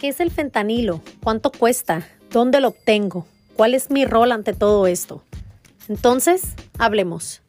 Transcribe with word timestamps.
¿Qué 0.00 0.06
es 0.06 0.20
el 0.20 0.30
fentanilo? 0.30 1.00
¿Cuánto 1.24 1.50
cuesta? 1.50 2.06
¿Dónde 2.30 2.60
lo 2.60 2.68
obtengo? 2.68 3.26
¿Cuál 3.56 3.74
es 3.74 3.90
mi 3.90 4.04
rol 4.04 4.30
ante 4.30 4.52
todo 4.52 4.86
esto? 4.86 5.24
Entonces, 5.88 6.54
hablemos. 6.78 7.42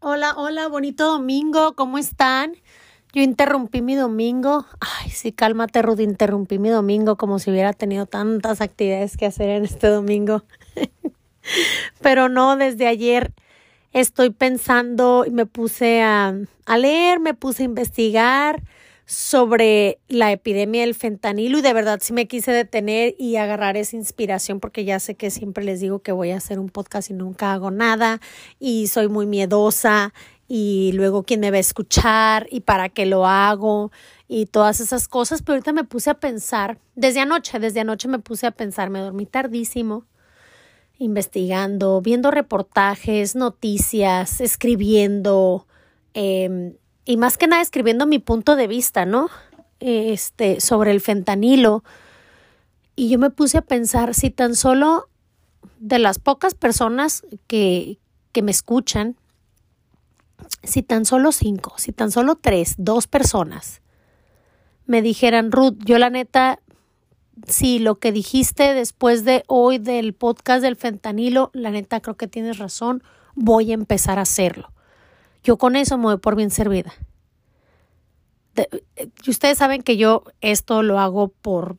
Hola, 0.00 0.32
hola, 0.38 0.68
bonito 0.68 1.04
domingo, 1.04 1.74
¿cómo 1.74 1.98
están? 1.98 2.54
Yo 3.12 3.20
interrumpí 3.20 3.82
mi 3.82 3.94
domingo. 3.94 4.64
Ay, 4.80 5.10
sí, 5.10 5.30
cálmate, 5.30 5.82
Rudy, 5.82 6.04
interrumpí 6.04 6.58
mi 6.58 6.70
domingo 6.70 7.16
como 7.16 7.38
si 7.38 7.50
hubiera 7.50 7.74
tenido 7.74 8.06
tantas 8.06 8.62
actividades 8.62 9.18
que 9.18 9.26
hacer 9.26 9.50
en 9.50 9.66
este 9.66 9.88
domingo. 9.88 10.44
Pero 12.00 12.30
no, 12.30 12.56
desde 12.56 12.86
ayer 12.86 13.34
estoy 13.92 14.30
pensando 14.30 15.24
y 15.26 15.30
me 15.30 15.46
puse 15.46 16.02
a, 16.02 16.34
a 16.66 16.78
leer, 16.78 17.20
me 17.20 17.34
puse 17.34 17.62
a 17.62 17.66
investigar 17.66 18.62
sobre 19.08 20.00
la 20.08 20.32
epidemia 20.32 20.82
del 20.82 20.94
fentanilo 20.94 21.58
y 21.58 21.62
de 21.62 21.72
verdad 21.72 21.98
sí 22.02 22.12
me 22.12 22.28
quise 22.28 22.52
detener 22.52 23.14
y 23.18 23.36
agarrar 23.36 23.78
esa 23.78 23.96
inspiración 23.96 24.60
porque 24.60 24.84
ya 24.84 25.00
sé 25.00 25.14
que 25.14 25.30
siempre 25.30 25.64
les 25.64 25.80
digo 25.80 26.00
que 26.00 26.12
voy 26.12 26.30
a 26.30 26.36
hacer 26.36 26.58
un 26.58 26.68
podcast 26.68 27.08
y 27.08 27.14
nunca 27.14 27.54
hago 27.54 27.70
nada 27.70 28.20
y 28.60 28.88
soy 28.88 29.08
muy 29.08 29.24
miedosa 29.24 30.12
y 30.46 30.92
luego 30.92 31.22
quién 31.22 31.40
me 31.40 31.50
va 31.50 31.56
a 31.56 31.60
escuchar 31.60 32.48
y 32.50 32.60
para 32.60 32.90
qué 32.90 33.06
lo 33.06 33.26
hago 33.26 33.92
y 34.28 34.44
todas 34.44 34.80
esas 34.80 35.08
cosas, 35.08 35.40
pero 35.40 35.54
ahorita 35.54 35.72
me 35.72 35.84
puse 35.84 36.10
a 36.10 36.20
pensar, 36.20 36.78
desde 36.94 37.20
anoche, 37.20 37.58
desde 37.58 37.80
anoche 37.80 38.08
me 38.08 38.18
puse 38.18 38.46
a 38.46 38.50
pensar, 38.50 38.90
me 38.90 39.00
dormí 39.00 39.24
tardísimo 39.24 40.04
investigando, 40.98 42.00
viendo 42.00 42.30
reportajes, 42.30 43.36
noticias, 43.36 44.40
escribiendo, 44.40 45.66
eh, 46.14 46.76
y 47.04 47.16
más 47.16 47.38
que 47.38 47.46
nada 47.46 47.62
escribiendo 47.62 48.06
mi 48.06 48.18
punto 48.18 48.56
de 48.56 48.66
vista, 48.66 49.06
¿no? 49.06 49.28
Este, 49.80 50.60
sobre 50.60 50.90
el 50.90 51.00
fentanilo. 51.00 51.84
Y 52.96 53.08
yo 53.08 53.18
me 53.18 53.30
puse 53.30 53.58
a 53.58 53.62
pensar 53.62 54.14
si 54.14 54.30
tan 54.30 54.54
solo 54.54 55.08
de 55.78 55.98
las 56.00 56.18
pocas 56.18 56.54
personas 56.54 57.24
que, 57.46 57.98
que 58.32 58.42
me 58.42 58.50
escuchan, 58.50 59.16
si 60.62 60.82
tan 60.82 61.04
solo 61.04 61.32
cinco, 61.32 61.74
si 61.78 61.92
tan 61.92 62.10
solo 62.10 62.36
tres, 62.36 62.74
dos 62.76 63.06
personas 63.06 63.80
me 64.88 65.02
dijeran, 65.02 65.52
Ruth, 65.52 65.76
yo 65.84 65.98
la 65.98 66.10
neta, 66.10 66.60
si 67.46 67.78
lo 67.78 67.96
que 67.98 68.12
dijiste 68.12 68.74
después 68.74 69.24
de 69.24 69.44
hoy 69.46 69.78
del 69.78 70.12
podcast 70.12 70.62
del 70.62 70.76
fentanilo, 70.76 71.50
la 71.52 71.70
neta 71.70 72.00
creo 72.00 72.16
que 72.16 72.28
tienes 72.28 72.58
razón, 72.58 73.02
voy 73.34 73.70
a 73.70 73.74
empezar 73.74 74.18
a 74.18 74.22
hacerlo. 74.22 74.72
Yo 75.44 75.56
con 75.56 75.76
eso 75.76 75.96
me 75.96 76.04
voy 76.04 76.18
por 76.18 76.36
bien 76.36 76.50
servida. 76.50 76.92
ustedes 79.26 79.58
saben 79.58 79.82
que 79.82 79.96
yo 79.96 80.24
esto 80.40 80.82
lo 80.82 80.98
hago 80.98 81.28
por 81.28 81.76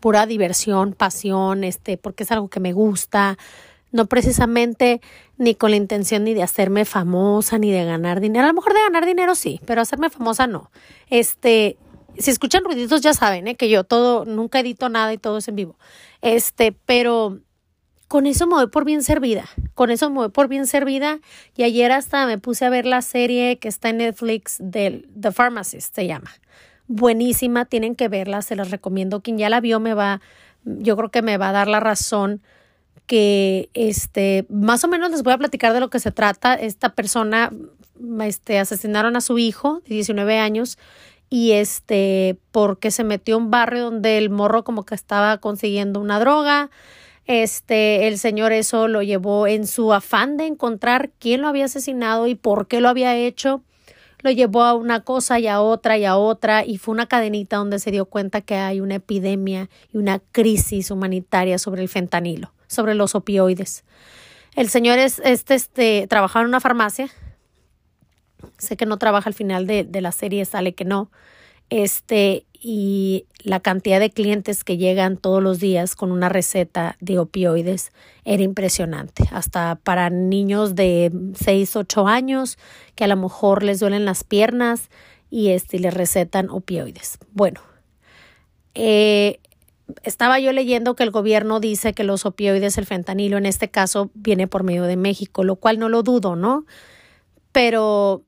pura 0.00 0.26
diversión, 0.26 0.94
pasión, 0.94 1.64
este, 1.64 1.98
porque 1.98 2.24
es 2.24 2.32
algo 2.32 2.48
que 2.48 2.60
me 2.60 2.72
gusta, 2.72 3.36
no 3.92 4.06
precisamente 4.06 5.00
ni 5.36 5.54
con 5.54 5.70
la 5.70 5.76
intención 5.76 6.24
ni 6.24 6.34
de 6.34 6.42
hacerme 6.42 6.84
famosa 6.84 7.58
ni 7.58 7.70
de 7.70 7.84
ganar 7.84 8.20
dinero. 8.20 8.44
A 8.44 8.48
lo 8.48 8.54
mejor 8.54 8.74
de 8.74 8.80
ganar 8.80 9.06
dinero 9.06 9.34
sí, 9.34 9.60
pero 9.66 9.80
hacerme 9.80 10.10
famosa 10.10 10.46
no. 10.46 10.70
Este, 11.10 11.76
si 12.18 12.30
escuchan 12.30 12.64
ruiditos 12.64 13.00
ya 13.00 13.14
saben, 13.14 13.48
¿eh? 13.48 13.54
que 13.54 13.68
yo 13.68 13.84
todo 13.84 14.24
nunca 14.24 14.60
edito 14.60 14.88
nada 14.88 15.12
y 15.12 15.18
todo 15.18 15.38
es 15.38 15.48
en 15.48 15.56
vivo. 15.56 15.78
Este, 16.20 16.72
pero 16.72 17.38
con 18.08 18.26
eso 18.26 18.46
me 18.46 18.54
voy 18.54 18.66
por 18.68 18.84
bien 18.84 19.02
servida, 19.02 19.44
con 19.74 19.90
eso 19.90 20.10
me 20.10 20.16
voy 20.16 20.28
por 20.30 20.48
bien 20.48 20.66
servida 20.66 21.20
y 21.56 21.62
ayer 21.62 21.92
hasta 21.92 22.26
me 22.26 22.38
puse 22.38 22.64
a 22.64 22.70
ver 22.70 22.86
la 22.86 23.02
serie 23.02 23.58
que 23.58 23.68
está 23.68 23.90
en 23.90 23.98
Netflix 23.98 24.56
del 24.58 25.08
The 25.18 25.30
Pharmacist, 25.30 25.94
se 25.94 26.06
llama. 26.06 26.30
Buenísima, 26.86 27.66
tienen 27.66 27.94
que 27.94 28.08
verla, 28.08 28.40
se 28.40 28.56
las 28.56 28.70
recomiendo. 28.70 29.20
Quien 29.20 29.36
ya 29.36 29.50
la 29.50 29.60
vio 29.60 29.78
me 29.78 29.92
va, 29.92 30.22
yo 30.64 30.96
creo 30.96 31.10
que 31.10 31.20
me 31.20 31.36
va 31.36 31.50
a 31.50 31.52
dar 31.52 31.68
la 31.68 31.80
razón 31.80 32.42
que 33.06 33.68
este, 33.74 34.46
más 34.48 34.84
o 34.84 34.88
menos 34.88 35.10
les 35.10 35.22
voy 35.22 35.34
a 35.34 35.38
platicar 35.38 35.74
de 35.74 35.80
lo 35.80 35.90
que 35.90 36.00
se 36.00 36.12
trata. 36.12 36.54
Esta 36.54 36.94
persona, 36.94 37.52
este, 38.22 38.58
asesinaron 38.58 39.16
a 39.16 39.20
su 39.20 39.38
hijo 39.38 39.82
de 39.86 39.96
19 39.96 40.38
años 40.38 40.78
y 41.30 41.52
este, 41.52 42.38
porque 42.52 42.90
se 42.90 43.04
metió 43.04 43.34
a 43.34 43.38
un 43.38 43.50
barrio 43.50 43.84
donde 43.84 44.18
el 44.18 44.30
morro 44.30 44.64
como 44.64 44.84
que 44.84 44.94
estaba 44.94 45.38
consiguiendo 45.38 46.00
una 46.00 46.18
droga 46.18 46.70
este, 47.28 48.08
el 48.08 48.18
señor 48.18 48.52
eso 48.52 48.88
lo 48.88 49.02
llevó 49.02 49.46
en 49.46 49.66
su 49.66 49.92
afán 49.92 50.38
de 50.38 50.46
encontrar 50.46 51.10
quién 51.18 51.42
lo 51.42 51.48
había 51.48 51.66
asesinado 51.66 52.26
y 52.26 52.34
por 52.34 52.66
qué 52.66 52.80
lo 52.80 52.88
había 52.88 53.14
hecho. 53.14 53.62
Lo 54.22 54.30
llevó 54.30 54.62
a 54.62 54.72
una 54.72 55.04
cosa 55.04 55.38
y 55.38 55.46
a 55.46 55.60
otra 55.60 55.98
y 55.98 56.06
a 56.06 56.16
otra 56.16 56.64
y 56.64 56.78
fue 56.78 56.92
una 56.92 57.06
cadenita 57.06 57.58
donde 57.58 57.80
se 57.80 57.90
dio 57.90 58.06
cuenta 58.06 58.40
que 58.40 58.56
hay 58.56 58.80
una 58.80 58.94
epidemia 58.94 59.68
y 59.92 59.98
una 59.98 60.20
crisis 60.32 60.90
humanitaria 60.90 61.58
sobre 61.58 61.82
el 61.82 61.90
fentanilo, 61.90 62.50
sobre 62.66 62.94
los 62.94 63.14
opioides. 63.14 63.84
El 64.56 64.70
señor 64.70 64.98
es, 64.98 65.20
este, 65.22 65.54
este, 65.54 66.06
trabajaba 66.08 66.44
en 66.44 66.48
una 66.48 66.60
farmacia. 66.60 67.10
Sé 68.58 68.76
que 68.76 68.86
no 68.86 68.98
trabaja 68.98 69.28
al 69.28 69.34
final 69.34 69.66
de, 69.66 69.84
de 69.84 70.00
la 70.00 70.12
serie, 70.12 70.44
sale 70.44 70.74
que 70.74 70.84
no. 70.84 71.10
Este, 71.70 72.46
y 72.60 73.26
la 73.42 73.60
cantidad 73.60 74.00
de 74.00 74.10
clientes 74.10 74.64
que 74.64 74.78
llegan 74.78 75.16
todos 75.16 75.42
los 75.42 75.60
días 75.60 75.94
con 75.94 76.10
una 76.10 76.28
receta 76.28 76.96
de 77.00 77.18
opioides 77.18 77.92
era 78.24 78.42
impresionante. 78.42 79.24
Hasta 79.30 79.76
para 79.76 80.10
niños 80.10 80.74
de 80.74 81.12
6, 81.34 81.76
8 81.76 82.08
años 82.08 82.58
que 82.94 83.04
a 83.04 83.08
lo 83.08 83.16
mejor 83.16 83.62
les 83.62 83.80
duelen 83.80 84.04
las 84.04 84.24
piernas 84.24 84.90
y 85.30 85.50
este, 85.50 85.78
les 85.78 85.94
recetan 85.94 86.50
opioides. 86.50 87.18
Bueno, 87.32 87.60
eh, 88.74 89.40
estaba 90.02 90.40
yo 90.40 90.52
leyendo 90.52 90.96
que 90.96 91.04
el 91.04 91.10
gobierno 91.10 91.60
dice 91.60 91.92
que 91.92 92.04
los 92.04 92.26
opioides, 92.26 92.76
el 92.76 92.86
fentanilo 92.86 93.36
en 93.38 93.46
este 93.46 93.70
caso, 93.70 94.10
viene 94.14 94.48
por 94.48 94.64
medio 94.64 94.84
de 94.84 94.96
México, 94.96 95.44
lo 95.44 95.56
cual 95.56 95.78
no 95.78 95.88
lo 95.88 96.02
dudo, 96.02 96.34
¿no? 96.34 96.66
Pero 97.52 98.24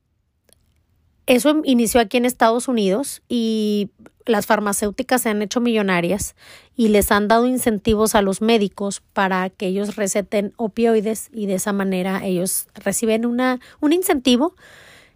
eso 1.35 1.61
inició 1.63 2.01
aquí 2.01 2.17
en 2.17 2.25
Estados 2.25 2.67
Unidos 2.67 3.21
y 3.29 3.89
las 4.25 4.45
farmacéuticas 4.45 5.21
se 5.21 5.29
han 5.29 5.41
hecho 5.41 5.61
millonarias 5.61 6.35
y 6.75 6.89
les 6.89 7.09
han 7.09 7.29
dado 7.29 7.47
incentivos 7.47 8.15
a 8.15 8.21
los 8.21 8.41
médicos 8.41 9.01
para 9.13 9.49
que 9.49 9.67
ellos 9.67 9.95
receten 9.95 10.53
opioides 10.57 11.29
y 11.31 11.45
de 11.45 11.53
esa 11.53 11.71
manera 11.71 12.25
ellos 12.25 12.67
reciben 12.75 13.25
una, 13.25 13.61
un 13.79 13.93
incentivo 13.93 14.55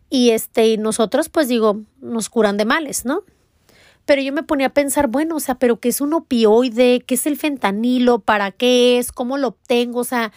y 0.10 0.30
este 0.30 0.70
y 0.70 0.78
nosotros 0.78 1.28
pues 1.28 1.50
digo 1.50 1.82
nos 2.00 2.30
curan 2.30 2.56
de 2.56 2.64
males, 2.64 3.04
¿no? 3.04 3.24
Pero 4.06 4.22
yo 4.22 4.32
me 4.32 4.44
ponía 4.44 4.68
a 4.68 4.74
pensar, 4.74 5.08
bueno, 5.08 5.36
o 5.36 5.40
sea, 5.42 5.56
pero 5.56 5.82
¿qué 5.82 5.90
es 5.90 6.00
un 6.00 6.14
opioide? 6.14 7.02
¿Qué 7.02 7.16
es 7.16 7.26
el 7.26 7.38
fentanilo? 7.38 8.20
¿Para 8.20 8.52
qué 8.52 9.00
es? 9.00 9.12
¿Cómo 9.12 9.38
lo 9.38 9.50
obtengo? 9.50 10.00
O 10.00 10.04
sea, 10.06 10.32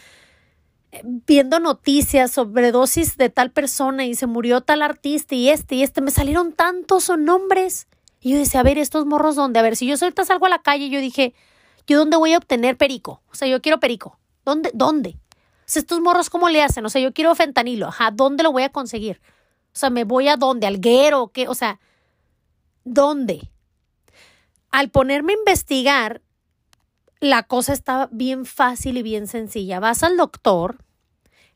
viendo 1.04 1.60
noticias 1.60 2.30
sobre 2.30 2.72
dosis 2.72 3.16
de 3.16 3.28
tal 3.28 3.50
persona 3.50 4.06
y 4.06 4.14
se 4.14 4.26
murió 4.26 4.62
tal 4.62 4.82
artista 4.82 5.34
y 5.34 5.50
este 5.50 5.74
y 5.74 5.82
este, 5.82 6.00
me 6.00 6.10
salieron 6.10 6.52
tantos 6.52 7.10
nombres 7.18 7.88
y 8.20 8.32
yo 8.32 8.38
decía, 8.38 8.60
a 8.60 8.64
ver, 8.64 8.78
estos 8.78 9.06
morros 9.06 9.36
dónde, 9.36 9.58
a 9.58 9.62
ver, 9.62 9.76
si 9.76 9.86
yo 9.86 9.94
ahorita 10.00 10.24
salgo 10.24 10.46
a 10.46 10.48
la 10.48 10.60
calle, 10.60 10.88
yo 10.88 11.00
dije, 11.00 11.34
¿yo 11.86 11.98
dónde 11.98 12.16
voy 12.16 12.32
a 12.34 12.38
obtener 12.38 12.76
perico? 12.76 13.22
O 13.30 13.34
sea, 13.34 13.48
yo 13.48 13.62
quiero 13.62 13.78
perico. 13.78 14.18
¿Dónde? 14.44 14.70
¿Dónde? 14.74 15.10
O 15.10 15.62
sea, 15.66 15.80
estos 15.80 16.00
morros, 16.00 16.30
¿cómo 16.30 16.48
le 16.48 16.62
hacen? 16.62 16.84
O 16.84 16.88
sea, 16.88 17.00
yo 17.00 17.12
quiero 17.12 17.34
fentanilo. 17.34 17.86
Ajá, 17.86 18.10
¿dónde 18.10 18.42
lo 18.42 18.52
voy 18.52 18.62
a 18.62 18.70
conseguir? 18.70 19.20
O 19.72 19.78
sea, 19.78 19.90
¿me 19.90 20.04
voy 20.04 20.28
a 20.28 20.36
dónde? 20.36 20.66
¿Al 20.66 20.80
guero? 20.80 21.30
¿Qué? 21.32 21.46
O 21.48 21.54
sea, 21.54 21.78
¿dónde? 22.84 23.50
Al 24.70 24.90
ponerme 24.90 25.34
a 25.34 25.36
investigar, 25.36 26.22
la 27.20 27.42
cosa 27.42 27.72
estaba 27.72 28.08
bien 28.12 28.44
fácil 28.46 28.96
y 28.96 29.02
bien 29.02 29.26
sencilla. 29.26 29.80
Vas 29.80 30.02
al 30.02 30.16
doctor, 30.16 30.78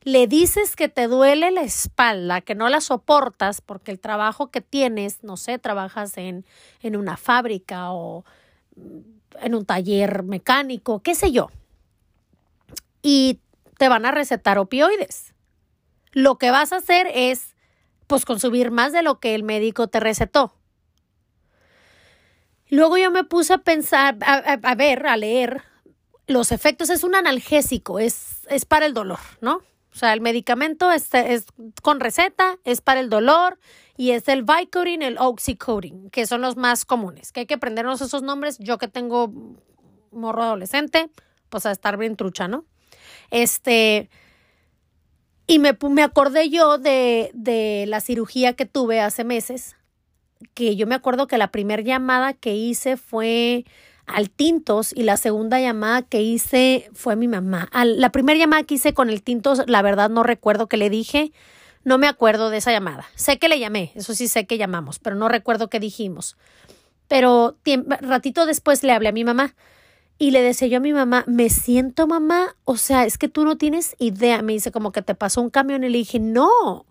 le 0.03 0.27
dices 0.27 0.75
que 0.75 0.89
te 0.89 1.07
duele 1.07 1.51
la 1.51 1.61
espalda, 1.61 2.41
que 2.41 2.55
no 2.55 2.67
la 2.69 2.81
soportas 2.81 3.61
porque 3.61 3.91
el 3.91 3.99
trabajo 3.99 4.51
que 4.51 4.61
tienes, 4.61 5.23
no 5.23 5.37
sé, 5.37 5.59
trabajas 5.59 6.17
en, 6.17 6.45
en 6.81 6.95
una 6.95 7.15
fábrica 7.15 7.91
o 7.91 8.25
en 9.41 9.55
un 9.55 9.65
taller 9.65 10.23
mecánico, 10.23 11.01
qué 11.01 11.15
sé 11.15 11.31
yo, 11.31 11.49
y 13.01 13.39
te 13.77 13.89
van 13.89 14.05
a 14.05 14.11
recetar 14.11 14.57
opioides. 14.57 15.33
Lo 16.11 16.37
que 16.37 16.51
vas 16.51 16.73
a 16.73 16.77
hacer 16.77 17.07
es, 17.13 17.55
pues, 18.07 18.25
consumir 18.25 18.71
más 18.71 18.93
de 18.93 19.01
lo 19.01 19.19
que 19.19 19.35
el 19.35 19.43
médico 19.43 19.87
te 19.87 19.99
recetó. 19.99 20.53
Luego 22.73 22.97
yo 22.97 23.11
me 23.11 23.23
puse 23.23 23.53
a 23.53 23.59
pensar, 23.59 24.17
a, 24.21 24.75
ver, 24.75 25.05
a 25.05 25.15
leer 25.15 25.61
los 26.25 26.51
efectos. 26.51 26.89
Es 26.89 27.03
un 27.03 27.13
analgésico, 27.13 27.99
es, 27.99 28.47
es 28.49 28.65
para 28.65 28.87
el 28.87 28.95
dolor, 28.95 29.19
¿no? 29.41 29.57
O 29.57 29.95
sea, 29.95 30.11
el 30.13 30.21
medicamento 30.21 30.91
es, 30.91 31.13
es 31.13 31.45
con 31.83 31.99
receta, 31.99 32.57
es 32.63 32.81
para 32.81 32.99
el 32.99 33.11
dolor 33.11 33.59
y 33.95 34.09
es 34.09 34.27
el 34.27 34.41
Vicodin, 34.41 35.03
el 35.03 35.19
Oxycodone, 35.19 36.09
que 36.09 36.25
son 36.25 36.41
los 36.41 36.55
más 36.57 36.83
comunes. 36.83 37.31
Que 37.31 37.41
hay 37.41 37.45
que 37.45 37.53
aprendernos 37.53 38.01
esos 38.01 38.23
nombres. 38.23 38.57
Yo 38.57 38.79
que 38.79 38.87
tengo 38.87 39.31
morro 40.11 40.41
adolescente, 40.41 41.11
pues 41.49 41.67
a 41.67 41.71
estar 41.71 41.97
bien 41.97 42.15
trucha, 42.15 42.47
¿no? 42.47 42.65
Este, 43.29 44.09
Y 45.45 45.59
me, 45.59 45.77
me 45.89 46.03
acordé 46.03 46.49
yo 46.49 46.77
de, 46.77 47.29
de 47.33 47.85
la 47.87 47.99
cirugía 47.99 48.53
que 48.53 48.65
tuve 48.65 49.01
hace 49.01 49.23
meses, 49.25 49.75
que 50.53 50.75
yo 50.75 50.87
me 50.87 50.95
acuerdo 50.95 51.27
que 51.27 51.37
la 51.37 51.51
primera 51.51 51.81
llamada 51.81 52.33
que 52.33 52.55
hice 52.55 52.97
fue 52.97 53.65
al 54.05 54.29
Tintos 54.29 54.93
y 54.95 55.03
la 55.03 55.17
segunda 55.17 55.59
llamada 55.59 56.01
que 56.01 56.21
hice 56.21 56.89
fue 56.93 57.13
a 57.13 57.15
mi 57.15 57.27
mamá. 57.27 57.69
la 57.73 58.11
primera 58.11 58.37
llamada 58.37 58.63
que 58.63 58.75
hice 58.75 58.93
con 58.93 59.09
el 59.09 59.23
Tintos, 59.23 59.63
la 59.67 59.81
verdad 59.81 60.09
no 60.09 60.23
recuerdo 60.23 60.67
qué 60.67 60.77
le 60.77 60.89
dije, 60.89 61.31
no 61.83 61.97
me 61.97 62.07
acuerdo 62.07 62.49
de 62.49 62.57
esa 62.57 62.71
llamada. 62.71 63.05
Sé 63.15 63.39
que 63.39 63.49
le 63.49 63.59
llamé, 63.59 63.91
eso 63.95 64.13
sí 64.13 64.27
sé 64.27 64.45
que 64.45 64.57
llamamos, 64.57 64.99
pero 64.99 65.15
no 65.15 65.29
recuerdo 65.29 65.69
qué 65.69 65.79
dijimos. 65.79 66.37
Pero 67.07 67.57
ratito 68.01 68.45
después 68.45 68.83
le 68.83 68.91
hablé 68.91 69.09
a 69.09 69.13
mi 69.13 69.23
mamá 69.23 69.55
y 70.17 70.31
le 70.31 70.41
decía 70.41 70.67
yo 70.67 70.77
a 70.77 70.81
mi 70.81 70.93
mamá, 70.93 71.23
me 71.27 71.49
siento 71.49 72.07
mamá, 72.07 72.55
o 72.65 72.77
sea, 72.77 73.05
es 73.05 73.17
que 73.17 73.27
tú 73.27 73.43
no 73.45 73.57
tienes 73.57 73.95
idea. 73.99 74.41
Me 74.41 74.53
dice 74.53 74.71
como 74.71 74.91
que 74.91 75.01
te 75.01 75.15
pasó 75.15 75.41
un 75.41 75.49
camión 75.49 75.83
y 75.83 75.89
le 75.89 75.97
dije, 75.97 76.19
no, 76.19 76.85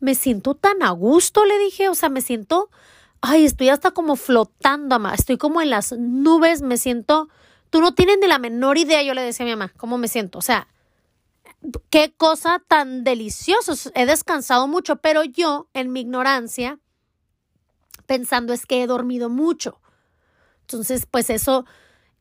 me 0.00 0.14
siento 0.14 0.54
tan 0.54 0.82
a 0.82 0.90
gusto, 0.90 1.44
le 1.44 1.58
dije, 1.58 1.88
o 1.88 1.94
sea, 1.94 2.08
me 2.08 2.20
siento 2.20 2.70
ay, 3.22 3.44
estoy 3.44 3.70
hasta 3.70 3.92
como 3.92 4.16
flotando, 4.16 4.98
mamá, 4.98 5.14
estoy 5.14 5.38
como 5.38 5.62
en 5.62 5.70
las 5.70 5.92
nubes, 5.92 6.60
me 6.60 6.76
siento, 6.76 7.28
tú 7.70 7.80
no 7.80 7.94
tienes 7.94 8.18
ni 8.20 8.26
la 8.26 8.38
menor 8.38 8.76
idea, 8.76 9.02
yo 9.02 9.14
le 9.14 9.22
decía 9.22 9.44
a 9.44 9.48
mi 9.48 9.52
mamá, 9.52 9.72
cómo 9.76 9.96
me 9.96 10.08
siento, 10.08 10.38
o 10.38 10.42
sea, 10.42 10.66
qué 11.88 12.12
cosa 12.16 12.60
tan 12.66 13.04
deliciosa, 13.04 13.90
he 13.94 14.06
descansado 14.06 14.66
mucho, 14.66 14.96
pero 14.96 15.22
yo, 15.22 15.68
en 15.72 15.92
mi 15.92 16.00
ignorancia, 16.00 16.80
pensando 18.06 18.52
es 18.52 18.66
que 18.66 18.82
he 18.82 18.86
dormido 18.88 19.28
mucho. 19.30 19.80
Entonces, 20.62 21.06
pues 21.08 21.30
eso 21.30 21.64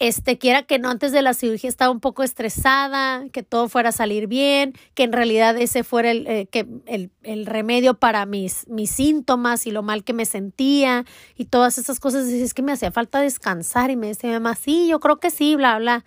este, 0.02 0.40
quiera 0.40 0.64
que 0.64 0.80
no, 0.80 0.90
antes 0.90 1.12
de 1.12 1.22
la 1.22 1.36
cirugía 1.36 1.70
estaba 1.70 1.92
un 1.92 2.00
poco 2.00 2.24
estresada, 2.24 3.24
que 3.32 3.44
todo 3.44 3.70
fuera 3.70 3.90
a 3.90 3.92
salir 3.92 4.26
bien, 4.26 4.74
que 4.96 5.04
en 5.04 5.12
realidad 5.12 5.56
ese 5.56 5.84
fuera 5.84 6.10
el, 6.10 6.26
eh, 6.26 6.48
que 6.48 6.66
el, 6.88 7.12
el, 7.22 7.46
remedio 7.46 7.94
para 7.94 8.26
mis, 8.26 8.68
mis 8.68 8.90
síntomas 8.90 9.68
y 9.68 9.72
lo 9.72 9.84
mal 9.84 10.04
que 10.04 10.14
me 10.14 10.26
sentía 10.26 11.06
y 11.38 11.46
todas 11.46 11.78
esas 11.78 12.00
cosas. 12.00 12.26
es 12.30 12.56
que 12.56 12.64
me 12.64 12.72
hacía 12.72 12.92
falta 12.92 13.22
descansar 13.22 13.92
y 13.92 13.96
me 13.96 14.08
decía 14.08 14.32
mi 14.32 14.34
mamá, 14.34 14.56
sí, 14.56 14.88
yo 14.88 15.00
creo 15.00 15.20
que 15.20 15.30
sí, 15.30 15.56
bla, 15.56 15.78
bla. 15.78 16.04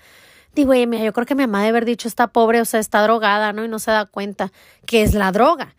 Digo, 0.57 0.73
oye, 0.73 0.89
mira, 0.89 1.05
yo 1.05 1.13
creo 1.13 1.25
que 1.25 1.37
mi 1.37 1.45
mamá 1.45 1.59
debe 1.61 1.69
haber 1.69 1.85
dicho 1.85 2.09
está 2.09 2.27
pobre, 2.27 2.61
o 2.61 2.65
sea, 2.65 2.81
está 2.81 3.01
drogada, 3.01 3.53
¿no? 3.53 3.65
Y 3.65 3.69
no 3.69 3.79
se 3.79 3.93
da 3.93 4.07
cuenta 4.07 4.51
que 4.87 5.03
es 5.03 5.15
la 5.15 5.31
droga. 5.31 5.77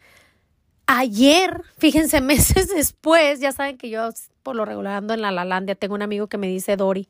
Ayer, 0.88 1.64
fíjense, 1.80 2.22
meses 2.22 2.70
después, 2.74 3.42
ya 3.42 3.52
saben 3.52 3.78
que 3.78 3.90
yo 3.90 4.08
por 4.42 4.56
lo 4.56 4.64
regular 4.64 4.96
ando 4.96 5.14
en 5.14 5.22
la 5.22 5.32
Lalandia, 5.32 5.76
tengo 5.76 5.96
un 5.96 6.02
amigo 6.02 6.28
que 6.28 6.38
me 6.38 6.48
dice 6.48 6.78
Dori 6.78 7.10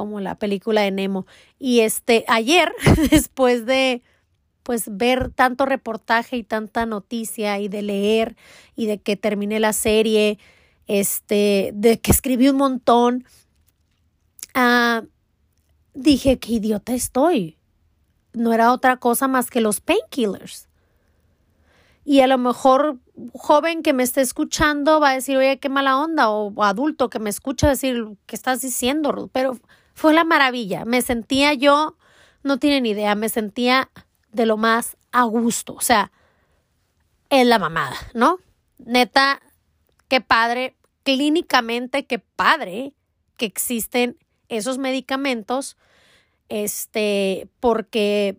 como 0.00 0.18
la 0.18 0.34
película 0.36 0.80
de 0.80 0.90
Nemo. 0.90 1.26
Y 1.58 1.80
este, 1.80 2.24
ayer, 2.26 2.72
después 3.10 3.66
de 3.66 4.02
pues 4.62 4.84
ver 4.90 5.30
tanto 5.30 5.66
reportaje 5.66 6.38
y 6.38 6.42
tanta 6.42 6.86
noticia 6.86 7.58
y 7.58 7.68
de 7.68 7.82
leer 7.82 8.34
y 8.76 8.86
de 8.86 8.96
que 8.96 9.14
terminé 9.14 9.60
la 9.60 9.74
serie, 9.74 10.38
este, 10.86 11.72
de 11.74 12.00
que 12.00 12.10
escribí 12.10 12.48
un 12.48 12.56
montón, 12.56 13.26
ah, 14.54 15.02
dije, 15.92 16.38
qué 16.38 16.52
idiota 16.52 16.94
estoy. 16.94 17.58
No 18.32 18.54
era 18.54 18.72
otra 18.72 18.96
cosa 18.96 19.28
más 19.28 19.50
que 19.50 19.60
los 19.60 19.82
painkillers. 19.82 20.66
Y 22.06 22.20
a 22.20 22.26
lo 22.26 22.38
mejor 22.38 22.96
joven 23.34 23.82
que 23.82 23.92
me 23.92 24.02
esté 24.02 24.22
escuchando 24.22 24.98
va 24.98 25.10
a 25.10 25.14
decir, 25.14 25.36
oye, 25.36 25.58
qué 25.58 25.68
mala 25.68 25.98
onda, 25.98 26.30
o 26.30 26.64
adulto 26.64 27.10
que 27.10 27.18
me 27.18 27.28
escucha 27.28 27.68
decir, 27.68 28.16
¿qué 28.24 28.34
estás 28.34 28.62
diciendo? 28.62 29.28
Pero 29.32 29.58
fue 30.00 30.14
la 30.14 30.24
maravilla. 30.24 30.86
Me 30.86 31.02
sentía 31.02 31.52
yo, 31.52 31.94
no 32.42 32.56
tienen 32.56 32.86
idea, 32.86 33.14
me 33.14 33.28
sentía 33.28 33.90
de 34.32 34.46
lo 34.46 34.56
más 34.56 34.96
a 35.12 35.24
gusto. 35.24 35.74
O 35.74 35.82
sea, 35.82 36.10
en 37.28 37.50
la 37.50 37.58
mamada, 37.58 37.96
¿no? 38.14 38.38
Neta, 38.78 39.42
qué 40.08 40.22
padre, 40.22 40.74
clínicamente, 41.02 42.06
qué 42.06 42.18
padre 42.18 42.94
que 43.36 43.44
existen 43.44 44.16
esos 44.48 44.78
medicamentos, 44.78 45.76
este, 46.48 47.50
porque 47.60 48.38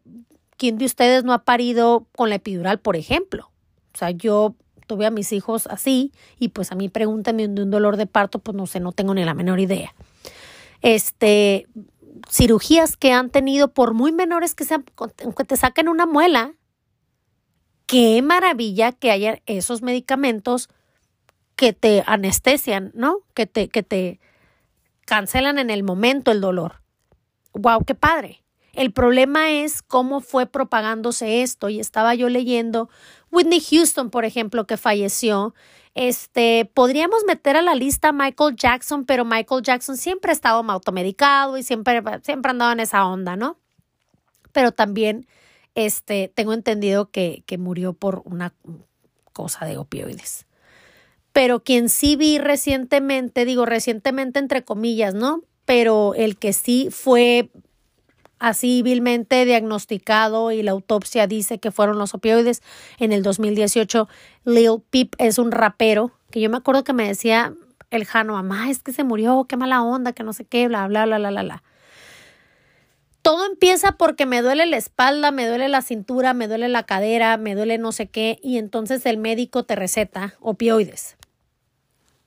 ¿quién 0.57 0.79
de 0.79 0.85
ustedes 0.85 1.23
no 1.23 1.31
ha 1.31 1.43
parido 1.43 2.07
con 2.15 2.29
la 2.29 2.37
epidural, 2.37 2.79
por 2.79 2.95
ejemplo? 2.95 3.51
O 3.93 3.99
sea, 3.99 4.09
yo 4.09 4.55
tuve 4.87 5.05
a 5.05 5.11
mis 5.11 5.31
hijos 5.31 5.67
así 5.67 6.11
y 6.39 6.47
pues 6.49 6.71
a 6.71 6.75
mí 6.75 6.89
pregúntame 6.89 7.47
de 7.47 7.61
un 7.61 7.69
dolor 7.69 7.97
de 7.97 8.07
parto, 8.07 8.39
pues 8.39 8.57
no 8.57 8.65
sé, 8.65 8.79
no 8.79 8.93
tengo 8.93 9.13
ni 9.13 9.23
la 9.23 9.35
menor 9.35 9.59
idea 9.59 9.93
este, 10.81 11.67
cirugías 12.29 12.97
que 12.97 13.11
han 13.11 13.29
tenido, 13.29 13.73
por 13.73 13.93
muy 13.93 14.11
menores 14.11 14.55
que 14.55 14.65
sean, 14.65 14.83
que 15.37 15.43
te 15.43 15.57
saquen 15.57 15.87
una 15.87 16.05
muela, 16.05 16.53
qué 17.85 18.21
maravilla 18.21 18.91
que 18.91 19.11
haya 19.11 19.41
esos 19.45 19.81
medicamentos 19.81 20.69
que 21.55 21.73
te 21.73 22.03
anestesian, 22.07 22.91
¿no? 22.93 23.19
Que 23.33 23.45
te, 23.45 23.69
que 23.69 23.83
te 23.83 24.19
cancelan 25.05 25.59
en 25.59 25.69
el 25.69 25.83
momento 25.83 26.31
el 26.31 26.41
dolor. 26.41 26.81
¡Wow! 27.53 27.83
¡Qué 27.85 27.95
padre! 27.95 28.41
El 28.73 28.93
problema 28.93 29.51
es 29.51 29.81
cómo 29.81 30.21
fue 30.21 30.45
propagándose 30.45 31.41
esto. 31.41 31.69
Y 31.69 31.79
estaba 31.79 32.15
yo 32.15 32.29
leyendo 32.29 32.89
Whitney 33.29 33.59
Houston, 33.59 34.09
por 34.09 34.25
ejemplo, 34.25 34.65
que 34.65 34.77
falleció 34.77 35.53
este, 35.93 36.69
podríamos 36.73 37.23
meter 37.25 37.57
a 37.57 37.61
la 37.61 37.75
lista 37.75 38.11
Michael 38.11 38.55
Jackson, 38.55 39.05
pero 39.05 39.25
Michael 39.25 39.61
Jackson 39.61 39.97
siempre 39.97 40.31
ha 40.31 40.33
estado 40.33 40.63
automedicado 40.69 41.57
y 41.57 41.63
siempre, 41.63 42.01
siempre 42.23 42.51
andaba 42.51 42.71
en 42.73 42.79
esa 42.79 43.05
onda, 43.05 43.35
¿no? 43.35 43.57
Pero 44.53 44.71
también, 44.71 45.27
este, 45.75 46.31
tengo 46.33 46.53
entendido 46.53 47.09
que, 47.09 47.43
que 47.45 47.57
murió 47.57 47.93
por 47.93 48.21
una 48.25 48.53
cosa 49.33 49.65
de 49.65 49.77
opioides. 49.77 50.45
Pero 51.33 51.63
quien 51.63 51.89
sí 51.89 52.15
vi 52.15 52.37
recientemente, 52.37 53.45
digo 53.45 53.65
recientemente 53.65 54.39
entre 54.39 54.63
comillas, 54.63 55.13
¿no? 55.13 55.43
Pero 55.65 56.13
el 56.15 56.37
que 56.37 56.53
sí 56.53 56.89
fue 56.91 57.49
así 58.41 58.81
vilmente 58.81 59.45
diagnosticado 59.45 60.51
y 60.51 60.63
la 60.63 60.71
autopsia 60.71 61.27
dice 61.27 61.59
que 61.59 61.71
fueron 61.71 61.99
los 61.99 62.15
opioides. 62.15 62.63
En 62.97 63.13
el 63.13 63.21
2018, 63.21 64.09
Lil 64.45 64.81
Peep 64.89 65.13
es 65.19 65.37
un 65.37 65.51
rapero 65.51 66.11
que 66.31 66.41
yo 66.41 66.49
me 66.49 66.57
acuerdo 66.57 66.83
que 66.83 66.91
me 66.91 67.07
decía 67.07 67.53
el 67.91 68.05
Jano, 68.05 68.33
mamá, 68.33 68.71
es 68.71 68.81
que 68.81 68.93
se 68.93 69.03
murió, 69.03 69.45
qué 69.47 69.57
mala 69.57 69.83
onda, 69.83 70.13
que 70.13 70.23
no 70.23 70.33
sé 70.33 70.45
qué, 70.45 70.67
bla, 70.67 70.87
bla, 70.87 71.05
bla, 71.05 71.19
bla, 71.19 71.29
bla, 71.29 71.43
bla. 71.43 71.63
Todo 73.21 73.45
empieza 73.45 73.91
porque 73.91 74.25
me 74.25 74.41
duele 74.41 74.65
la 74.65 74.77
espalda, 74.77 75.29
me 75.29 75.45
duele 75.45 75.69
la 75.69 75.83
cintura, 75.83 76.33
me 76.33 76.47
duele 76.47 76.67
la 76.67 76.83
cadera, 76.83 77.37
me 77.37 77.53
duele 77.53 77.77
no 77.77 77.91
sé 77.91 78.07
qué, 78.07 78.39
y 78.41 78.57
entonces 78.57 79.05
el 79.05 79.17
médico 79.17 79.63
te 79.63 79.75
receta 79.75 80.33
opioides. 80.39 81.15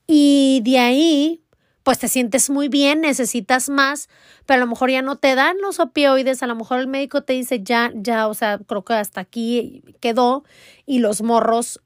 Y 0.07 0.61
de 0.63 0.79
ahí 0.79 1.44
pues 1.85 1.99
te 1.99 2.07
sientes 2.07 2.49
muy 2.49 2.67
bien, 2.67 3.01
necesitas 3.01 3.69
más, 3.69 4.09
pero 4.47 4.57
a 4.57 4.65
lo 4.65 4.67
mejor 4.67 4.89
ya 4.89 5.03
no 5.03 5.17
te 5.17 5.35
dan 5.35 5.55
los 5.61 5.79
opioides, 5.79 6.41
a 6.41 6.47
lo 6.47 6.55
mejor 6.55 6.79
el 6.79 6.87
médico 6.87 7.21
te 7.21 7.33
dice 7.33 7.61
ya, 7.61 7.91
ya, 7.93 8.27
o 8.27 8.33
sea, 8.33 8.57
creo 8.57 8.83
que 8.83 8.95
hasta 8.95 9.21
aquí 9.21 9.83
quedó 9.99 10.43
y 10.87 10.97
los 10.97 11.21
morros, 11.21 11.79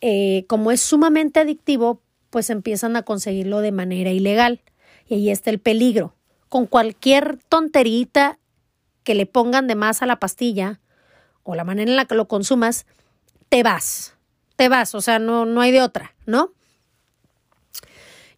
eh, 0.00 0.44
como 0.46 0.70
es 0.70 0.80
sumamente 0.80 1.40
adictivo, 1.40 2.00
pues 2.30 2.50
empiezan 2.50 2.94
a 2.94 3.02
conseguirlo 3.02 3.58
de 3.62 3.72
manera 3.72 4.12
ilegal. 4.12 4.60
Y 5.08 5.14
ahí 5.14 5.30
está 5.30 5.50
el 5.50 5.58
peligro. 5.58 6.14
Con 6.48 6.66
cualquier 6.66 7.40
tonterita 7.48 8.38
que 9.02 9.16
le 9.16 9.26
pongan 9.26 9.66
de 9.66 9.74
más 9.74 10.02
a 10.02 10.06
la 10.06 10.20
pastilla 10.20 10.80
o 11.42 11.56
la 11.56 11.64
manera 11.64 11.90
en 11.90 11.96
la 11.96 12.04
que 12.04 12.14
lo 12.14 12.28
consumas, 12.28 12.86
te 13.48 13.64
vas, 13.64 14.14
te 14.54 14.68
vas, 14.68 14.94
o 14.94 15.00
sea, 15.00 15.18
no, 15.18 15.46
no 15.46 15.60
hay 15.62 15.72
de 15.72 15.82
otra, 15.82 16.14
¿no? 16.26 16.52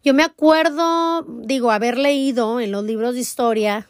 Yo 0.04 0.12
me 0.12 0.22
acuerdo, 0.22 1.22
digo, 1.22 1.70
haber 1.70 1.96
leído 1.96 2.60
en 2.60 2.72
los 2.72 2.84
libros 2.84 3.14
de 3.14 3.20
historia, 3.20 3.88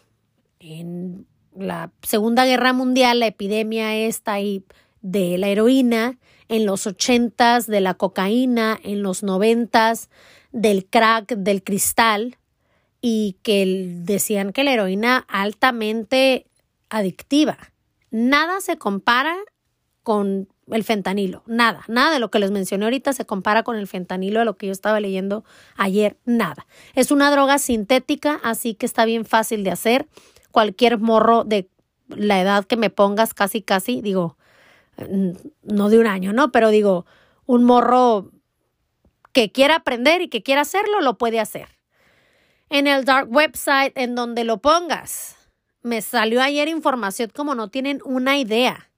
en 0.61 1.27
la 1.57 1.91
Segunda 2.03 2.45
Guerra 2.47 2.73
Mundial, 2.73 3.19
la 3.19 3.27
epidemia 3.27 3.97
esta 3.97 4.39
y 4.39 4.65
de 5.03 5.37
la 5.39 5.49
heroína, 5.49 6.21
en 6.47 6.67
los 6.67 6.87
ochentas 6.87 7.67
de 7.67 7.81
la 7.81 7.95
cocaína, 7.95 8.79
en 8.85 9.03
los 9.03 9.25
noventas 9.25 10.09
del 10.53 10.87
crack, 10.87 11.35
del 11.35 11.65
cristal, 11.65 12.39
y 13.01 13.37
que 13.43 13.97
decían 14.05 14.53
que 14.53 14.63
la 14.63 14.73
heroína 14.73 15.27
altamente 15.29 16.47
adictiva. 16.91 17.59
Nada 18.13 18.61
se 18.61 18.79
compara 18.79 19.37
con 20.05 20.49
el 20.71 20.85
fentanilo, 20.85 21.43
nada, 21.47 21.85
nada 21.89 22.13
de 22.13 22.19
lo 22.19 22.31
que 22.31 22.39
les 22.39 22.51
mencioné 22.51 22.85
ahorita 22.87 23.13
se 23.13 23.27
compara 23.27 23.63
con 23.63 23.77
el 23.77 23.87
fentanilo 23.87 24.39
de 24.39 24.45
lo 24.45 24.57
que 24.57 24.67
yo 24.67 24.73
estaba 24.73 25.01
leyendo 25.01 25.45
ayer, 25.77 26.17
nada. 26.25 26.67
Es 26.95 27.11
una 27.11 27.31
droga 27.31 27.59
sintética, 27.59 28.41
así 28.43 28.75
que 28.75 28.87
está 28.87 29.05
bien 29.05 29.25
fácil 29.25 29.65
de 29.65 29.71
hacer. 29.71 30.09
Cualquier 30.51 30.99
morro 30.99 31.45
de 31.45 31.69
la 32.09 32.41
edad 32.41 32.65
que 32.65 32.77
me 32.77 32.91
pongas, 32.91 33.35
casi, 33.35 33.63
casi, 33.63 34.01
digo, 34.01 34.37
no 35.63 35.89
de 35.89 35.99
un 35.99 36.07
año, 36.07 36.33
¿no? 36.33 36.53
Pero 36.53 36.71
digo, 36.71 37.07
un 37.47 37.65
morro 37.65 38.31
que 39.33 39.51
quiera 39.51 39.77
aprender 39.77 40.23
y 40.23 40.29
que 40.29 40.43
quiera 40.43 40.63
hacerlo, 40.63 41.01
lo 41.01 41.19
puede 41.19 41.41
hacer. 41.41 41.69
En 42.71 42.87
el 42.87 43.05
dark 43.05 43.31
website, 43.31 43.93
en 43.97 44.15
donde 44.15 44.45
lo 44.45 44.59
pongas, 44.59 45.37
me 45.83 46.01
salió 46.01 46.41
ayer 46.41 46.69
información 46.69 47.31
como 47.35 47.55
no 47.55 47.69
tienen 47.69 48.01
una 48.05 48.39
idea 48.39 48.91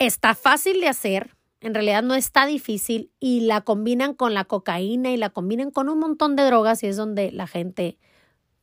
está 0.00 0.34
fácil 0.34 0.80
de 0.80 0.88
hacer, 0.88 1.36
en 1.60 1.74
realidad 1.74 2.02
no 2.02 2.14
está 2.14 2.46
difícil 2.46 3.12
y 3.20 3.40
la 3.40 3.60
combinan 3.60 4.14
con 4.14 4.32
la 4.32 4.44
cocaína 4.44 5.10
y 5.10 5.18
la 5.18 5.28
combinan 5.28 5.70
con 5.70 5.88
un 5.88 5.98
montón 5.98 6.34
de 6.34 6.42
drogas 6.44 6.82
y 6.82 6.86
es 6.86 6.96
donde 6.96 7.30
la 7.30 7.46
gente 7.46 7.98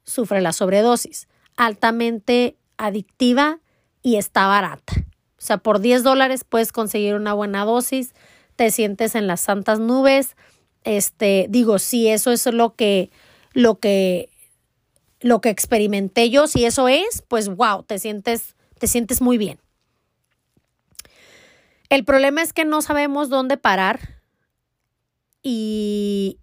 sufre 0.04 0.42
la 0.42 0.52
sobredosis. 0.52 1.28
Altamente 1.56 2.58
adictiva 2.78 3.60
y 4.02 4.16
está 4.16 4.48
barata. 4.48 4.94
O 5.38 5.42
sea, 5.42 5.60
por 5.60 5.80
10 5.80 6.02
dólares 6.04 6.44
puedes 6.44 6.72
conseguir 6.72 7.14
una 7.14 7.34
buena 7.34 7.66
dosis, 7.66 8.14
te 8.56 8.72
sientes 8.72 9.14
en 9.14 9.28
las 9.28 9.42
santas 9.42 9.80
nubes. 9.80 10.36
Este, 10.84 11.46
digo, 11.50 11.78
si 11.78 12.08
eso 12.08 12.32
es 12.32 12.48
lo 12.48 12.74
que, 12.74 13.12
lo 13.54 13.80
que, 13.80 14.32
lo 15.20 15.40
que 15.40 15.50
experimenté 15.50 16.32
yo, 16.32 16.48
si 16.48 16.66
eso 16.66 16.88
es, 16.88 17.24
pues 17.28 17.48
wow, 17.50 17.84
te 17.84 18.00
sientes, 18.00 18.56
te 18.80 18.88
sientes 18.88 19.22
muy 19.22 19.38
bien. 19.38 19.60
El 21.90 22.04
problema 22.04 22.42
es 22.42 22.54
que 22.54 22.66
no 22.66 22.82
sabemos 22.82 23.30
dónde 23.30 23.58
parar 23.58 24.22
y, 25.42 26.40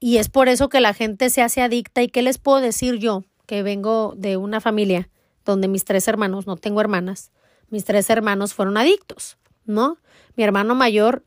y 0.00 0.18
es 0.18 0.28
por 0.28 0.48
eso 0.48 0.68
que 0.68 0.80
la 0.80 0.94
gente 0.94 1.30
se 1.30 1.42
hace 1.42 1.62
adicta. 1.62 2.02
¿Y 2.02 2.08
qué 2.08 2.22
les 2.22 2.38
puedo 2.38 2.60
decir 2.60 2.96
yo, 2.96 3.24
que 3.46 3.62
vengo 3.62 4.14
de 4.16 4.36
una 4.36 4.60
familia 4.60 5.08
donde 5.44 5.68
mis 5.68 5.84
tres 5.84 6.08
hermanos, 6.08 6.46
no 6.46 6.56
tengo 6.56 6.80
hermanas, 6.80 7.32
mis 7.70 7.84
tres 7.84 8.08
hermanos 8.10 8.54
fueron 8.54 8.76
adictos, 8.76 9.38
¿no? 9.64 9.98
Mi 10.36 10.44
hermano 10.44 10.74
mayor, 10.74 11.24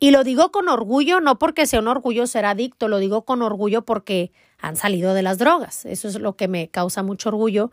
y 0.00 0.10
lo 0.12 0.22
digo 0.24 0.50
con 0.52 0.68
orgullo, 0.68 1.20
no 1.20 1.38
porque 1.38 1.66
sea 1.66 1.80
un 1.80 1.88
orgullo 1.88 2.26
ser 2.26 2.44
adicto, 2.44 2.88
lo 2.88 2.98
digo 2.98 3.24
con 3.24 3.42
orgullo 3.42 3.82
porque 3.84 4.32
han 4.58 4.76
salido 4.76 5.12
de 5.12 5.22
las 5.22 5.38
drogas. 5.38 5.84
Eso 5.86 6.08
es 6.08 6.20
lo 6.20 6.36
que 6.36 6.48
me 6.48 6.68
causa 6.68 7.02
mucho 7.02 7.30
orgullo. 7.30 7.70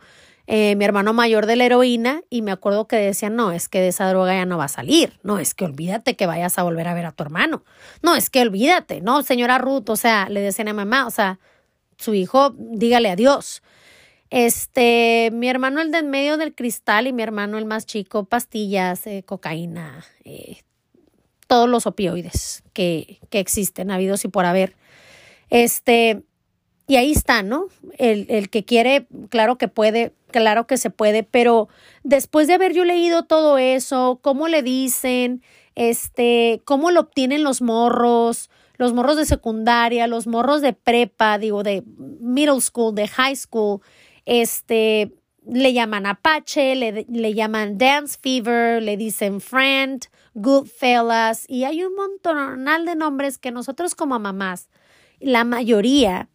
Eh, 0.48 0.76
mi 0.76 0.84
hermano 0.84 1.12
mayor 1.12 1.46
de 1.46 1.56
la 1.56 1.64
heroína 1.64 2.22
y 2.30 2.42
me 2.42 2.52
acuerdo 2.52 2.86
que 2.86 2.96
decían, 2.96 3.34
no, 3.34 3.50
es 3.50 3.68
que 3.68 3.80
de 3.80 3.88
esa 3.88 4.08
droga 4.08 4.32
ya 4.32 4.46
no 4.46 4.58
va 4.58 4.64
a 4.64 4.68
salir, 4.68 5.18
no, 5.24 5.38
es 5.38 5.54
que 5.54 5.64
olvídate 5.64 6.14
que 6.14 6.26
vayas 6.26 6.56
a 6.58 6.62
volver 6.62 6.86
a 6.86 6.94
ver 6.94 7.04
a 7.06 7.12
tu 7.12 7.24
hermano, 7.24 7.64
no, 8.00 8.14
es 8.14 8.30
que 8.30 8.42
olvídate, 8.42 9.00
no, 9.00 9.22
señora 9.22 9.58
Ruth, 9.58 9.90
o 9.90 9.96
sea, 9.96 10.28
le 10.28 10.40
decían 10.40 10.68
a 10.68 10.72
mamá, 10.72 11.06
o 11.06 11.10
sea, 11.10 11.40
su 11.98 12.14
hijo, 12.14 12.54
dígale 12.56 13.10
adiós. 13.10 13.62
Este, 14.30 15.30
mi 15.32 15.48
hermano 15.48 15.80
el 15.80 15.90
de 15.90 15.98
en 15.98 16.10
medio 16.10 16.36
del 16.36 16.54
cristal 16.54 17.06
y 17.06 17.12
mi 17.12 17.22
hermano 17.22 17.58
el 17.58 17.64
más 17.64 17.86
chico, 17.86 18.24
pastillas, 18.24 19.06
eh, 19.06 19.22
cocaína, 19.24 20.04
eh, 20.24 20.58
todos 21.46 21.68
los 21.68 21.86
opioides 21.86 22.62
que, 22.72 23.18
que 23.30 23.40
existen, 23.40 23.90
habidos 23.90 24.24
y 24.24 24.28
por 24.28 24.44
haber. 24.44 24.76
Este, 25.48 26.22
y 26.86 26.96
ahí 26.96 27.12
está, 27.12 27.42
¿no? 27.42 27.66
El, 27.98 28.26
el, 28.28 28.48
que 28.48 28.64
quiere, 28.64 29.06
claro 29.28 29.58
que 29.58 29.68
puede, 29.68 30.12
claro 30.30 30.66
que 30.66 30.76
se 30.76 30.90
puede, 30.90 31.24
pero 31.24 31.68
después 32.04 32.46
de 32.46 32.54
haber 32.54 32.72
yo 32.72 32.84
leído 32.84 33.24
todo 33.24 33.58
eso, 33.58 34.20
cómo 34.22 34.46
le 34.46 34.62
dicen, 34.62 35.42
este, 35.74 36.62
cómo 36.64 36.90
lo 36.92 37.00
obtienen 37.00 37.42
los 37.42 37.60
morros, 37.60 38.50
los 38.76 38.92
morros 38.92 39.16
de 39.16 39.26
secundaria, 39.26 40.06
los 40.06 40.26
morros 40.28 40.60
de 40.60 40.74
prepa, 40.74 41.38
digo, 41.38 41.62
de 41.62 41.82
middle 42.20 42.60
school, 42.60 42.94
de 42.94 43.08
high 43.08 43.36
school, 43.36 43.80
este, 44.24 45.12
le 45.44 45.72
llaman 45.72 46.06
Apache, 46.06 46.76
le, 46.76 47.04
le 47.08 47.34
llaman 47.34 47.78
Dance 47.78 48.18
Fever, 48.20 48.80
le 48.80 48.96
dicen 48.96 49.40
Friend, 49.40 50.04
Goodfellas, 50.34 51.46
y 51.48 51.64
hay 51.64 51.82
un 51.82 51.94
montonal 51.96 52.84
de 52.84 52.94
nombres 52.94 53.38
que 53.38 53.50
nosotros 53.50 53.94
como 53.94 54.18
mamás, 54.20 54.68
la 55.18 55.44
mayoría, 55.44 56.28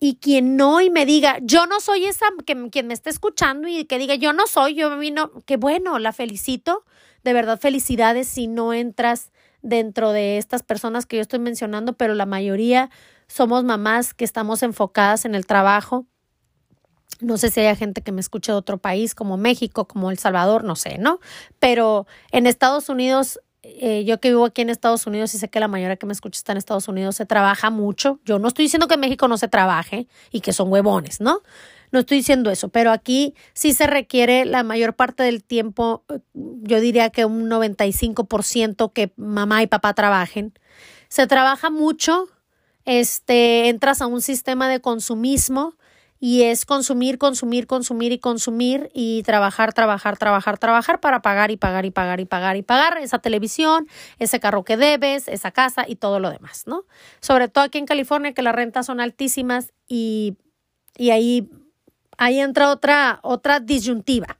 y 0.00 0.16
quien 0.16 0.56
no 0.56 0.80
y 0.80 0.88
me 0.88 1.04
diga, 1.04 1.38
yo 1.42 1.66
no 1.66 1.78
soy 1.78 2.06
esa, 2.06 2.24
que, 2.46 2.70
quien 2.70 2.86
me 2.86 2.94
esté 2.94 3.10
escuchando 3.10 3.68
y 3.68 3.84
que 3.84 3.98
diga, 3.98 4.14
yo 4.14 4.32
no 4.32 4.46
soy, 4.46 4.74
yo 4.74 4.96
vino, 4.98 5.30
que 5.44 5.58
bueno, 5.58 5.98
la 5.98 6.14
felicito, 6.14 6.84
de 7.22 7.34
verdad 7.34 7.60
felicidades 7.60 8.26
si 8.26 8.46
no 8.46 8.72
entras 8.72 9.30
dentro 9.60 10.12
de 10.12 10.38
estas 10.38 10.62
personas 10.62 11.04
que 11.04 11.16
yo 11.16 11.22
estoy 11.22 11.38
mencionando, 11.38 11.92
pero 11.92 12.14
la 12.14 12.24
mayoría 12.24 12.90
somos 13.26 13.62
mamás 13.62 14.14
que 14.14 14.24
estamos 14.24 14.62
enfocadas 14.62 15.26
en 15.26 15.34
el 15.34 15.46
trabajo. 15.46 16.06
No 17.20 17.36
sé 17.36 17.50
si 17.50 17.60
hay 17.60 17.76
gente 17.76 18.00
que 18.00 18.12
me 18.12 18.22
escuche 18.22 18.52
de 18.52 18.56
otro 18.56 18.78
país 18.78 19.14
como 19.14 19.36
México, 19.36 19.86
como 19.86 20.10
El 20.10 20.18
Salvador, 20.18 20.64
no 20.64 20.76
sé, 20.76 20.96
¿no? 20.96 21.20
Pero 21.58 22.06
en 22.32 22.46
Estados 22.46 22.88
Unidos 22.88 23.38
eh, 23.80 24.04
yo 24.04 24.20
que 24.20 24.28
vivo 24.28 24.44
aquí 24.44 24.62
en 24.62 24.70
Estados 24.70 25.06
Unidos 25.06 25.34
y 25.34 25.38
sé 25.38 25.48
que 25.48 25.60
la 25.60 25.68
mayoría 25.68 25.96
que 25.96 26.06
me 26.06 26.12
escucha 26.12 26.38
está 26.38 26.52
en 26.52 26.58
Estados 26.58 26.88
Unidos, 26.88 27.16
se 27.16 27.26
trabaja 27.26 27.70
mucho. 27.70 28.20
Yo 28.24 28.38
no 28.38 28.48
estoy 28.48 28.64
diciendo 28.64 28.88
que 28.88 28.94
en 28.94 29.00
México 29.00 29.28
no 29.28 29.36
se 29.38 29.48
trabaje 29.48 30.08
y 30.30 30.40
que 30.40 30.52
son 30.52 30.70
huevones, 30.72 31.20
¿no? 31.20 31.42
No 31.92 32.00
estoy 32.00 32.18
diciendo 32.18 32.50
eso, 32.50 32.68
pero 32.68 32.92
aquí 32.92 33.34
sí 33.52 33.72
se 33.72 33.86
requiere 33.86 34.44
la 34.44 34.62
mayor 34.62 34.94
parte 34.94 35.24
del 35.24 35.42
tiempo, 35.42 36.04
yo 36.34 36.80
diría 36.80 37.10
que 37.10 37.24
un 37.24 37.50
95% 37.50 38.92
que 38.92 39.12
mamá 39.16 39.62
y 39.62 39.66
papá 39.66 39.92
trabajen. 39.94 40.52
Se 41.08 41.26
trabaja 41.26 41.70
mucho, 41.70 42.28
este, 42.84 43.68
entras 43.68 44.00
a 44.02 44.06
un 44.06 44.22
sistema 44.22 44.68
de 44.68 44.80
consumismo 44.80 45.74
y 46.22 46.42
es 46.42 46.66
consumir, 46.66 47.16
consumir, 47.16 47.66
consumir 47.66 48.12
y 48.12 48.18
consumir 48.18 48.90
y 48.92 49.22
trabajar, 49.22 49.72
trabajar, 49.72 50.18
trabajar, 50.18 50.58
trabajar 50.58 51.00
para 51.00 51.22
pagar 51.22 51.50
y 51.50 51.56
pagar 51.56 51.86
y 51.86 51.90
pagar 51.90 52.20
y 52.20 52.26
pagar 52.26 52.56
y 52.58 52.62
pagar 52.62 52.98
esa 52.98 53.20
televisión, 53.20 53.88
ese 54.18 54.38
carro 54.38 54.62
que 54.62 54.76
debes, 54.76 55.28
esa 55.28 55.50
casa 55.50 55.86
y 55.88 55.96
todo 55.96 56.20
lo 56.20 56.30
demás, 56.30 56.64
¿no? 56.66 56.84
Sobre 57.20 57.48
todo 57.48 57.64
aquí 57.64 57.78
en 57.78 57.86
California 57.86 58.34
que 58.34 58.42
las 58.42 58.54
rentas 58.54 58.84
son 58.84 59.00
altísimas 59.00 59.72
y, 59.88 60.36
y 60.98 61.10
ahí, 61.10 61.50
ahí 62.18 62.38
entra 62.38 62.70
otra, 62.70 63.20
otra 63.22 63.58
disyuntiva. 63.58 64.38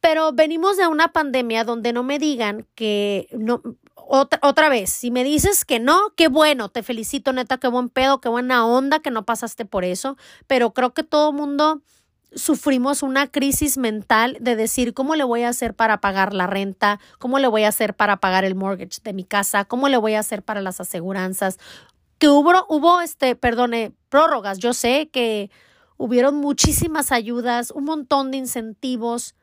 Pero 0.00 0.32
venimos 0.32 0.76
de 0.76 0.88
una 0.88 1.12
pandemia 1.12 1.62
donde 1.62 1.92
no 1.92 2.02
me 2.02 2.18
digan 2.18 2.66
que 2.74 3.28
no, 3.32 3.62
otra, 3.96 4.38
otra 4.42 4.68
vez, 4.68 4.90
si 4.90 5.10
me 5.10 5.24
dices 5.24 5.64
que 5.64 5.80
no, 5.80 5.98
qué 6.16 6.28
bueno, 6.28 6.68
te 6.68 6.82
felicito, 6.82 7.32
neta, 7.32 7.58
qué 7.58 7.66
buen 7.68 7.88
pedo, 7.88 8.20
qué 8.20 8.28
buena 8.28 8.64
onda 8.64 9.00
que 9.00 9.10
no 9.10 9.24
pasaste 9.24 9.64
por 9.64 9.84
eso, 9.84 10.16
pero 10.46 10.72
creo 10.72 10.94
que 10.94 11.02
todo 11.02 11.32
mundo 11.32 11.82
sufrimos 12.36 13.02
una 13.02 13.26
crisis 13.26 13.78
mental 13.78 14.36
de 14.40 14.54
decir 14.54 14.94
cómo 14.94 15.16
le 15.16 15.24
voy 15.24 15.42
a 15.42 15.48
hacer 15.48 15.74
para 15.74 16.00
pagar 16.00 16.34
la 16.34 16.46
renta, 16.46 17.00
cómo 17.18 17.38
le 17.38 17.48
voy 17.48 17.64
a 17.64 17.68
hacer 17.68 17.94
para 17.94 18.18
pagar 18.18 18.44
el 18.44 18.54
mortgage 18.54 19.00
de 19.02 19.12
mi 19.12 19.24
casa, 19.24 19.64
cómo 19.64 19.88
le 19.88 19.96
voy 19.96 20.14
a 20.14 20.20
hacer 20.20 20.42
para 20.42 20.60
las 20.60 20.80
aseguranzas. 20.80 21.58
Que 22.18 22.28
hubo, 22.28 22.52
hubo 22.68 23.00
este, 23.00 23.36
perdone, 23.36 23.92
prórrogas. 24.08 24.58
Yo 24.58 24.74
sé 24.74 25.08
que 25.08 25.50
hubieron 25.96 26.36
muchísimas 26.36 27.10
ayudas, 27.12 27.70
un 27.70 27.84
montón 27.84 28.30
de 28.30 28.38
incentivos 28.38 29.34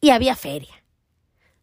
y 0.00 0.10
había 0.10 0.36
feria. 0.36 0.83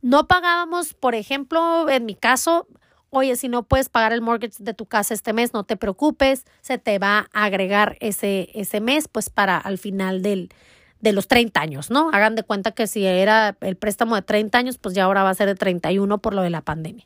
No 0.02 0.28
pagábamos, 0.28 0.94
por 0.94 1.16
ejemplo, 1.16 1.88
en 1.90 2.06
mi 2.06 2.16
caso, 2.16 2.68
oye, 3.12 3.36
si 3.36 3.50
no 3.50 3.64
puedes 3.64 3.90
pagar 3.90 4.14
el 4.14 4.22
mortgage 4.22 4.64
de 4.64 4.74
tu 4.74 4.86
casa 4.86 5.14
este 5.14 5.34
mes, 5.34 5.54
no 5.54 5.64
te 5.64 5.78
preocupes, 5.78 6.46
se 6.62 6.78
te 6.78 6.98
va 6.98 7.30
a 7.34 7.44
agregar 7.44 7.98
ese, 8.00 8.50
ese 8.56 8.82
mes, 8.82 9.08
pues 9.08 9.30
para 9.30 9.58
al 9.58 9.78
final 9.78 10.24
del, 10.24 10.50
de 11.02 11.12
los 11.12 11.28
30 11.28 11.60
años, 11.62 11.92
¿no? 11.92 12.10
Hagan 12.14 12.36
de 12.36 12.44
cuenta 12.44 12.72
que 12.72 12.88
si 12.88 13.06
era 13.06 13.58
el 13.62 13.76
préstamo 13.76 14.16
de 14.16 14.24
30 14.24 14.58
años, 14.58 14.78
pues 14.78 14.96
ya 14.96 15.04
ahora 15.04 15.24
va 15.24 15.30
a 15.30 15.36
ser 15.36 15.48
de 15.48 15.56
31 15.56 16.18
por 16.18 16.34
lo 16.34 16.42
de 16.42 16.50
la 16.50 16.62
pandemia. 16.62 17.06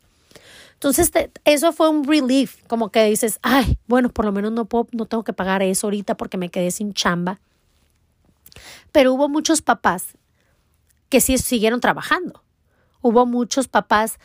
Entonces, 0.74 1.12
eso 1.46 1.74
fue 1.74 1.90
un 1.90 2.04
relief, 2.04 2.64
como 2.68 2.92
que 2.92 3.04
dices, 3.06 3.40
ay, 3.42 3.78
bueno, 3.88 4.10
por 4.10 4.26
lo 4.26 4.32
menos 4.32 4.52
no, 4.52 4.66
puedo, 4.66 4.88
no 4.92 5.06
tengo 5.06 5.24
que 5.24 5.34
pagar 5.34 5.64
eso 5.64 5.88
ahorita 5.88 6.16
porque 6.16 6.38
me 6.38 6.50
quedé 6.50 6.72
sin 6.72 6.94
chamba. 6.94 7.40
Pero 8.92 9.14
hubo 9.14 9.28
muchos 9.28 9.62
papás 9.62 10.18
que 11.10 11.22
sí 11.22 11.38
siguieron 11.38 11.82
trabajando. 11.82 12.45
Hubo 13.06 13.28
muchos 13.28 13.68
papás 13.68 14.18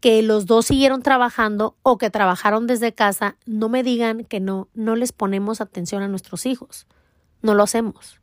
que 0.00 0.22
los 0.22 0.44
dos 0.44 0.66
siguieron 0.66 1.00
trabajando 1.00 1.78
o 1.82 1.96
que 1.96 2.10
trabajaron 2.10 2.66
desde 2.66 2.92
casa. 2.92 3.38
No 3.46 3.70
me 3.70 3.82
digan 3.82 4.24
que 4.26 4.40
no, 4.40 4.68
no 4.74 4.94
les 4.94 5.12
ponemos 5.12 5.62
atención 5.62 6.02
a 6.02 6.08
nuestros 6.08 6.44
hijos. 6.44 6.86
No 7.40 7.54
lo 7.54 7.62
hacemos. 7.62 8.20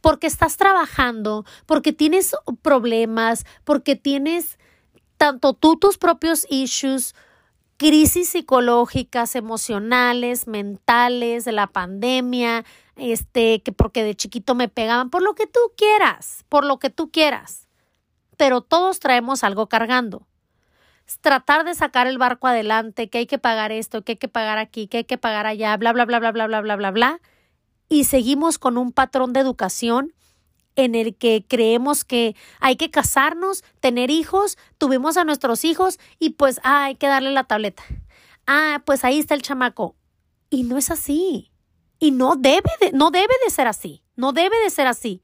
Porque 0.00 0.26
estás 0.26 0.56
trabajando, 0.56 1.44
porque 1.66 1.92
tienes 1.92 2.34
problemas, 2.62 3.44
porque 3.64 3.94
tienes 3.94 4.58
tanto 5.18 5.52
tú 5.52 5.76
tus 5.76 5.98
propios 5.98 6.46
issues, 6.48 7.14
crisis 7.76 8.30
psicológicas, 8.30 9.36
emocionales, 9.36 10.46
mentales, 10.46 11.44
de 11.44 11.52
la 11.52 11.66
pandemia, 11.66 12.64
este, 12.96 13.62
que 13.62 13.72
porque 13.72 14.02
de 14.02 14.14
chiquito 14.14 14.54
me 14.54 14.70
pegaban, 14.70 15.10
por 15.10 15.20
lo 15.20 15.34
que 15.34 15.46
tú 15.46 15.60
quieras, 15.76 16.46
por 16.48 16.64
lo 16.64 16.78
que 16.78 16.88
tú 16.88 17.10
quieras 17.10 17.63
pero 18.36 18.60
todos 18.60 19.00
traemos 19.00 19.44
algo 19.44 19.68
cargando. 19.68 20.26
tratar 21.20 21.64
de 21.64 21.74
sacar 21.74 22.06
el 22.06 22.16
barco 22.18 22.46
adelante, 22.46 23.10
que 23.10 23.18
hay 23.18 23.26
que 23.26 23.38
pagar 23.38 23.72
esto, 23.72 24.02
que 24.02 24.12
hay 24.12 24.16
que 24.16 24.28
pagar 24.28 24.58
aquí, 24.58 24.88
que 24.88 24.98
hay 24.98 25.04
que 25.04 25.18
pagar 25.18 25.46
allá, 25.46 25.76
bla, 25.76 25.92
bla, 25.92 26.06
bla, 26.06 26.18
bla, 26.18 26.32
bla, 26.32 26.46
bla, 26.46 26.60
bla, 26.62 26.76
bla, 26.76 26.90
bla, 26.90 27.20
y 27.88 28.04
seguimos 28.04 28.58
con 28.58 28.78
un 28.78 28.92
patrón 28.92 29.32
de 29.32 29.40
educación 29.40 30.14
en 30.76 30.94
el 30.94 31.14
que 31.16 31.44
creemos 31.46 32.04
que 32.04 32.34
hay 32.60 32.76
que 32.76 32.90
casarnos, 32.90 33.62
tener 33.80 34.10
hijos, 34.10 34.58
tuvimos 34.78 35.16
a 35.16 35.24
nuestros 35.24 35.64
hijos 35.64 35.98
y 36.18 36.30
pues 36.30 36.60
ah, 36.64 36.84
hay 36.84 36.96
que 36.96 37.06
darle 37.06 37.30
la 37.30 37.44
tableta. 37.44 37.84
Ah, 38.46 38.82
pues 38.84 39.04
ahí 39.04 39.18
está 39.18 39.34
el 39.34 39.42
chamaco. 39.42 39.96
Y 40.50 40.64
no 40.64 40.76
es 40.78 40.90
así. 40.90 41.50
Y 41.98 42.10
no 42.10 42.36
debe 42.36 42.70
de, 42.80 42.92
no 42.92 43.10
debe 43.10 43.34
de 43.44 43.50
ser 43.50 43.66
así. 43.66 44.02
No 44.16 44.32
debe 44.32 44.58
de 44.62 44.70
ser 44.70 44.86
así. 44.86 45.22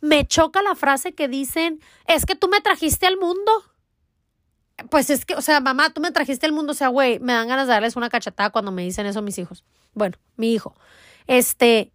Me 0.00 0.26
choca 0.26 0.62
la 0.62 0.74
frase 0.74 1.14
que 1.14 1.28
dicen, 1.28 1.80
es 2.06 2.26
que 2.26 2.34
tú 2.34 2.48
me 2.48 2.60
trajiste 2.60 3.06
al 3.06 3.18
mundo. 3.18 3.52
Pues 4.90 5.10
es 5.10 5.24
que, 5.24 5.34
o 5.34 5.40
sea, 5.40 5.60
mamá, 5.60 5.90
tú 5.90 6.00
me 6.00 6.12
trajiste 6.12 6.46
al 6.46 6.52
mundo, 6.52 6.72
o 6.72 6.74
sea, 6.74 6.88
güey, 6.88 7.18
me 7.18 7.32
dan 7.32 7.48
ganas 7.48 7.66
de 7.66 7.72
darles 7.72 7.96
una 7.96 8.10
cachetada 8.10 8.50
cuando 8.50 8.70
me 8.70 8.82
dicen 8.82 9.06
eso 9.06 9.22
mis 9.22 9.38
hijos. 9.38 9.64
Bueno, 9.94 10.16
mi 10.36 10.52
hijo. 10.52 10.74
Este, 11.26 11.92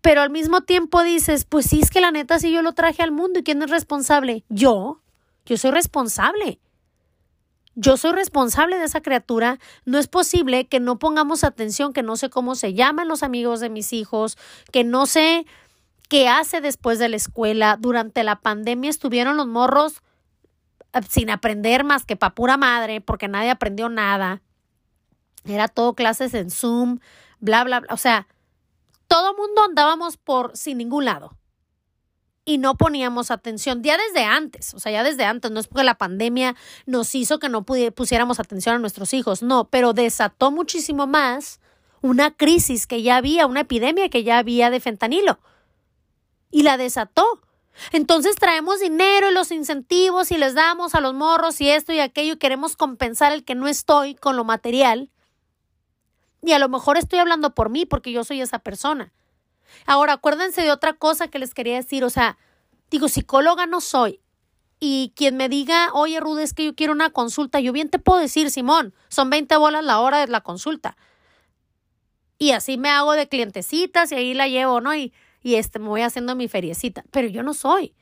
pero 0.00 0.22
al 0.22 0.30
mismo 0.30 0.60
tiempo 0.60 1.02
dices, 1.02 1.44
pues 1.44 1.66
sí, 1.66 1.80
es 1.82 1.90
que 1.90 2.00
la 2.00 2.12
neta 2.12 2.38
sí 2.38 2.52
yo 2.52 2.62
lo 2.62 2.74
traje 2.74 3.02
al 3.02 3.10
mundo 3.10 3.40
y 3.40 3.42
quién 3.42 3.60
es 3.62 3.70
responsable? 3.70 4.44
Yo, 4.48 5.02
yo 5.44 5.56
soy 5.56 5.72
responsable. 5.72 6.60
Yo 7.74 7.96
soy 7.96 8.12
responsable 8.12 8.78
de 8.78 8.84
esa 8.84 9.02
criatura. 9.02 9.58
No 9.84 9.98
es 9.98 10.06
posible 10.06 10.68
que 10.68 10.80
no 10.80 10.98
pongamos 10.98 11.44
atención, 11.44 11.92
que 11.92 12.02
no 12.04 12.16
sé 12.16 12.30
cómo 12.30 12.54
se 12.54 12.72
llaman 12.72 13.08
los 13.08 13.22
amigos 13.22 13.60
de 13.60 13.68
mis 13.68 13.92
hijos, 13.92 14.38
que 14.72 14.84
no 14.84 15.06
sé 15.06 15.44
qué 16.08 16.28
hace 16.28 16.60
después 16.60 16.98
de 16.98 17.08
la 17.08 17.16
escuela. 17.16 17.76
Durante 17.78 18.24
la 18.24 18.40
pandemia 18.40 18.90
estuvieron 18.90 19.36
los 19.36 19.46
morros 19.46 20.02
eh, 20.92 21.00
sin 21.08 21.30
aprender 21.30 21.84
más 21.84 22.04
que 22.04 22.16
pa' 22.16 22.34
pura 22.34 22.56
madre, 22.56 23.00
porque 23.00 23.28
nadie 23.28 23.50
aprendió 23.50 23.88
nada. 23.88 24.42
Era 25.44 25.68
todo 25.68 25.94
clases 25.94 26.34
en 26.34 26.50
Zoom, 26.50 26.98
bla, 27.40 27.64
bla, 27.64 27.80
bla. 27.80 27.94
O 27.94 27.96
sea, 27.96 28.26
todo 29.08 29.36
mundo 29.36 29.64
andábamos 29.64 30.16
por 30.16 30.56
sin 30.56 30.78
ningún 30.78 31.04
lado 31.04 31.36
y 32.48 32.58
no 32.58 32.76
poníamos 32.76 33.32
atención, 33.32 33.82
ya 33.82 33.98
desde 33.98 34.24
antes, 34.24 34.72
o 34.72 34.78
sea, 34.78 34.92
ya 34.92 35.02
desde 35.02 35.24
antes, 35.24 35.50
no 35.50 35.58
es 35.58 35.66
porque 35.66 35.82
la 35.82 35.98
pandemia 35.98 36.54
nos 36.86 37.12
hizo 37.16 37.40
que 37.40 37.48
no 37.48 37.64
pusiéramos 37.64 38.38
atención 38.38 38.76
a 38.76 38.78
nuestros 38.78 39.12
hijos, 39.14 39.42
no, 39.42 39.68
pero 39.68 39.92
desató 39.92 40.52
muchísimo 40.52 41.08
más 41.08 41.60
una 42.02 42.30
crisis 42.30 42.86
que 42.86 43.02
ya 43.02 43.16
había, 43.16 43.46
una 43.46 43.62
epidemia 43.62 44.08
que 44.08 44.22
ya 44.22 44.38
había 44.38 44.70
de 44.70 44.78
fentanilo. 44.78 45.40
Y 46.50 46.62
la 46.62 46.76
desató. 46.76 47.42
Entonces 47.92 48.36
traemos 48.36 48.80
dinero 48.80 49.30
y 49.30 49.34
los 49.34 49.50
incentivos 49.50 50.30
y 50.30 50.38
les 50.38 50.54
damos 50.54 50.94
a 50.94 51.00
los 51.00 51.14
morros 51.14 51.60
y 51.60 51.68
esto 51.68 51.92
y 51.92 52.00
aquello 52.00 52.34
y 52.34 52.38
queremos 52.38 52.76
compensar 52.76 53.32
el 53.32 53.44
que 53.44 53.54
no 53.54 53.68
estoy 53.68 54.14
con 54.14 54.36
lo 54.36 54.44
material. 54.44 55.10
Y 56.42 56.52
a 56.52 56.58
lo 56.58 56.68
mejor 56.68 56.96
estoy 56.96 57.18
hablando 57.18 57.54
por 57.54 57.70
mí 57.70 57.86
porque 57.86 58.12
yo 58.12 58.24
soy 58.24 58.40
esa 58.40 58.58
persona. 58.60 59.12
Ahora, 59.84 60.14
acuérdense 60.14 60.62
de 60.62 60.70
otra 60.70 60.94
cosa 60.94 61.28
que 61.28 61.38
les 61.38 61.54
quería 61.54 61.76
decir, 61.76 62.04
o 62.04 62.10
sea, 62.10 62.38
digo, 62.90 63.08
psicóloga 63.08 63.66
no 63.66 63.80
soy. 63.80 64.20
Y 64.78 65.12
quien 65.16 65.36
me 65.36 65.48
diga, 65.48 65.90
oye, 65.92 66.20
Rude, 66.20 66.42
es 66.42 66.52
que 66.52 66.66
yo 66.66 66.74
quiero 66.74 66.92
una 66.92 67.10
consulta, 67.10 67.60
yo 67.60 67.72
bien 67.72 67.88
te 67.88 67.98
puedo 67.98 68.20
decir, 68.20 68.50
Simón, 68.50 68.94
son 69.08 69.30
20 69.30 69.56
bolas 69.56 69.84
la 69.84 70.00
hora 70.00 70.18
de 70.18 70.28
la 70.28 70.42
consulta. 70.42 70.96
Y 72.38 72.50
así 72.50 72.76
me 72.76 72.90
hago 72.90 73.12
de 73.12 73.28
clientecitas 73.28 74.12
y 74.12 74.16
ahí 74.16 74.34
la 74.34 74.48
llevo, 74.48 74.80
¿no? 74.80 74.94
Y, 74.94 75.12
y 75.46 75.54
este, 75.54 75.78
me 75.78 75.86
voy 75.86 76.00
haciendo 76.00 76.34
mi 76.34 76.48
feriecita. 76.48 77.04
Pero 77.12 77.28
yo 77.28 77.44
no 77.44 77.54
soy. 77.54 77.94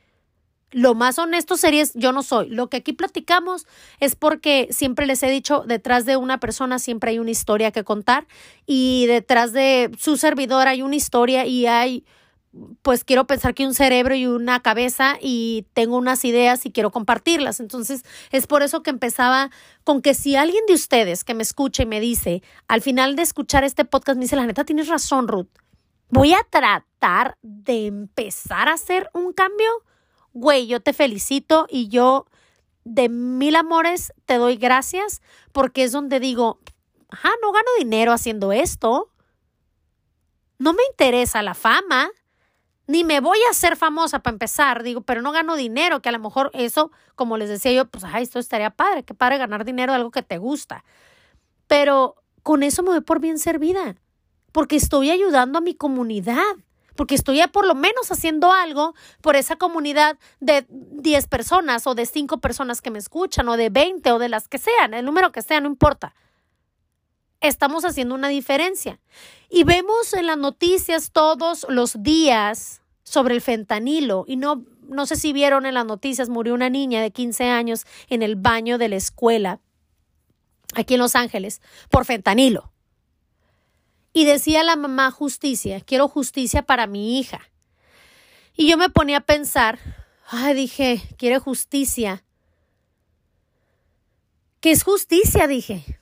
Lo 0.71 0.95
más 0.95 1.19
honesto 1.19 1.57
sería 1.57 1.83
yo 1.93 2.11
no 2.11 2.23
soy. 2.23 2.49
Lo 2.49 2.71
que 2.71 2.77
aquí 2.77 2.91
platicamos 2.91 3.67
es 3.99 4.15
porque 4.15 4.67
siempre 4.71 5.05
les 5.05 5.21
he 5.21 5.29
dicho, 5.29 5.63
detrás 5.67 6.07
de 6.07 6.17
una 6.17 6.39
persona 6.39 6.79
siempre 6.79 7.11
hay 7.11 7.19
una 7.19 7.29
historia 7.29 7.69
que 7.69 7.83
contar 7.83 8.25
y 8.65 9.05
detrás 9.05 9.53
de 9.53 9.91
su 9.99 10.17
servidor 10.17 10.67
hay 10.67 10.81
una 10.81 10.95
historia 10.95 11.45
y 11.45 11.67
hay, 11.67 12.03
pues 12.81 13.03
quiero 13.03 13.27
pensar 13.27 13.53
que 13.53 13.67
un 13.67 13.75
cerebro 13.75 14.15
y 14.15 14.25
una 14.25 14.59
cabeza 14.63 15.19
y 15.21 15.67
tengo 15.73 15.97
unas 15.97 16.25
ideas 16.25 16.65
y 16.65 16.71
quiero 16.71 16.89
compartirlas. 16.89 17.59
Entonces 17.59 18.01
es 18.31 18.47
por 18.47 18.63
eso 18.63 18.81
que 18.81 18.89
empezaba 18.89 19.51
con 19.83 20.01
que 20.01 20.15
si 20.15 20.35
alguien 20.35 20.63
de 20.67 20.73
ustedes 20.73 21.23
que 21.23 21.35
me 21.35 21.43
escucha 21.43 21.83
y 21.83 21.85
me 21.85 21.99
dice, 21.99 22.41
al 22.67 22.81
final 22.81 23.15
de 23.15 23.21
escuchar 23.21 23.63
este 23.63 23.85
podcast, 23.85 24.17
me 24.17 24.23
dice, 24.23 24.35
la 24.35 24.47
neta, 24.47 24.65
tienes 24.65 24.87
razón, 24.87 25.27
Ruth. 25.27 25.49
Voy 26.09 26.33
a 26.33 26.43
tratar 26.49 27.37
de 27.41 27.87
empezar 27.87 28.67
a 28.67 28.73
hacer 28.73 29.09
un 29.13 29.33
cambio 29.33 29.69
güey, 30.35 30.67
yo 30.67 30.81
te 30.81 30.93
felicito 30.93 31.65
y 31.69 31.87
yo 31.87 32.27
de 32.83 33.09
mil 33.09 33.55
amores 33.55 34.13
te 34.25 34.35
doy 34.35 34.57
gracias 34.57 35.21
porque 35.53 35.83
es 35.83 35.93
donde 35.93 36.19
digo, 36.19 36.59
ajá, 37.09 37.29
no 37.41 37.51
gano 37.51 37.69
dinero 37.79 38.11
haciendo 38.11 38.51
esto. 38.51 39.09
No 40.59 40.73
me 40.73 40.83
interesa 40.91 41.41
la 41.41 41.53
fama, 41.53 42.09
ni 42.85 43.03
me 43.05 43.21
voy 43.21 43.37
a 43.47 43.51
hacer 43.51 43.77
famosa 43.77 44.19
para 44.19 44.35
empezar, 44.35 44.83
digo, 44.83 45.01
pero 45.01 45.21
no 45.21 45.31
gano 45.31 45.55
dinero, 45.55 46.01
que 46.01 46.09
a 46.09 46.11
lo 46.11 46.19
mejor 46.19 46.51
eso, 46.53 46.91
como 47.15 47.37
les 47.37 47.49
decía 47.49 47.71
yo, 47.71 47.85
pues, 47.85 48.03
ajá, 48.03 48.19
esto 48.19 48.37
estaría 48.37 48.69
padre, 48.69 49.03
que 49.03 49.13
padre 49.13 49.37
ganar 49.37 49.63
dinero 49.63 49.93
de 49.93 49.97
algo 49.97 50.11
que 50.11 50.21
te 50.21 50.37
gusta. 50.37 50.83
Pero 51.67 52.15
con 52.43 52.61
eso 52.61 52.83
me 52.83 52.89
voy 52.89 53.01
por 53.01 53.19
bien 53.19 53.39
servida, 53.39 53.95
porque 54.55 54.77
estoy 54.77 55.09
ayudando 55.09 55.57
a 55.57 55.61
mi 55.61 55.75
comunidad 55.75 56.55
porque 56.95 57.13
estoy 57.13 57.45
por 57.51 57.67
lo 57.67 57.75
menos 57.75 58.09
haciendo 58.09 58.53
algo 58.53 58.95
por 59.19 59.35
esa 59.35 59.57
comunidad 59.57 60.17
de 60.39 60.65
10 60.69 61.27
personas 61.27 61.85
o 61.87 61.93
de 61.93 62.05
5 62.05 62.37
personas 62.37 62.81
que 62.81 62.89
me 62.89 62.97
escuchan 62.97 63.49
o 63.49 63.57
de 63.57 63.69
20 63.69 64.09
o 64.13 64.17
de 64.17 64.29
las 64.29 64.47
que 64.47 64.57
sean, 64.57 64.93
el 64.93 65.03
número 65.03 65.33
que 65.33 65.41
sea, 65.41 65.59
no 65.59 65.67
importa. 65.67 66.15
Estamos 67.41 67.83
haciendo 67.83 68.15
una 68.15 68.29
diferencia. 68.29 69.01
Y 69.49 69.65
vemos 69.65 70.13
en 70.13 70.25
las 70.25 70.37
noticias 70.37 71.11
todos 71.11 71.65
los 71.67 72.01
días 72.01 72.81
sobre 73.03 73.35
el 73.35 73.41
fentanilo 73.41 74.23
y 74.25 74.37
no 74.37 74.63
no 74.87 75.05
sé 75.05 75.17
si 75.17 75.33
vieron 75.33 75.65
en 75.65 75.73
las 75.73 75.85
noticias, 75.85 76.29
murió 76.29 76.53
una 76.53 76.69
niña 76.69 77.01
de 77.01 77.11
15 77.11 77.49
años 77.49 77.85
en 78.07 78.23
el 78.23 78.37
baño 78.37 78.77
de 78.77 78.87
la 78.87 78.95
escuela 78.95 79.59
aquí 80.75 80.93
en 80.93 81.01
Los 81.01 81.17
Ángeles 81.17 81.59
por 81.89 82.05
fentanilo. 82.05 82.71
Y 84.17 84.23
decía 84.23 84.63
la 84.63 84.77
mamá 84.77 85.11
justicia, 85.11 85.81
quiero 85.81 86.07
justicia 86.07 86.61
para 86.61 86.87
mi 86.87 87.19
hija. 87.19 87.51
Y 88.55 88.69
yo 88.69 88.77
me 88.77 88.87
ponía 88.87 89.17
a 89.17 89.25
pensar, 89.25 89.77
ay, 90.29 90.53
dije, 90.53 91.01
quiere 91.17 91.37
justicia. 91.37 92.23
¿Qué 94.61 94.71
es 94.71 94.85
justicia? 94.85 95.47
Dije. 95.47 95.99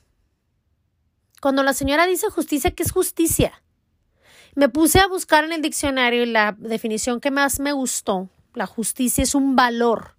Cuando 1.40 1.64
la 1.64 1.74
señora 1.74 2.06
dice 2.06 2.30
justicia, 2.30 2.70
¿qué 2.70 2.84
es 2.84 2.92
justicia? 2.92 3.64
Me 4.54 4.68
puse 4.68 5.00
a 5.00 5.08
buscar 5.08 5.42
en 5.42 5.50
el 5.50 5.60
diccionario 5.60 6.22
y 6.22 6.26
la 6.26 6.54
definición 6.56 7.20
que 7.20 7.32
más 7.32 7.58
me 7.58 7.72
gustó, 7.72 8.30
la 8.54 8.66
justicia 8.66 9.24
es 9.24 9.34
un 9.34 9.56
valor. 9.56 10.14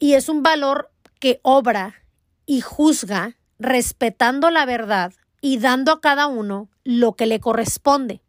Y 0.00 0.14
es 0.14 0.28
un 0.28 0.42
valor 0.42 0.90
que 1.20 1.38
obra 1.44 2.02
y 2.46 2.62
juzga 2.62 3.36
respetando 3.60 4.50
la 4.50 4.66
verdad 4.66 5.12
y 5.40 5.58
dando 5.58 5.92
a 5.92 6.00
cada 6.00 6.26
uno 6.26 6.68
lo 6.84 7.14
que 7.14 7.26
le 7.26 7.40
corresponde. 7.40 8.20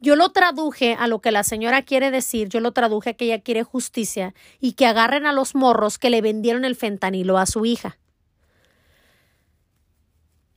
Yo 0.00 0.16
lo 0.16 0.30
traduje 0.30 0.96
a 0.98 1.06
lo 1.08 1.20
que 1.20 1.30
la 1.30 1.44
señora 1.44 1.82
quiere 1.82 2.10
decir, 2.10 2.48
yo 2.48 2.60
lo 2.60 2.72
traduje 2.72 3.10
a 3.10 3.14
que 3.14 3.26
ella 3.26 3.42
quiere 3.42 3.64
justicia 3.64 4.34
y 4.58 4.72
que 4.72 4.86
agarren 4.86 5.26
a 5.26 5.32
los 5.32 5.54
morros 5.54 5.98
que 5.98 6.08
le 6.08 6.22
vendieron 6.22 6.64
el 6.64 6.74
fentanilo 6.74 7.36
a 7.36 7.44
su 7.44 7.66
hija. 7.66 7.98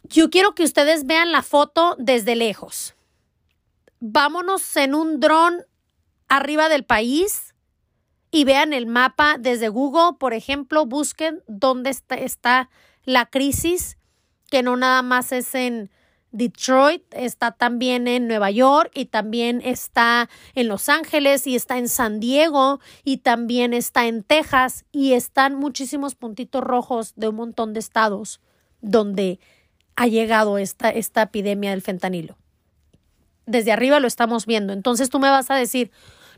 Yo 0.03 0.29
quiero 0.29 0.55
que 0.55 0.63
ustedes 0.63 1.05
vean 1.05 1.31
la 1.31 1.41
foto 1.41 1.95
desde 1.99 2.35
lejos. 2.35 2.95
Vámonos 3.99 4.77
en 4.77 4.95
un 4.95 5.19
dron 5.19 5.65
arriba 6.29 6.69
del 6.69 6.85
país 6.85 7.53
y 8.31 8.45
vean 8.45 8.73
el 8.73 8.85
mapa 8.85 9.37
desde 9.37 9.69
Google, 9.69 10.17
por 10.17 10.33
ejemplo, 10.33 10.85
busquen 10.85 11.43
dónde 11.47 11.89
está, 11.89 12.15
está 12.15 12.69
la 13.03 13.25
crisis 13.25 13.97
que 14.53 14.61
no 14.61 14.77
nada 14.77 15.01
más 15.01 15.31
es 15.31 15.55
en 15.55 15.89
Detroit, 16.31 17.01
está 17.09 17.53
también 17.53 18.07
en 18.07 18.27
Nueva 18.27 18.51
York 18.51 18.91
y 18.93 19.05
también 19.05 19.63
está 19.65 20.29
en 20.53 20.67
Los 20.67 20.89
Ángeles 20.89 21.47
y 21.47 21.55
está 21.55 21.79
en 21.79 21.89
San 21.89 22.19
Diego 22.19 22.79
y 23.03 23.17
también 23.17 23.73
está 23.73 24.05
en 24.05 24.21
Texas 24.21 24.85
y 24.91 25.13
están 25.13 25.55
muchísimos 25.55 26.13
puntitos 26.13 26.63
rojos 26.63 27.13
de 27.15 27.29
un 27.29 27.35
montón 27.37 27.73
de 27.73 27.79
estados 27.79 28.41
donde 28.79 29.39
ha 29.95 30.05
llegado 30.05 30.59
esta, 30.59 30.91
esta 30.91 31.23
epidemia 31.23 31.71
del 31.71 31.81
fentanilo. 31.81 32.37
Desde 33.47 33.71
arriba 33.71 33.99
lo 33.99 34.07
estamos 34.07 34.45
viendo. 34.45 34.71
Entonces 34.71 35.09
tú 35.09 35.17
me 35.17 35.31
vas 35.31 35.49
a 35.49 35.55
decir, 35.55 35.89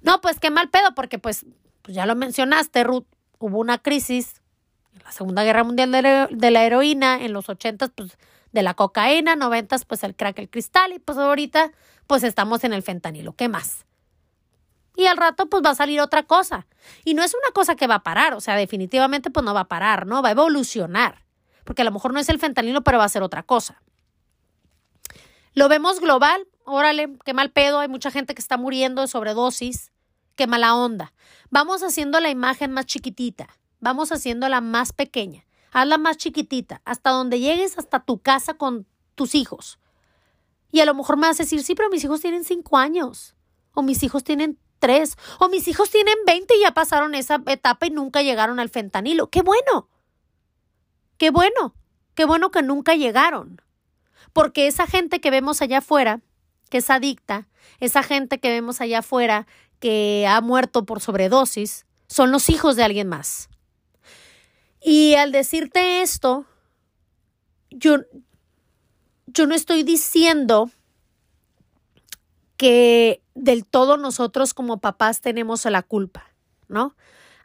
no, 0.03 0.21
pues 0.21 0.39
qué 0.39 0.51
mal 0.51 0.69
pedo, 0.69 0.95
porque 0.95 1.19
pues, 1.19 1.45
pues 1.81 1.95
ya 1.95 2.05
lo 2.05 2.15
mencionaste, 2.15 2.85
Ruth, 2.85 3.07
hubo 3.39 3.59
una 3.59 3.77
crisis 3.77 4.41
la 5.03 5.11
Segunda 5.11 5.43
Guerra 5.43 5.63
Mundial 5.63 5.91
de, 5.91 6.51
la 6.51 6.63
heroína, 6.63 7.21
en 7.21 7.33
los 7.33 7.49
ochentas, 7.49 7.91
pues 7.93 8.17
de 8.51 8.63
la 8.63 8.73
cocaína, 8.73 9.35
noventas, 9.35 9.85
pues 9.85 10.03
el 10.03 10.15
crack, 10.15 10.39
el 10.39 10.49
cristal, 10.49 10.93
y 10.93 10.99
pues 10.99 11.17
ahorita, 11.17 11.71
pues 12.07 12.23
estamos 12.23 12.63
en 12.63 12.73
el 12.73 12.83
fentanilo. 12.83 13.33
¿Qué 13.33 13.49
más? 13.49 13.85
Y 14.95 15.07
al 15.07 15.17
rato, 15.17 15.47
pues 15.47 15.61
va 15.63 15.71
a 15.71 15.75
salir 15.75 15.99
otra 15.99 16.23
cosa. 16.23 16.65
Y 17.03 17.15
no 17.15 17.23
es 17.23 17.33
una 17.33 17.51
cosa 17.53 17.75
que 17.75 17.87
va 17.87 17.95
a 17.95 18.03
parar, 18.03 18.33
o 18.33 18.39
sea, 18.39 18.55
definitivamente, 18.55 19.29
pues 19.29 19.45
no 19.45 19.53
va 19.53 19.61
a 19.61 19.67
parar, 19.67 20.07
¿no? 20.07 20.21
Va 20.21 20.29
a 20.29 20.31
evolucionar. 20.31 21.25
Porque 21.65 21.81
a 21.81 21.85
lo 21.85 21.91
mejor 21.91 22.13
no 22.13 22.19
es 22.19 22.29
el 22.29 22.39
fentanilo, 22.39 22.81
pero 22.81 22.97
va 22.97 23.03
a 23.03 23.09
ser 23.09 23.23
otra 23.23 23.43
cosa. 23.43 23.81
Lo 25.53 25.67
vemos 25.67 25.99
global, 25.99 26.47
órale, 26.63 27.17
qué 27.25 27.33
mal 27.33 27.51
pedo, 27.51 27.79
hay 27.79 27.87
mucha 27.87 28.11
gente 28.11 28.35
que 28.35 28.41
está 28.41 28.57
muriendo 28.57 29.01
de 29.01 29.07
sobredosis, 29.07 29.91
qué 30.35 30.47
mala 30.47 30.75
onda. 30.75 31.13
Vamos 31.49 31.83
haciendo 31.83 32.19
la 32.19 32.29
imagen 32.29 32.71
más 32.71 32.85
chiquitita. 32.85 33.47
Vamos 33.85 34.11
haciéndola 34.11 34.61
más 34.61 34.93
pequeña. 34.93 35.45
Hazla 35.71 35.99
más 35.99 36.17
chiquitita, 36.17 36.81
hasta 36.85 37.11
donde 37.11 37.39
llegues 37.39 37.77
hasta 37.77 38.03
tu 38.03 38.17
casa 38.17 38.55
con 38.55 38.87
tus 39.13 39.35
hijos. 39.35 39.77
Y 40.71 40.79
a 40.79 40.85
lo 40.85 40.95
mejor 40.95 41.17
me 41.17 41.27
vas 41.27 41.39
a 41.39 41.43
decir, 41.43 41.61
sí, 41.61 41.75
pero 41.75 41.91
mis 41.91 42.03
hijos 42.03 42.19
tienen 42.19 42.43
cinco 42.43 42.77
años. 42.77 43.35
o 43.75 43.83
mis 43.83 44.01
hijos 44.01 44.23
tienen 44.23 44.57
tres, 44.79 45.17
o 45.39 45.49
mis 45.49 45.67
hijos 45.67 45.91
tienen 45.91 46.15
20 46.25 46.55
y 46.55 46.61
ya 46.61 46.73
pasaron 46.73 47.13
esa 47.13 47.43
etapa 47.45 47.85
y 47.85 47.91
nunca 47.91 48.23
llegaron 48.23 48.59
al 48.59 48.69
fentanilo. 48.69 49.29
¡Qué 49.29 49.43
bueno! 49.43 49.87
¡Qué 51.19 51.29
bueno! 51.29 51.75
¡Qué 52.15 52.25
bueno 52.25 52.49
que 52.49 52.63
nunca 52.63 52.95
llegaron! 52.95 53.61
Porque 54.33 54.65
esa 54.65 54.87
gente 54.87 55.21
que 55.21 55.29
vemos 55.29 55.61
allá 55.61 55.77
afuera, 55.77 56.21
que 56.71 56.79
es 56.79 56.89
adicta, 56.89 57.47
esa 57.79 58.01
gente 58.01 58.39
que 58.39 58.49
vemos 58.49 58.81
allá 58.81 58.99
afuera 58.99 59.45
que 59.79 60.25
ha 60.27 60.41
muerto 60.41 60.87
por 60.87 61.01
sobredosis, 61.01 61.85
son 62.07 62.31
los 62.31 62.49
hijos 62.49 62.75
de 62.77 62.83
alguien 62.83 63.09
más. 63.09 63.49
Y 64.87 65.15
al 65.15 65.31
decirte 65.31 66.03
esto, 66.03 66.45
yo, 67.71 68.01
yo 69.25 69.47
no 69.47 69.55
estoy 69.55 69.81
diciendo 69.81 70.69
que 72.55 73.23
del 73.33 73.65
todo 73.65 73.97
nosotros 73.97 74.53
como 74.53 74.77
papás 74.77 75.21
tenemos 75.21 75.65
la 75.65 75.81
culpa, 75.81 76.29
¿no? 76.67 76.95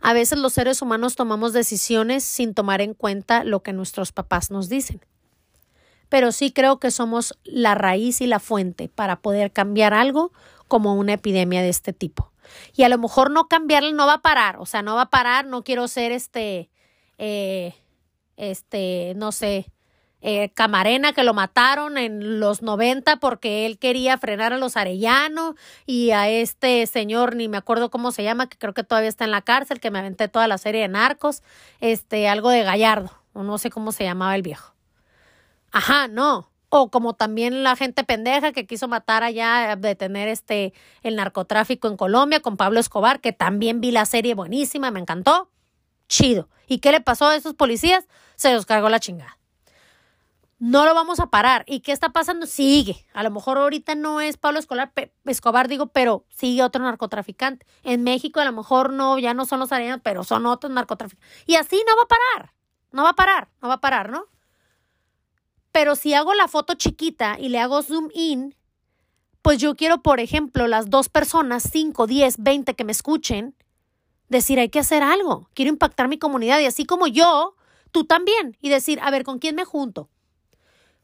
A 0.03 0.13
veces 0.13 0.39
los 0.39 0.53
seres 0.53 0.83
humanos 0.83 1.17
tomamos 1.17 1.55
decisiones 1.55 2.25
sin 2.25 2.53
tomar 2.53 2.83
en 2.83 2.93
cuenta 2.93 3.43
lo 3.43 3.63
que 3.63 3.73
nuestros 3.73 4.13
papás 4.13 4.51
nos 4.51 4.69
dicen. 4.69 5.01
Pero 6.11 6.33
sí 6.33 6.53
creo 6.53 6.79
que 6.79 6.91
somos 6.91 7.39
la 7.45 7.75
raíz 7.75 8.21
y 8.21 8.27
la 8.27 8.39
fuente 8.39 8.91
para 8.91 9.23
poder 9.23 9.51
cambiar 9.51 9.95
algo 9.95 10.31
como 10.69 10.95
una 10.95 11.15
epidemia 11.15 11.63
de 11.63 11.71
este 11.71 11.95
tipo. 11.95 12.33
Y 12.75 12.83
a 12.83 12.91
lo 12.91 12.99
mejor 12.99 13.31
no 13.31 13.49
cambiarlo 13.49 13.91
no 13.93 14.07
va 14.07 14.15
a 14.15 14.23
parar, 14.23 14.59
o 14.59 14.67
sea, 14.67 14.83
no 14.83 14.95
va 14.95 15.03
a 15.03 15.11
parar, 15.11 15.47
no 15.47 15.65
quiero 15.65 15.89
ser 15.89 16.13
este, 16.13 16.69
eh, 17.21 17.75
este, 18.39 19.13
no 19.15 19.31
sé, 19.31 19.71
eh, 20.23 20.51
Camarena 20.55 21.13
que 21.13 21.23
lo 21.23 21.35
mataron 21.35 21.99
en 21.99 22.41
los 22.41 22.63
90 22.63 23.17
porque 23.17 23.67
él 23.67 23.79
quería 23.79 24.17
frenar 24.17 24.55
a 24.55 24.59
los 24.59 24.79
Arellano 24.79 25.55
y 25.85 26.13
a 26.13 26.31
este 26.31 26.87
señor, 26.87 27.37
ni 27.37 27.47
me 27.47 27.59
acuerdo 27.59 27.91
cómo 27.91 28.11
se 28.11 28.23
llama, 28.23 28.49
que 28.49 28.57
creo 28.57 28.73
que 28.73 28.85
todavía 28.85 29.11
está 29.11 29.25
en 29.25 29.33
la 29.33 29.43
cárcel, 29.43 29.81
que 29.81 29.91
me 29.91 29.99
aventé 29.99 30.29
toda 30.29 30.49
la 30.49 30.57
serie 30.57 30.81
de 30.81 30.89
narcos, 30.89 31.43
este, 31.81 32.27
algo 32.27 32.49
de 32.49 32.63
Gallardo, 32.63 33.11
o 33.35 33.43
no 33.43 33.59
sé 33.59 33.69
cómo 33.69 33.93
se 33.93 34.05
llamaba 34.05 34.35
el 34.35 34.43
viejo. 34.43 34.75
Ajá, 35.73 36.09
no. 36.09 36.51
O 36.71 36.91
como 36.91 37.15
también 37.15 37.63
la 37.65 37.77
gente 37.77 38.03
pendeja 38.03 38.53
que 38.53 38.67
quiso 38.67 38.89
matar 38.89 39.25
allá, 39.25 39.77
detener 39.77 40.29
este, 40.29 40.73
el 41.03 41.17
narcotráfico 41.17 41.89
en 41.89 41.99
Colombia 41.99 42.41
con 42.41 42.57
Pablo 42.57 42.81
Escobar, 42.81 43.21
que 43.21 43.33
también 43.33 43.81
vi 43.83 43.91
la 43.91 44.07
serie 44.07 44.35
buenísima, 44.35 44.91
me 44.91 45.01
encantó. 45.01 45.51
Chido. 46.11 46.51
¿Y 46.67 46.81
qué 46.81 46.93
le 46.93 47.01
pasó 47.01 47.29
a 47.29 47.37
esos 47.37 47.55
policías? 47.55 48.07
Se 48.37 48.53
los 48.53 48.67
cargó 48.67 48.91
la 48.91 49.01
chingada 49.01 49.41
no 50.61 50.85
lo 50.85 50.95
vamos 50.95 51.21
a 51.21 51.31
parar. 51.31 51.65
¿Y 51.67 51.81
qué 51.81 51.91
está 51.91 52.11
pasando? 52.11 52.47
Sigue. 52.47 53.07
A 53.15 53.23
lo 53.23 53.31
mejor 53.31 53.57
ahorita 53.57 53.95
no 53.95 54.21
es 54.21 54.37
Pablo 54.37 54.61
Escolar, 54.61 54.93
Escobar, 55.25 55.69
digo, 55.69 55.87
pero 55.87 56.27
sigue 56.29 56.63
otro 56.63 56.85
narcotraficante. 56.85 57.67
En 57.83 58.05
México 58.05 58.41
a 58.41 58.45
lo 58.45 58.53
mejor 58.53 58.93
no, 58.93 59.19
ya 59.19 59.33
no 59.33 59.47
son 59.47 59.59
los 59.59 59.73
arenas, 59.73 60.01
pero 60.05 60.23
son 60.23 60.45
otros 60.45 60.71
narcotraficantes. 60.71 61.47
Y 61.47 61.57
así 61.57 61.83
no 61.89 61.97
va 61.97 62.03
a 62.03 62.09
parar. 62.09 62.53
No 62.93 63.05
va 63.05 63.11
a 63.11 63.17
parar, 63.17 63.49
no 63.63 63.69
va 63.69 63.75
a 63.75 63.81
parar, 63.81 64.11
¿no? 64.11 64.27
Pero 65.73 65.97
si 65.97 66.13
hago 66.13 66.35
la 66.35 66.47
foto 66.47 66.75
chiquita 66.75 67.39
y 67.39 67.49
le 67.49 67.59
hago 67.59 67.83
zoom 67.83 68.11
in, 68.13 68.55
pues 69.41 69.59
yo 69.59 69.77
quiero, 69.77 70.03
por 70.03 70.21
ejemplo, 70.21 70.67
las 70.67 70.91
dos 70.91 71.09
personas, 71.09 71.63
5, 71.73 72.07
10, 72.07 72.43
20 72.43 72.75
que 72.75 72.85
me 72.85 72.93
escuchen, 72.93 73.55
decir, 74.31 74.59
hay 74.59 74.71
que 74.71 74.79
hacer 74.79 75.03
algo. 75.03 75.51
Quiero 75.53 75.69
impactar 75.69 76.09
mi 76.09 76.19
comunidad 76.19 76.59
y 76.61 76.65
así 76.65 76.87
como 76.87 77.07
yo, 77.07 77.55
tú 77.93 78.05
también. 78.05 78.57
Y 78.63 78.71
decir, 78.71 78.99
a 79.03 79.11
ver, 79.11 79.25
¿con 79.25 79.39
quién 79.39 79.55
me 79.55 79.67
junto? 79.67 80.09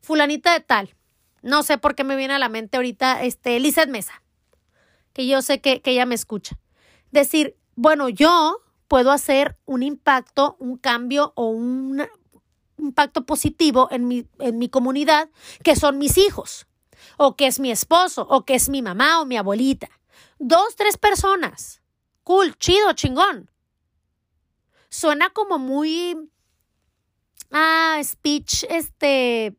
fulanita 0.07 0.53
de 0.53 0.61
tal. 0.61 0.95
No 1.43 1.65
sé 1.65 1.79
por 1.79 1.97
qué 1.97 2.05
me 2.05 2.17
viene 2.17 2.35
a 2.35 2.39
la 2.39 2.49
mente 2.49 2.77
ahorita, 2.77 3.23
este, 3.25 3.59
Lizeth 3.59 3.89
Mesa, 3.89 4.23
que 5.12 5.27
yo 5.27 5.43
sé 5.43 5.61
que, 5.61 5.83
que 5.83 5.91
ella 5.91 6.07
me 6.07 6.15
escucha. 6.15 6.59
Decir, 7.11 7.57
bueno, 7.75 8.09
yo 8.09 8.62
puedo 8.87 9.11
hacer 9.11 9.59
un 9.67 9.83
impacto, 9.83 10.57
un 10.61 10.77
cambio 10.77 11.33
o 11.35 11.49
un 11.49 12.07
impacto 12.79 13.27
positivo 13.27 13.89
en 13.91 14.07
mi, 14.07 14.29
en 14.39 14.59
mi 14.59 14.69
comunidad, 14.69 15.29
que 15.65 15.75
son 15.75 15.99
mis 15.99 16.19
hijos, 16.19 16.67
o 17.17 17.35
que 17.35 17.49
es 17.49 17.59
mi 17.59 17.73
esposo, 17.73 18.27
o 18.31 18.45
que 18.45 18.55
es 18.55 18.69
mi 18.69 18.81
mamá 18.81 19.21
o 19.21 19.27
mi 19.27 19.37
abuelita. 19.37 19.89
Dos, 20.39 20.77
tres 20.77 20.97
personas. 20.97 21.81
Cool, 22.27 22.59
chido, 22.59 22.93
chingón. 22.93 23.49
Suena 24.89 25.31
como 25.31 25.61
muy... 25.61 26.29
Ah, 27.53 28.01
speech, 28.03 28.65
este, 28.69 29.55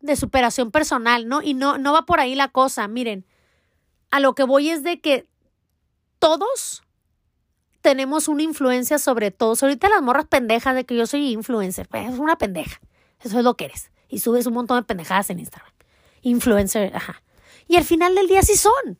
de 0.00 0.16
superación 0.16 0.72
personal, 0.72 1.28
¿no? 1.28 1.40
Y 1.40 1.54
no, 1.54 1.78
no 1.78 1.92
va 1.92 2.06
por 2.06 2.18
ahí 2.18 2.34
la 2.34 2.48
cosa. 2.48 2.88
Miren, 2.88 3.24
a 4.10 4.18
lo 4.18 4.34
que 4.34 4.42
voy 4.42 4.70
es 4.70 4.82
de 4.82 5.00
que 5.00 5.28
todos 6.18 6.82
tenemos 7.80 8.26
una 8.26 8.42
influencia 8.42 8.98
sobre 8.98 9.30
todos. 9.30 9.62
Ahorita 9.62 9.88
las 9.88 10.02
morras 10.02 10.26
pendejas 10.26 10.74
de 10.74 10.84
que 10.84 10.96
yo 10.96 11.06
soy 11.06 11.30
influencer, 11.30 11.86
pues 11.88 12.12
es 12.12 12.18
una 12.18 12.36
pendeja. 12.36 12.80
Eso 13.20 13.38
es 13.38 13.44
lo 13.44 13.56
que 13.56 13.66
eres. 13.66 13.92
Y 14.08 14.18
subes 14.18 14.46
un 14.46 14.54
montón 14.54 14.78
de 14.78 14.82
pendejadas 14.82 15.30
en 15.30 15.38
Instagram. 15.38 15.72
Influencer, 16.22 16.90
ajá. 16.96 17.22
Y 17.68 17.76
al 17.76 17.84
final 17.84 18.16
del 18.16 18.26
día 18.26 18.42
sí 18.42 18.56
son. 18.56 18.98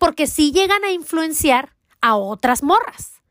Porque 0.00 0.26
sí 0.26 0.50
llegan 0.50 0.82
a 0.82 0.90
influenciar 0.90 1.77
a 2.00 2.16
otras 2.16 2.62
morras. 2.62 3.22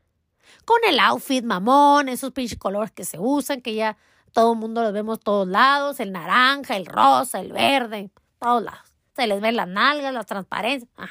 Con 0.64 0.78
el 0.86 1.00
outfit 1.00 1.44
mamón, 1.44 2.08
esos 2.08 2.32
pinches 2.32 2.58
colores 2.58 2.90
que 2.90 3.04
se 3.04 3.18
usan, 3.18 3.62
que 3.62 3.74
ya 3.74 3.96
todo 4.32 4.52
el 4.52 4.58
mundo 4.58 4.82
los 4.82 4.92
vemos 4.92 5.20
todos 5.20 5.48
lados, 5.48 6.00
el 6.00 6.12
naranja, 6.12 6.76
el 6.76 6.86
rosa, 6.86 7.40
el 7.40 7.52
verde, 7.52 8.10
todos 8.38 8.62
lados. 8.62 8.94
Se 9.16 9.26
les 9.26 9.40
ven 9.40 9.56
las 9.56 9.68
nalgas, 9.68 10.12
las 10.12 10.26
transparencias. 10.26 10.90
Ah, 10.96 11.10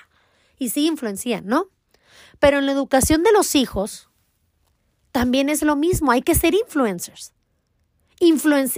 y 0.57 0.69
sí 0.69 0.87
influencian, 0.87 1.45
¿no? 1.45 1.69
Pero 2.39 2.59
en 2.59 2.65
la 2.65 2.71
educación 2.71 3.23
de 3.23 3.31
los 3.31 3.55
hijos 3.55 4.09
también 5.11 5.49
es 5.49 5.63
lo 5.63 5.75
mismo, 5.75 6.11
hay 6.11 6.21
que 6.21 6.35
ser 6.35 6.53
influencers. 6.53 7.33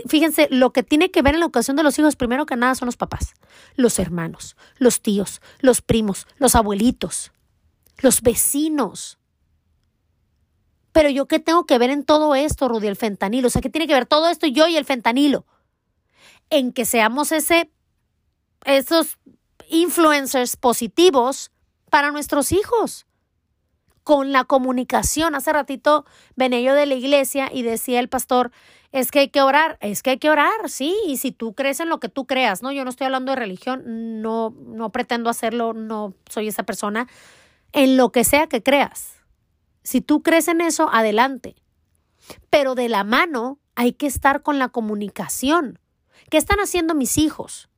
fíjense, 0.08 0.48
lo 0.50 0.72
que 0.72 0.84
tiene 0.84 1.12
que 1.12 1.22
ver 1.22 1.34
en 1.34 1.42
la 1.42 1.46
educación 1.46 1.76
de 1.76 1.84
los 1.84 2.00
hijos, 2.00 2.16
primero 2.16 2.46
que 2.46 2.56
nada, 2.56 2.76
son 2.76 2.86
los 2.86 2.98
papás, 2.98 3.34
los 3.76 4.00
hermanos, 4.00 4.56
los 4.78 5.02
tíos, 5.02 5.42
los 5.60 5.82
primos, 5.82 6.28
los 6.38 6.56
abuelitos, 6.56 7.32
los 8.00 8.22
vecinos. 8.22 9.18
Pero 10.92 11.10
yo 11.10 11.28
qué 11.28 11.40
tengo 11.40 11.66
que 11.66 11.78
ver 11.78 11.92
en 11.92 12.04
todo 12.04 12.36
esto, 12.36 12.68
Rudy, 12.68 12.88
el 12.88 12.96
fentanilo. 12.96 13.48
O 13.48 13.52
sea, 13.52 13.62
¿qué 13.62 13.70
tiene 13.70 13.88
que 13.88 13.94
ver 13.94 14.06
todo 14.06 14.30
esto 14.30 14.48
yo 14.48 14.68
y 14.68 14.76
el 14.76 14.86
fentanilo? 14.86 15.46
En 16.50 16.74
que 16.74 16.86
seamos 16.86 17.32
ese, 17.32 17.72
esos 18.66 19.18
influencers 19.70 20.56
positivos 20.56 21.52
para 21.90 22.12
nuestros 22.12 22.52
hijos. 22.52 23.06
Con 24.04 24.32
la 24.32 24.44
comunicación. 24.46 25.36
Hace 25.36 25.54
ratito 25.54 26.06
venía 26.36 26.62
yo 26.62 26.74
de 26.74 26.88
la 26.88 26.96
iglesia 26.96 27.50
y 27.54 27.62
decía 27.62 28.00
el 28.00 28.10
pastor, 28.10 28.52
es 28.92 29.12
que 29.12 29.20
hay 29.20 29.30
que 29.30 29.42
orar, 29.42 29.78
es 29.82 30.02
que 30.02 30.12
hay 30.12 30.18
que 30.18 30.32
orar, 30.32 30.68
sí, 30.68 30.96
y 31.06 31.18
si 31.18 31.32
tú 31.32 31.54
crees 31.54 31.80
en 31.80 31.90
lo 31.90 32.00
que 32.00 32.10
tú 32.10 32.26
creas, 32.26 32.64
¿no? 32.64 32.72
Yo 32.72 32.84
no 32.84 32.90
estoy 32.90 33.06
hablando 33.06 33.32
de 33.32 33.36
religión, 33.36 34.22
no, 34.22 34.56
no 34.66 34.92
pretendo 34.92 35.30
hacerlo, 35.30 35.74
no 35.74 36.16
soy 36.28 36.48
esa 36.48 36.64
persona, 36.64 37.08
en 37.74 37.98
lo 37.98 38.12
que 38.12 38.24
sea 38.24 38.48
que 38.48 38.64
creas 38.64 39.20
si 39.90 40.02
tú 40.02 40.22
crees 40.22 40.48
en 40.48 40.62
eso, 40.62 40.88
adelante. 40.92 41.56
Pero 42.52 42.76
de 42.76 42.90
la 42.90 43.04
mano 43.04 43.58
hay 43.74 43.94
que 43.94 44.06
estar 44.06 44.44
con 44.44 44.60
la 44.60 44.70
comunicación. 44.70 45.80
¿Qué 46.30 46.38
están 46.38 46.60
haciendo 46.60 46.94
mis 46.94 47.18
hijos? 47.18 47.70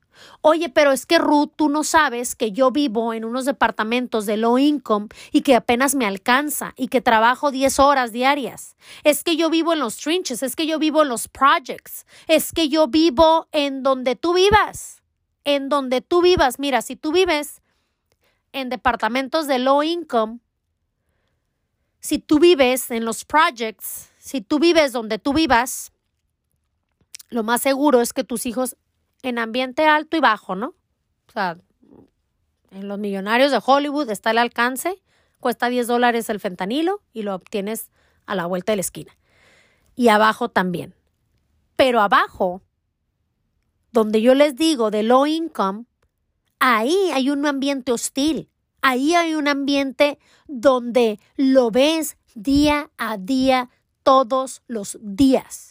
Oye, 0.41 0.67
pero 0.67 0.91
es 0.91 1.05
que 1.05 1.19
Ruth, 1.19 1.53
tú 1.55 1.69
no 1.69 1.85
sabes 1.85 2.35
que 2.35 2.51
yo 2.51 2.69
vivo 2.69 3.13
en 3.13 3.23
unos 3.23 3.45
departamentos 3.45 4.25
de 4.25 4.35
low 4.35 4.57
income 4.57 5.07
y 5.31 5.41
que 5.41 5.55
apenas 5.55 5.95
me 5.95 6.05
alcanza 6.05 6.73
y 6.75 6.89
que 6.89 6.99
trabajo 6.99 7.49
10 7.49 7.79
horas 7.79 8.11
diarias. 8.11 8.75
Es 9.05 9.23
que 9.23 9.37
yo 9.37 9.49
vivo 9.49 9.71
en 9.71 9.79
los 9.79 9.95
trinches, 9.95 10.43
es 10.43 10.57
que 10.57 10.67
yo 10.67 10.79
vivo 10.79 11.03
en 11.03 11.07
los 11.07 11.29
projects, 11.29 12.05
es 12.27 12.51
que 12.51 12.67
yo 12.67 12.87
vivo 12.87 13.47
en 13.53 13.83
donde 13.83 14.17
tú 14.17 14.33
vivas, 14.33 15.01
en 15.45 15.69
donde 15.69 16.01
tú 16.01 16.21
vivas. 16.21 16.59
Mira, 16.59 16.81
si 16.81 16.97
tú 16.97 17.13
vives 17.13 17.60
en 18.53 18.69
departamentos 18.69 19.47
de 19.47 19.59
low 19.59 19.83
income, 19.83 20.39
si 21.99 22.19
tú 22.19 22.39
vives 22.39 22.91
en 22.91 23.05
los 23.05 23.25
projects, 23.25 24.11
si 24.17 24.41
tú 24.41 24.59
vives 24.59 24.91
donde 24.91 25.19
tú 25.19 25.33
vivas, 25.33 25.91
lo 27.29 27.43
más 27.43 27.61
seguro 27.61 28.01
es 28.01 28.13
que 28.13 28.23
tus 28.23 28.45
hijos 28.45 28.75
en 29.21 29.37
ambiente 29.37 29.85
alto 29.85 30.17
y 30.17 30.19
bajo, 30.19 30.55
¿no? 30.55 30.75
O 31.27 31.31
sea, 31.31 31.57
en 32.71 32.87
los 32.87 32.99
millonarios 32.99 33.51
de 33.51 33.59
Hollywood 33.63 34.09
está 34.09 34.31
el 34.31 34.37
alcance, 34.37 35.01
cuesta 35.39 35.69
10 35.69 35.87
dólares 35.87 36.29
el 36.29 36.39
fentanilo 36.39 37.01
y 37.13 37.23
lo 37.23 37.35
obtienes 37.35 37.91
a 38.25 38.35
la 38.35 38.45
vuelta 38.45 38.71
de 38.71 38.77
la 38.77 38.81
esquina. 38.81 39.15
Y 39.95 40.07
abajo 40.07 40.49
también. 40.49 40.95
Pero 41.75 42.01
abajo, 42.01 42.61
donde 43.91 44.21
yo 44.21 44.35
les 44.35 44.55
digo 44.55 44.91
de 44.91 45.03
low 45.03 45.25
income, 45.25 45.85
ahí 46.61 47.11
hay 47.11 47.29
un 47.29 47.45
ambiente 47.45 47.91
hostil. 47.91 48.47
Ahí 48.81 49.13
hay 49.15 49.35
un 49.35 49.47
ambiente 49.47 50.17
donde 50.47 51.19
lo 51.35 51.69
ves 51.69 52.17
día 52.33 52.89
a 52.97 53.17
día, 53.17 53.69
todos 54.03 54.61
los 54.67 54.97
días. 55.01 55.70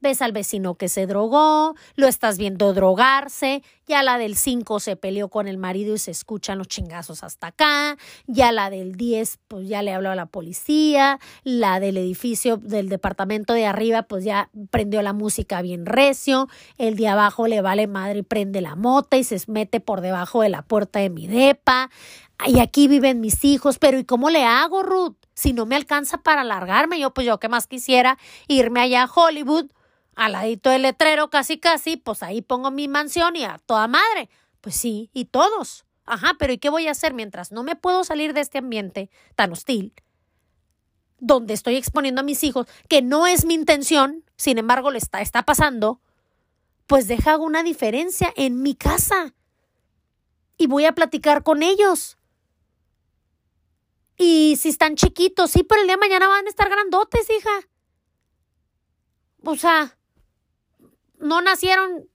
Ves 0.00 0.22
al 0.22 0.32
vecino 0.32 0.74
que 0.74 0.88
se 0.88 1.06
drogó, 1.06 1.74
lo 1.96 2.06
estás 2.06 2.38
viendo 2.38 2.72
drogarse, 2.72 3.62
ya 3.86 4.02
la 4.02 4.18
del 4.18 4.36
5 4.36 4.80
se 4.80 4.96
peleó 4.96 5.28
con 5.28 5.48
el 5.48 5.58
marido 5.58 5.94
y 5.94 5.98
se 5.98 6.10
escuchan 6.10 6.58
los 6.58 6.68
chingazos 6.68 7.24
hasta 7.24 7.48
acá, 7.48 7.96
ya 8.26 8.52
la 8.52 8.70
del 8.70 8.94
10 8.94 9.38
pues 9.48 9.68
ya 9.68 9.82
le 9.82 9.92
habló 9.92 10.10
a 10.10 10.14
la 10.14 10.26
policía, 10.26 11.18
la 11.44 11.80
del 11.80 11.96
edificio 11.96 12.56
del 12.56 12.88
departamento 12.88 13.52
de 13.52 13.66
arriba 13.66 14.02
pues 14.02 14.24
ya 14.24 14.50
prendió 14.70 15.02
la 15.02 15.12
música 15.12 15.60
bien 15.62 15.86
recio, 15.86 16.48
el 16.78 16.96
de 16.96 17.08
abajo 17.08 17.46
le 17.46 17.60
vale 17.60 17.86
madre 17.86 18.20
y 18.20 18.22
prende 18.22 18.60
la 18.60 18.76
mota 18.76 19.16
y 19.16 19.24
se 19.24 19.40
mete 19.48 19.80
por 19.80 20.00
debajo 20.00 20.42
de 20.42 20.48
la 20.48 20.62
puerta 20.62 21.00
de 21.00 21.10
mi 21.10 21.26
depa, 21.26 21.90
y 22.46 22.60
aquí 22.60 22.88
viven 22.88 23.20
mis 23.20 23.44
hijos, 23.44 23.78
pero 23.78 23.98
¿y 23.98 24.04
cómo 24.04 24.30
le 24.30 24.44
hago, 24.44 24.82
Ruth? 24.82 25.16
Si 25.34 25.52
no 25.52 25.66
me 25.66 25.76
alcanza 25.76 26.18
para 26.18 26.44
largarme, 26.44 26.98
yo 26.98 27.12
pues 27.12 27.26
yo 27.26 27.38
que 27.38 27.48
más 27.48 27.66
quisiera 27.66 28.18
irme 28.48 28.80
allá 28.80 29.02
a 29.04 29.10
Hollywood 29.12 29.66
al 30.16 30.32
ladito 30.32 30.70
del 30.70 30.82
letrero, 30.82 31.30
casi 31.30 31.58
casi, 31.58 31.96
pues 31.96 32.22
ahí 32.22 32.42
pongo 32.42 32.70
mi 32.70 32.88
mansión 32.88 33.36
y 33.36 33.44
a 33.44 33.58
toda 33.58 33.88
madre. 33.88 34.28
Pues 34.60 34.76
sí, 34.76 35.10
y 35.12 35.26
todos. 35.26 35.84
Ajá, 36.04 36.34
pero 36.38 36.52
¿y 36.52 36.58
qué 36.58 36.68
voy 36.70 36.88
a 36.88 36.90
hacer 36.90 37.14
mientras 37.14 37.52
no 37.52 37.62
me 37.62 37.76
puedo 37.76 38.04
salir 38.04 38.34
de 38.34 38.40
este 38.40 38.58
ambiente 38.58 39.10
tan 39.36 39.52
hostil? 39.52 39.94
Donde 41.18 41.54
estoy 41.54 41.76
exponiendo 41.76 42.20
a 42.20 42.24
mis 42.24 42.42
hijos, 42.44 42.66
que 42.88 43.02
no 43.02 43.26
es 43.26 43.44
mi 43.44 43.54
intención, 43.54 44.24
sin 44.36 44.58
embargo 44.58 44.90
le 44.90 44.98
está, 44.98 45.20
está 45.20 45.44
pasando, 45.44 46.00
pues 46.86 47.06
deja 47.06 47.36
una 47.36 47.62
diferencia 47.62 48.32
en 48.36 48.62
mi 48.62 48.74
casa. 48.74 49.34
Y 50.56 50.66
voy 50.66 50.84
a 50.84 50.92
platicar 50.92 51.42
con 51.42 51.62
ellos. 51.62 52.18
Y 54.16 54.56
si 54.56 54.68
están 54.68 54.96
chiquitos, 54.96 55.52
sí, 55.52 55.62
pero 55.62 55.80
el 55.80 55.86
día 55.86 55.96
de 55.96 56.00
mañana 56.00 56.28
van 56.28 56.46
a 56.46 56.50
estar 56.50 56.68
grandotes, 56.68 57.30
hija. 57.30 57.68
O 59.44 59.56
sea, 59.56 59.96
no 61.20 61.40
nacieron, 61.40 62.08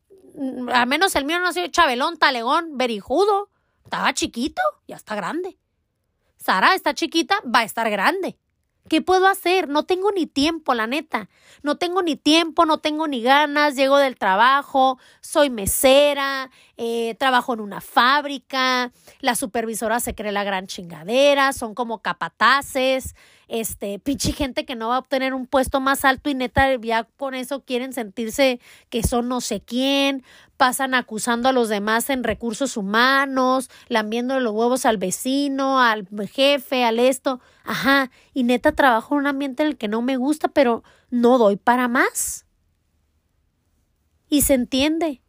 al 0.72 0.88
menos 0.88 1.16
el 1.16 1.26
mío 1.26 1.40
nació 1.40 1.68
chabelón, 1.68 2.18
talegón, 2.18 2.78
berijudo. 2.78 3.50
Estaba 3.84 4.14
chiquito, 4.14 4.62
ya 4.88 4.96
está 4.96 5.16
grande. 5.16 5.58
Sara 6.38 6.76
está 6.76 6.94
chiquita, 6.94 7.42
va 7.44 7.60
a 7.60 7.64
estar 7.64 7.90
grande. 7.90 8.38
¿Qué 8.88 9.02
puedo 9.02 9.28
hacer? 9.28 9.68
No 9.68 9.84
tengo 9.84 10.12
ni 10.12 10.28
tiempo, 10.28 10.76
la 10.76 10.86
neta. 10.86 11.28
No 11.64 11.76
tengo 11.78 12.04
ni 12.04 12.16
tiempo, 12.16 12.66
no 12.66 12.78
tengo 12.78 13.08
ni 13.08 13.24
ganas. 13.24 13.76
Llego 13.76 13.98
del 13.98 14.16
trabajo, 14.16 15.00
soy 15.22 15.50
mesera, 15.50 16.52
eh, 16.78 17.16
trabajo 17.18 17.56
en 17.56 17.62
una 17.62 17.82
fábrica. 17.82 18.92
La 19.22 19.34
supervisora 19.34 20.00
se 20.00 20.14
cree 20.14 20.32
la 20.32 20.44
gran 20.44 20.68
chingadera, 20.68 21.52
son 21.52 21.74
como 21.74 22.04
capataces 22.04 23.16
este, 23.48 24.00
pinche 24.04 24.32
gente 24.32 24.66
que 24.66 24.76
no 24.76 24.90
va 24.90 24.96
a 24.96 25.00
obtener 25.00 25.34
un 25.34 25.48
puesto 25.48 25.80
más 25.80 26.06
alto 26.06 26.30
y 26.30 26.34
neta 26.34 26.76
ya 26.78 27.04
con 27.04 27.34
eso 27.34 27.64
quieren 27.64 27.94
sentirse 27.94 28.60
que 28.90 29.04
son 29.04 29.28
no 29.28 29.42
sé 29.42 29.62
quién, 29.62 30.24
pasan 30.58 30.94
acusando 30.94 31.50
a 31.50 31.52
los 31.52 31.70
demás 31.70 32.10
en 32.10 32.24
recursos 32.24 32.78
humanos, 32.78 33.70
lambiendo 33.88 34.40
los 34.40 34.54
huevos 34.54 34.86
al 34.86 34.98
vecino, 34.98 35.80
al 35.82 36.08
jefe, 36.32 36.84
al 36.84 37.00
esto, 37.00 37.40
ajá, 37.64 38.12
y 38.34 38.44
neta 38.44 38.72
trabajo 38.72 39.16
en 39.16 39.22
un 39.22 39.28
ambiente 39.28 39.64
en 39.64 39.70
el 39.70 39.78
que 39.78 39.88
no 39.88 40.02
me 40.02 40.18
gusta, 40.18 40.48
pero 40.48 40.84
no 41.10 41.38
doy 41.38 41.58
para 41.58 41.88
más. 41.88 42.46
Y 44.30 44.42
se 44.42 44.54
entiende. 44.54 45.22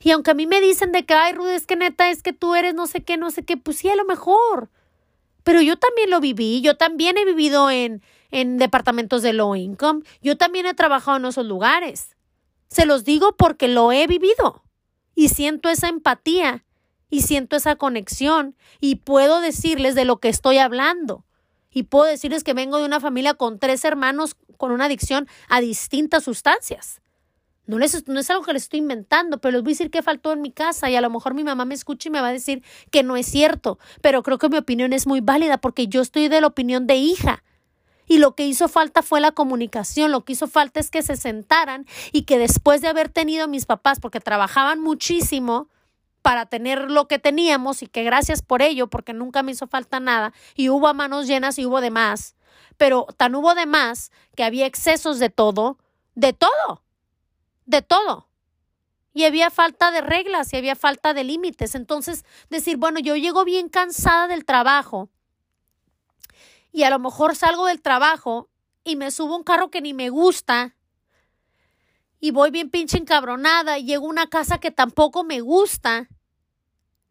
Y 0.00 0.10
aunque 0.10 0.32
a 0.32 0.34
mí 0.34 0.46
me 0.46 0.60
dicen 0.60 0.92
de 0.92 1.04
que, 1.04 1.14
ay, 1.14 1.32
Rudy, 1.32 1.54
es 1.54 1.66
que 1.66 1.76
neta, 1.76 2.10
es 2.10 2.22
que 2.22 2.32
tú 2.32 2.54
eres 2.54 2.74
no 2.74 2.86
sé 2.86 3.02
qué, 3.02 3.16
no 3.16 3.30
sé 3.30 3.44
qué, 3.44 3.56
pues 3.56 3.78
sí, 3.78 3.88
a 3.88 3.96
lo 3.96 4.04
mejor. 4.04 4.70
Pero 5.44 5.62
yo 5.62 5.78
también 5.78 6.10
lo 6.10 6.20
viví, 6.20 6.60
yo 6.60 6.76
también 6.76 7.16
he 7.16 7.24
vivido 7.24 7.70
en, 7.70 8.02
en 8.30 8.58
departamentos 8.58 9.22
de 9.22 9.32
low 9.32 9.54
income, 9.56 10.02
yo 10.20 10.36
también 10.36 10.66
he 10.66 10.74
trabajado 10.74 11.16
en 11.16 11.24
esos 11.24 11.46
lugares. 11.46 12.17
Se 12.68 12.86
los 12.86 13.04
digo 13.04 13.36
porque 13.36 13.68
lo 13.68 13.92
he 13.92 14.06
vivido 14.06 14.64
y 15.14 15.28
siento 15.28 15.68
esa 15.68 15.88
empatía 15.88 16.64
y 17.10 17.22
siento 17.22 17.56
esa 17.56 17.76
conexión 17.76 18.56
y 18.80 18.96
puedo 18.96 19.40
decirles 19.40 19.94
de 19.94 20.04
lo 20.04 20.18
que 20.18 20.28
estoy 20.28 20.58
hablando. 20.58 21.24
Y 21.70 21.84
puedo 21.84 22.04
decirles 22.04 22.44
que 22.44 22.54
vengo 22.54 22.78
de 22.78 22.84
una 22.84 23.00
familia 23.00 23.34
con 23.34 23.58
tres 23.58 23.84
hermanos 23.84 24.36
con 24.56 24.72
una 24.72 24.86
adicción 24.86 25.28
a 25.48 25.60
distintas 25.60 26.24
sustancias. 26.24 27.00
No, 27.68 27.78
es 27.78 28.30
algo 28.30 28.44
que 28.44 28.54
les 28.54 28.62
estoy 28.62 28.78
inventando, 28.78 29.38
pero 29.38 29.52
les 29.52 29.62
voy 29.62 29.72
a 29.72 29.74
decir 29.74 29.90
que 29.90 30.02
faltó 30.02 30.32
en 30.32 30.40
mi 30.40 30.50
casa 30.50 30.88
y 30.88 30.96
a 30.96 31.02
lo 31.02 31.10
mejor 31.10 31.34
mi 31.34 31.44
mamá 31.44 31.66
me 31.66 31.74
escucha 31.74 32.08
y 32.08 32.12
me 32.12 32.22
va 32.22 32.28
a 32.28 32.32
decir 32.32 32.62
que 32.90 33.02
no 33.02 33.14
es 33.18 33.26
cierto, 33.26 33.78
pero 34.00 34.22
creo 34.22 34.38
que 34.38 34.48
mi 34.48 34.56
opinión 34.56 34.94
es 34.94 35.06
muy 35.06 35.20
válida 35.20 35.58
porque 35.58 35.86
yo 35.86 36.00
estoy 36.00 36.28
de 36.28 36.40
la 36.40 36.46
opinión 36.46 36.86
de 36.86 36.96
hija. 36.96 37.44
Y 38.08 38.18
lo 38.18 38.34
que 38.34 38.46
hizo 38.46 38.68
falta 38.68 39.02
fue 39.02 39.20
la 39.20 39.32
comunicación, 39.32 40.10
lo 40.10 40.24
que 40.24 40.32
hizo 40.32 40.48
falta 40.48 40.80
es 40.80 40.90
que 40.90 41.02
se 41.02 41.16
sentaran 41.16 41.86
y 42.10 42.22
que 42.22 42.38
después 42.38 42.80
de 42.80 42.88
haber 42.88 43.08
tenido 43.08 43.46
mis 43.48 43.66
papás, 43.66 44.00
porque 44.00 44.20
trabajaban 44.20 44.80
muchísimo 44.80 45.68
para 46.22 46.46
tener 46.46 46.90
lo 46.90 47.06
que 47.06 47.18
teníamos 47.18 47.82
y 47.82 47.86
que 47.86 48.02
gracias 48.02 48.42
por 48.42 48.62
ello, 48.62 48.88
porque 48.88 49.12
nunca 49.12 49.42
me 49.42 49.52
hizo 49.52 49.66
falta 49.66 50.00
nada 50.00 50.32
y 50.56 50.68
hubo 50.68 50.88
a 50.88 50.94
manos 50.94 51.26
llenas 51.26 51.58
y 51.58 51.66
hubo 51.66 51.80
de 51.80 51.90
más, 51.90 52.34
pero 52.76 53.06
tan 53.16 53.34
hubo 53.34 53.54
de 53.54 53.66
más 53.66 54.10
que 54.34 54.44
había 54.44 54.66
excesos 54.66 55.18
de 55.18 55.30
todo, 55.30 55.78
de 56.14 56.32
todo 56.32 56.82
de 57.68 57.82
todo. 57.82 58.26
Y 59.14 59.24
había 59.24 59.50
falta 59.50 59.90
de 59.90 60.00
reglas 60.00 60.52
y 60.52 60.56
había 60.56 60.74
falta 60.74 61.14
de 61.14 61.24
límites. 61.24 61.74
Entonces, 61.74 62.24
decir, 62.50 62.76
bueno, 62.76 62.98
yo 62.98 63.14
llego 63.14 63.44
bien 63.44 63.68
cansada 63.68 64.26
del 64.26 64.44
trabajo 64.44 65.10
y 66.78 66.84
a 66.84 66.90
lo 66.90 67.00
mejor 67.00 67.34
salgo 67.34 67.66
del 67.66 67.82
trabajo 67.82 68.48
y 68.84 68.94
me 68.94 69.10
subo 69.10 69.34
un 69.36 69.42
carro 69.42 69.68
que 69.68 69.80
ni 69.80 69.94
me 69.94 70.10
gusta 70.10 70.76
y 72.20 72.30
voy 72.30 72.52
bien 72.52 72.70
pinche 72.70 72.98
encabronada 72.98 73.78
y 73.78 73.84
llego 73.84 74.06
a 74.06 74.10
una 74.10 74.28
casa 74.28 74.58
que 74.58 74.70
tampoco 74.70 75.24
me 75.24 75.40
gusta 75.40 76.08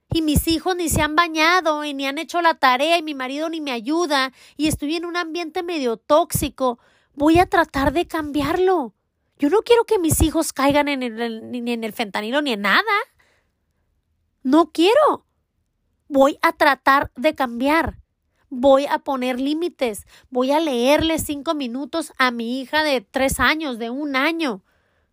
y 0.10 0.22
mis 0.22 0.48
hijos 0.48 0.78
ni 0.78 0.88
se 0.88 1.02
han 1.02 1.18
bañado 1.18 1.84
y 1.84 1.94
ni 1.94 2.08
han 2.08 2.18
hecho 2.18 2.42
la 2.42 2.54
tarea 2.54 2.98
y 2.98 3.04
mi 3.04 3.14
marido 3.14 3.50
ni 3.50 3.60
me 3.60 3.74
ayuda 3.74 4.32
y 4.56 4.68
estoy 4.68 4.96
en 4.96 5.04
un 5.04 5.18
ambiente 5.18 5.64
medio 5.64 5.98
tóxico, 5.98 6.80
voy 7.14 7.38
a 7.40 7.46
tratar 7.46 7.92
de 7.92 8.08
cambiarlo. 8.08 8.94
Yo 9.38 9.50
no 9.50 9.64
quiero 9.64 9.84
que 9.84 10.00
mis 10.00 10.22
hijos 10.22 10.54
caigan 10.54 10.88
en 10.88 11.04
el, 11.04 11.52
ni 11.52 11.74
en 11.74 11.84
el 11.84 11.92
fentanilo 11.92 12.42
ni 12.42 12.54
en 12.54 12.62
nada. 12.62 12.84
No 14.44 14.72
quiero. 14.72 15.26
Voy 16.08 16.40
a 16.42 16.54
tratar 16.54 17.12
de 17.18 17.36
cambiar. 17.36 17.98
Voy 18.50 18.86
a 18.86 19.00
poner 19.00 19.40
límites. 19.40 20.08
Voy 20.30 20.52
a 20.52 20.60
leerle 20.60 21.20
cinco 21.20 21.54
minutos 21.54 22.14
a 22.18 22.32
mi 22.32 22.62
hija 22.62 22.84
de 22.84 23.02
tres 23.02 23.40
años, 23.40 23.78
de 23.78 23.90
un 23.90 24.16
año, 24.16 24.64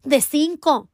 de 0.05 0.21
cinco. 0.21 0.89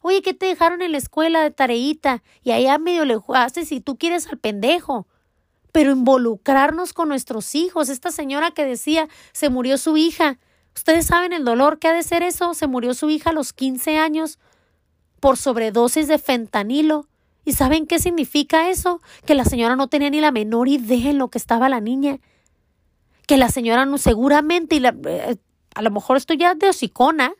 Oye, 0.00 0.20
¿qué 0.20 0.34
te 0.34 0.46
dejaron 0.46 0.82
en 0.82 0.92
la 0.92 0.98
escuela 0.98 1.42
de 1.42 1.50
tareita? 1.50 2.22
Y 2.42 2.50
allá 2.50 2.78
medio 2.78 3.04
le 3.04 3.16
jugaste 3.16 3.64
si 3.64 3.80
tú 3.80 3.96
quieres 3.96 4.26
al 4.26 4.38
pendejo. 4.38 5.06
Pero 5.72 5.92
involucrarnos 5.92 6.92
con 6.92 7.08
nuestros 7.08 7.54
hijos. 7.54 7.88
Esta 7.88 8.10
señora 8.10 8.50
que 8.50 8.64
decía, 8.64 9.08
se 9.32 9.48
murió 9.48 9.78
su 9.78 9.96
hija. 9.96 10.38
Ustedes 10.74 11.06
saben 11.06 11.32
el 11.32 11.44
dolor 11.44 11.78
que 11.78 11.88
ha 11.88 11.92
de 11.92 12.02
ser 12.02 12.22
eso. 12.22 12.54
Se 12.54 12.66
murió 12.66 12.92
su 12.94 13.08
hija 13.08 13.30
a 13.30 13.32
los 13.32 13.52
15 13.52 13.98
años 13.98 14.38
por 15.20 15.36
sobredosis 15.36 16.08
de 16.08 16.18
fentanilo. 16.18 17.06
¿Y 17.44 17.52
saben 17.52 17.86
qué 17.86 17.98
significa 17.98 18.70
eso? 18.70 19.00
Que 19.26 19.34
la 19.34 19.44
señora 19.44 19.76
no 19.76 19.88
tenía 19.88 20.10
ni 20.10 20.20
la 20.20 20.32
menor 20.32 20.68
idea 20.68 21.10
en 21.10 21.18
lo 21.18 21.28
que 21.28 21.38
estaba 21.38 21.68
la 21.68 21.80
niña. 21.80 22.18
Que 23.26 23.36
la 23.36 23.50
señora 23.50 23.84
no 23.84 23.98
seguramente, 23.98 24.76
y 24.76 24.80
la, 24.80 24.94
eh, 25.06 25.36
a 25.74 25.82
lo 25.82 25.90
mejor 25.90 26.16
estoy 26.16 26.38
ya 26.38 26.54
de 26.54 26.68
hocicona, 26.68 27.34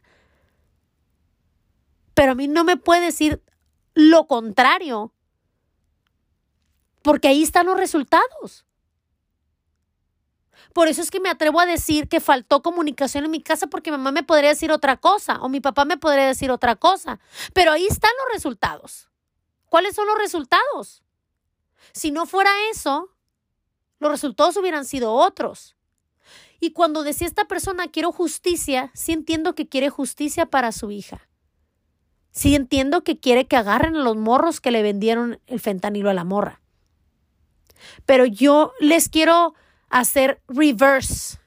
pero 2.14 2.32
a 2.32 2.34
mí 2.34 2.48
no 2.48 2.64
me 2.64 2.76
puede 2.76 3.02
decir 3.02 3.42
lo 3.94 4.26
contrario. 4.26 5.12
Porque 7.02 7.28
ahí 7.28 7.42
están 7.42 7.66
los 7.66 7.76
resultados. 7.76 8.64
Por 10.72 10.88
eso 10.88 11.02
es 11.02 11.10
que 11.10 11.20
me 11.20 11.28
atrevo 11.30 11.60
a 11.60 11.66
decir 11.66 12.08
que 12.08 12.20
faltó 12.20 12.62
comunicación 12.62 13.24
en 13.24 13.30
mi 13.30 13.40
casa 13.40 13.68
porque 13.68 13.90
mi 13.90 13.96
mamá 13.96 14.10
me 14.10 14.22
podría 14.22 14.50
decir 14.50 14.72
otra 14.72 14.96
cosa 14.96 15.38
o 15.40 15.48
mi 15.48 15.60
papá 15.60 15.84
me 15.84 15.96
podría 15.96 16.26
decir 16.26 16.50
otra 16.50 16.76
cosa. 16.76 17.20
Pero 17.52 17.72
ahí 17.72 17.86
están 17.86 18.10
los 18.18 18.34
resultados. 18.34 19.08
¿Cuáles 19.74 19.96
son 19.96 20.06
los 20.06 20.18
resultados? 20.18 21.02
Si 21.90 22.12
no 22.12 22.26
fuera 22.26 22.52
eso, 22.70 23.10
los 23.98 24.08
resultados 24.08 24.56
hubieran 24.56 24.84
sido 24.84 25.12
otros. 25.12 25.74
Y 26.60 26.70
cuando 26.70 27.02
decía 27.02 27.26
esta 27.26 27.46
persona 27.46 27.88
quiero 27.88 28.12
justicia, 28.12 28.92
sí 28.94 29.10
entiendo 29.10 29.56
que 29.56 29.68
quiere 29.68 29.90
justicia 29.90 30.46
para 30.46 30.70
su 30.70 30.92
hija. 30.92 31.28
Sí 32.30 32.54
entiendo 32.54 33.02
que 33.02 33.18
quiere 33.18 33.48
que 33.48 33.56
agarren 33.56 33.96
a 33.96 34.04
los 34.04 34.14
morros 34.14 34.60
que 34.60 34.70
le 34.70 34.80
vendieron 34.80 35.40
el 35.48 35.58
fentanilo 35.58 36.08
a 36.08 36.14
la 36.14 36.22
morra. 36.22 36.60
Pero 38.06 38.26
yo 38.26 38.74
les 38.78 39.08
quiero 39.08 39.54
hacer 39.88 40.40
reverse. 40.46 41.40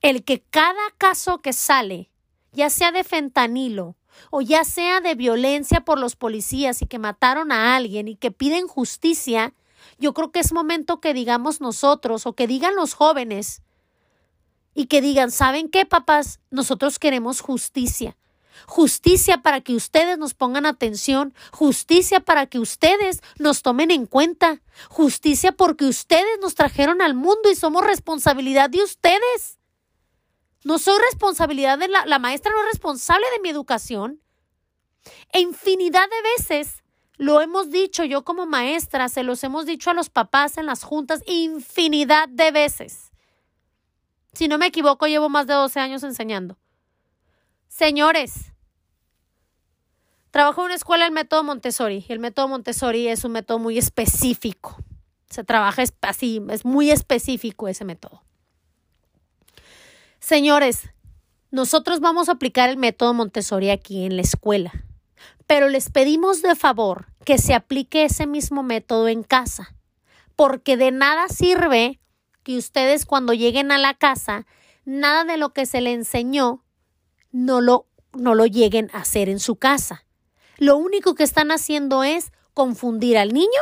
El 0.00 0.22
que 0.22 0.42
cada 0.42 0.92
caso 0.96 1.38
que 1.38 1.52
sale, 1.52 2.12
ya 2.52 2.70
sea 2.70 2.92
de 2.92 3.02
fentanilo 3.02 3.96
o 4.30 4.40
ya 4.40 4.64
sea 4.64 5.00
de 5.00 5.14
violencia 5.14 5.80
por 5.80 5.98
los 5.98 6.16
policías 6.16 6.82
y 6.82 6.86
que 6.86 6.98
mataron 6.98 7.52
a 7.52 7.76
alguien 7.76 8.08
y 8.08 8.16
que 8.16 8.30
piden 8.30 8.68
justicia, 8.68 9.54
yo 9.98 10.14
creo 10.14 10.30
que 10.30 10.40
es 10.40 10.52
momento 10.52 11.00
que 11.00 11.14
digamos 11.14 11.60
nosotros 11.60 12.26
o 12.26 12.32
que 12.34 12.46
digan 12.46 12.76
los 12.76 12.94
jóvenes 12.94 13.62
y 14.74 14.86
que 14.86 15.00
digan, 15.00 15.30
¿saben 15.30 15.68
qué, 15.68 15.86
papás? 15.86 16.40
Nosotros 16.50 16.98
queremos 16.98 17.40
justicia. 17.40 18.16
Justicia 18.66 19.38
para 19.38 19.60
que 19.60 19.74
ustedes 19.74 20.18
nos 20.18 20.34
pongan 20.34 20.66
atención, 20.66 21.34
justicia 21.52 22.20
para 22.20 22.46
que 22.46 22.58
ustedes 22.58 23.20
nos 23.38 23.62
tomen 23.62 23.90
en 23.90 24.06
cuenta, 24.06 24.60
justicia 24.88 25.52
porque 25.52 25.84
ustedes 25.84 26.38
nos 26.40 26.54
trajeron 26.54 27.02
al 27.02 27.14
mundo 27.14 27.50
y 27.50 27.54
somos 27.54 27.84
responsabilidad 27.84 28.70
de 28.70 28.82
ustedes. 28.82 29.57
No 30.64 30.78
soy 30.78 30.98
responsabilidad 31.10 31.78
de 31.78 31.88
la, 31.88 32.04
la 32.06 32.18
maestra, 32.18 32.52
no 32.52 32.60
es 32.62 32.72
responsable 32.72 33.26
de 33.34 33.40
mi 33.40 33.48
educación. 33.48 34.20
E 35.32 35.40
infinidad 35.40 36.08
de 36.08 36.22
veces 36.36 36.82
lo 37.18 37.40
hemos 37.40 37.70
dicho 37.70 38.04
yo 38.04 38.24
como 38.24 38.46
maestra, 38.46 39.08
se 39.08 39.24
los 39.24 39.42
hemos 39.42 39.66
dicho 39.66 39.90
a 39.90 39.94
los 39.94 40.08
papás 40.08 40.56
en 40.56 40.66
las 40.66 40.84
juntas 40.84 41.22
infinidad 41.26 42.28
de 42.28 42.52
veces. 42.52 43.10
Si 44.32 44.46
no 44.46 44.56
me 44.56 44.66
equivoco, 44.66 45.06
llevo 45.08 45.28
más 45.28 45.48
de 45.48 45.54
12 45.54 45.80
años 45.80 46.04
enseñando. 46.04 46.56
Señores, 47.66 48.52
trabajo 50.30 50.60
en 50.60 50.66
una 50.66 50.74
escuela 50.76 51.06
el 51.06 51.12
método 51.12 51.42
Montessori. 51.42 52.06
El 52.08 52.20
método 52.20 52.46
Montessori 52.46 53.08
es 53.08 53.24
un 53.24 53.32
método 53.32 53.58
muy 53.58 53.78
específico. 53.78 54.76
Se 55.28 55.42
trabaja 55.42 55.82
así, 56.02 56.40
es 56.50 56.64
muy 56.64 56.92
específico 56.92 57.66
ese 57.66 57.84
método. 57.84 58.22
Señores, 60.20 60.90
nosotros 61.50 62.00
vamos 62.00 62.28
a 62.28 62.32
aplicar 62.32 62.68
el 62.68 62.76
método 62.76 63.14
Montessori 63.14 63.70
aquí 63.70 64.04
en 64.04 64.16
la 64.16 64.22
escuela, 64.22 64.72
pero 65.46 65.68
les 65.68 65.90
pedimos 65.90 66.42
de 66.42 66.56
favor 66.56 67.06
que 67.24 67.38
se 67.38 67.54
aplique 67.54 68.04
ese 68.04 68.26
mismo 68.26 68.62
método 68.62 69.08
en 69.08 69.22
casa, 69.22 69.74
porque 70.36 70.76
de 70.76 70.90
nada 70.90 71.28
sirve 71.28 72.00
que 72.42 72.56
ustedes 72.56 73.06
cuando 73.06 73.32
lleguen 73.32 73.70
a 73.70 73.78
la 73.78 73.94
casa, 73.94 74.46
nada 74.84 75.24
de 75.24 75.36
lo 75.36 75.50
que 75.50 75.66
se 75.66 75.80
le 75.80 75.92
enseñó 75.92 76.64
no 77.30 77.60
lo, 77.60 77.86
no 78.12 78.34
lo 78.34 78.46
lleguen 78.46 78.90
a 78.92 78.98
hacer 78.98 79.28
en 79.28 79.38
su 79.38 79.56
casa. 79.56 80.04
Lo 80.56 80.76
único 80.76 81.14
que 81.14 81.24
están 81.24 81.50
haciendo 81.50 82.02
es 82.02 82.32
confundir 82.54 83.18
al 83.18 83.32
niño. 83.32 83.60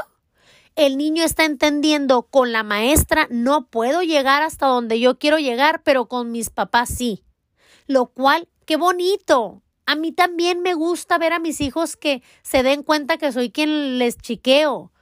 El 0.77 0.97
niño 0.99 1.25
está 1.25 1.45
entendiendo 1.45 2.23
con 2.25 2.53
la 2.53 2.63
maestra 2.63 3.27
no 3.31 3.67
puedo 3.67 4.03
llegar 4.03 4.43
hasta 4.43 4.67
donde 4.67 5.01
yo 5.01 5.19
quiero 5.19 5.39
llegar, 5.39 5.83
pero 5.83 6.07
con 6.07 6.31
mis 6.31 6.51
papás 6.51 6.91
sí. 6.91 7.25
Lo 7.87 8.07
cual, 8.07 8.49
qué 8.67 8.77
bonito. 8.77 9.63
A 9.87 9.97
mí 9.97 10.13
también 10.13 10.61
me 10.61 10.75
gusta 10.75 11.19
ver 11.19 11.33
a 11.33 11.39
mis 11.39 11.61
hijos 11.61 11.97
que 11.97 12.23
se 12.43 12.63
den 12.63 12.83
cuenta 12.83 13.17
que 13.17 13.33
soy 13.33 13.51
quien 13.51 13.99
les 13.99 14.19
chiqueo, 14.19 14.93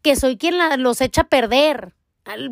que 0.00 0.16
soy 0.16 0.36
quien 0.36 0.56
los 0.82 1.00
echa 1.00 1.22
a 1.22 1.28
perder 1.28 1.94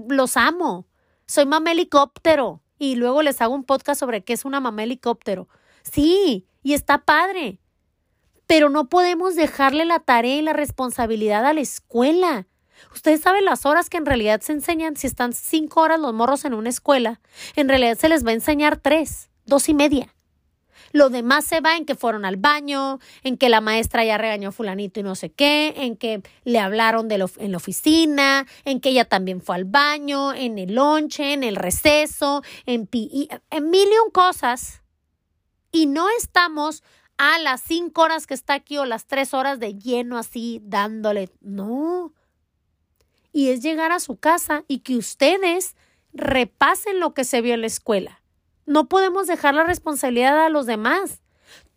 los 0.09 0.37
amo. 0.37 0.87
Soy 1.27 1.47
mamá 1.47 1.73
helicóptero. 1.73 2.63
Y 2.79 2.97
luego 2.97 3.23
les 3.23 3.41
hago 3.43 3.55
un 3.55 3.65
podcast 3.65 4.01
sobre 4.01 4.25
qué 4.25 4.33
es 4.33 4.45
una 4.45 4.61
mamá 4.61 4.85
helicóptero. 4.85 5.49
Sí, 5.83 6.47
y 6.63 6.73
está 6.73 7.05
padre. 7.05 7.61
Pero 8.47 8.71
no 8.71 8.89
podemos 8.89 9.35
dejarle 9.35 9.85
la 9.85 10.01
tarea 10.01 10.37
y 10.37 10.43
la 10.43 10.55
responsabilidad 10.55 11.45
a 11.45 11.53
la 11.53 11.61
escuela. 11.61 12.47
Ustedes 12.95 13.21
saben 13.21 13.45
las 13.45 13.67
horas 13.67 13.89
que 13.89 13.97
en 13.97 14.07
realidad 14.07 14.41
se 14.41 14.53
enseñan. 14.53 14.97
Si 14.97 15.07
están 15.07 15.33
cinco 15.33 15.81
horas 15.81 16.01
los 16.01 16.15
morros 16.15 16.45
en 16.45 16.55
una 16.55 16.69
escuela, 16.69 17.21
en 17.57 17.69
realidad 17.69 17.97
se 17.99 18.09
les 18.09 18.25
va 18.25 18.31
a 18.31 18.35
enseñar 18.35 18.77
tres, 18.77 19.31
dos 19.45 19.69
y 19.69 19.75
media. 19.75 20.15
Lo 20.93 21.09
demás 21.09 21.45
se 21.45 21.61
va 21.61 21.77
en 21.77 21.85
que 21.85 21.95
fueron 21.95 22.25
al 22.25 22.37
baño, 22.37 22.99
en 23.23 23.37
que 23.37 23.49
la 23.49 23.61
maestra 23.61 24.05
ya 24.05 24.19
regañó 24.19 24.51
fulanito 24.51 24.99
y 24.99 25.03
no 25.05 25.15
sé 25.15 25.31
qué, 25.31 25.73
en 25.77 25.97
que 25.97 26.23
le 26.45 26.59
hablaron 26.59 27.07
de 27.07 27.25
en 27.39 27.53
la 27.53 27.57
oficina, 27.57 28.47
en 28.65 28.81
que 28.81 28.91
ella 28.91 29.05
también 29.05 29.41
fue 29.41 29.55
al 29.55 29.65
baño, 29.65 30.33
en 30.33 30.59
el 30.59 30.75
lonche, 30.75 31.33
en 31.33 31.45
el 31.45 31.57
receso, 31.57 32.43
en, 32.67 32.89
en 32.93 33.71
mil 33.71 33.89
y 33.89 33.99
un 34.05 34.11
cosas. 34.11 34.83
Y 35.71 35.87
no 35.87 36.09
estamos 36.19 36.83
a 37.19 37.39
las 37.39 37.61
cinco 37.61 38.03
horas 38.03 38.27
que 38.27 38.35
está 38.35 38.55
aquí 38.55 38.79
o 38.79 38.85
las 38.85 39.07
tres 39.07 39.35
horas 39.35 39.61
de 39.61 39.75
lleno 39.79 40.19
así 40.19 40.61
dándole. 40.65 41.29
No. 41.41 42.13
Y 43.33 43.51
es 43.51 43.63
llegar 43.63 43.93
a 43.93 44.01
su 44.01 44.17
casa 44.17 44.65
y 44.69 44.81
que 44.81 44.97
ustedes 44.97 45.77
repasen 46.13 47.01
lo 47.01 47.15
que 47.15 47.25
se 47.25 47.41
vio 47.41 47.55
en 47.55 47.61
la 47.61 47.67
escuela 47.69 48.21
no 48.71 48.89
podemos 48.89 49.27
dejar 49.27 49.55
la 49.55 49.65
responsabilidad 49.65 50.45
a 50.45 50.49
los 50.49 50.65
demás. 50.65 51.21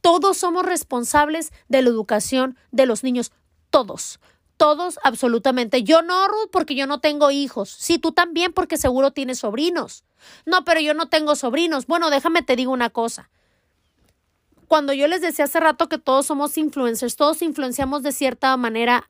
Todos 0.02 0.38
somos 0.38 0.64
responsables 0.64 1.52
de 1.68 1.82
la 1.82 1.90
educación 1.90 2.56
de 2.72 2.86
los 2.86 3.04
niños. 3.04 3.32
Todos. 3.72 4.20
Todos, 4.58 5.00
absolutamente. 5.04 5.84
Yo 5.84 6.04
no, 6.04 6.28
Ruth, 6.28 6.52
porque 6.52 6.76
yo 6.76 6.86
no 6.86 7.00
tengo 7.00 7.32
hijos. 7.32 7.70
Sí, 7.72 7.98
tú 7.98 8.12
también, 8.12 8.54
porque 8.54 8.78
seguro 8.78 9.10
tienes 9.10 9.40
sobrinos. 9.40 10.04
No, 10.46 10.64
pero 10.64 10.80
yo 10.82 10.94
no 10.94 11.10
tengo 11.10 11.36
sobrinos. 11.36 11.88
Bueno, 11.88 12.12
déjame 12.12 12.44
te 12.44 12.56
digo 12.56 12.72
una 12.72 12.92
cosa. 12.92 13.32
Cuando 14.68 14.94
yo 14.94 15.08
les 15.08 15.22
decía 15.22 15.46
hace 15.46 15.60
rato 15.60 15.90
que 15.90 15.98
todos 15.98 16.28
somos 16.28 16.60
influencers, 16.60 17.16
todos 17.16 17.42
influenciamos 17.42 18.04
de 18.04 18.12
cierta 18.12 18.56
manera 18.56 19.10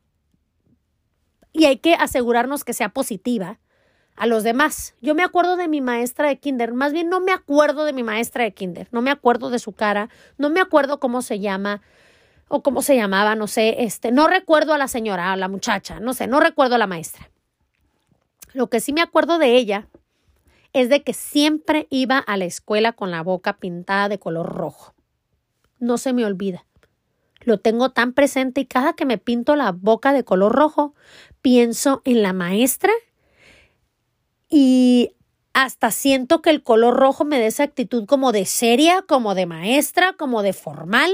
y 1.53 1.65
hay 1.65 1.77
que 1.77 1.93
asegurarnos 1.93 2.63
que 2.63 2.73
sea 2.73 2.89
positiva 2.89 3.59
a 4.15 4.25
los 4.25 4.43
demás. 4.43 4.95
Yo 5.01 5.15
me 5.15 5.23
acuerdo 5.23 5.55
de 5.55 5.67
mi 5.67 5.81
maestra 5.81 6.27
de 6.27 6.37
kinder, 6.37 6.73
más 6.73 6.91
bien 6.91 7.09
no 7.09 7.19
me 7.19 7.31
acuerdo 7.31 7.85
de 7.85 7.93
mi 7.93 8.03
maestra 8.03 8.43
de 8.43 8.53
kinder, 8.53 8.87
no 8.91 9.01
me 9.01 9.11
acuerdo 9.11 9.49
de 9.49 9.59
su 9.59 9.71
cara, 9.71 10.09
no 10.37 10.49
me 10.49 10.59
acuerdo 10.59 10.99
cómo 10.99 11.21
se 11.21 11.39
llama 11.39 11.81
o 12.47 12.61
cómo 12.61 12.81
se 12.81 12.95
llamaba, 12.95 13.35
no 13.35 13.47
sé, 13.47 13.83
este, 13.83 14.11
no 14.11 14.27
recuerdo 14.27 14.73
a 14.73 14.77
la 14.77 14.87
señora, 14.87 15.31
a 15.31 15.37
la 15.37 15.47
muchacha, 15.47 15.99
no 15.99 16.13
sé, 16.13 16.27
no 16.27 16.39
recuerdo 16.39 16.75
a 16.75 16.79
la 16.79 16.87
maestra. 16.87 17.29
Lo 18.53 18.69
que 18.69 18.79
sí 18.79 18.93
me 18.93 19.01
acuerdo 19.01 19.39
de 19.39 19.55
ella 19.55 19.87
es 20.73 20.89
de 20.89 21.03
que 21.03 21.13
siempre 21.13 21.87
iba 21.89 22.17
a 22.17 22.37
la 22.37 22.45
escuela 22.45 22.93
con 22.93 23.11
la 23.11 23.23
boca 23.23 23.53
pintada 23.53 24.09
de 24.09 24.19
color 24.19 24.47
rojo. 24.47 24.93
No 25.79 25.97
se 25.97 26.13
me 26.13 26.25
olvida. 26.25 26.65
Lo 27.45 27.59
tengo 27.59 27.91
tan 27.91 28.13
presente 28.13 28.61
y 28.61 28.65
cada 28.65 28.93
que 28.93 29.05
me 29.05 29.17
pinto 29.17 29.55
la 29.55 29.71
boca 29.71 30.13
de 30.13 30.23
color 30.23 30.53
rojo, 30.53 30.95
pienso 31.41 32.01
en 32.05 32.23
la 32.23 32.33
maestra 32.33 32.91
y 34.49 35.15
hasta 35.53 35.89
siento 35.91 36.41
que 36.41 36.49
el 36.49 36.63
color 36.63 36.95
rojo 36.95 37.25
me 37.25 37.39
da 37.39 37.45
esa 37.45 37.63
actitud 37.63 38.05
como 38.05 38.31
de 38.31 38.45
seria, 38.45 39.03
como 39.03 39.33
de 39.33 39.45
maestra, 39.45 40.13
como 40.13 40.43
de 40.43 40.53
formal, 40.53 41.11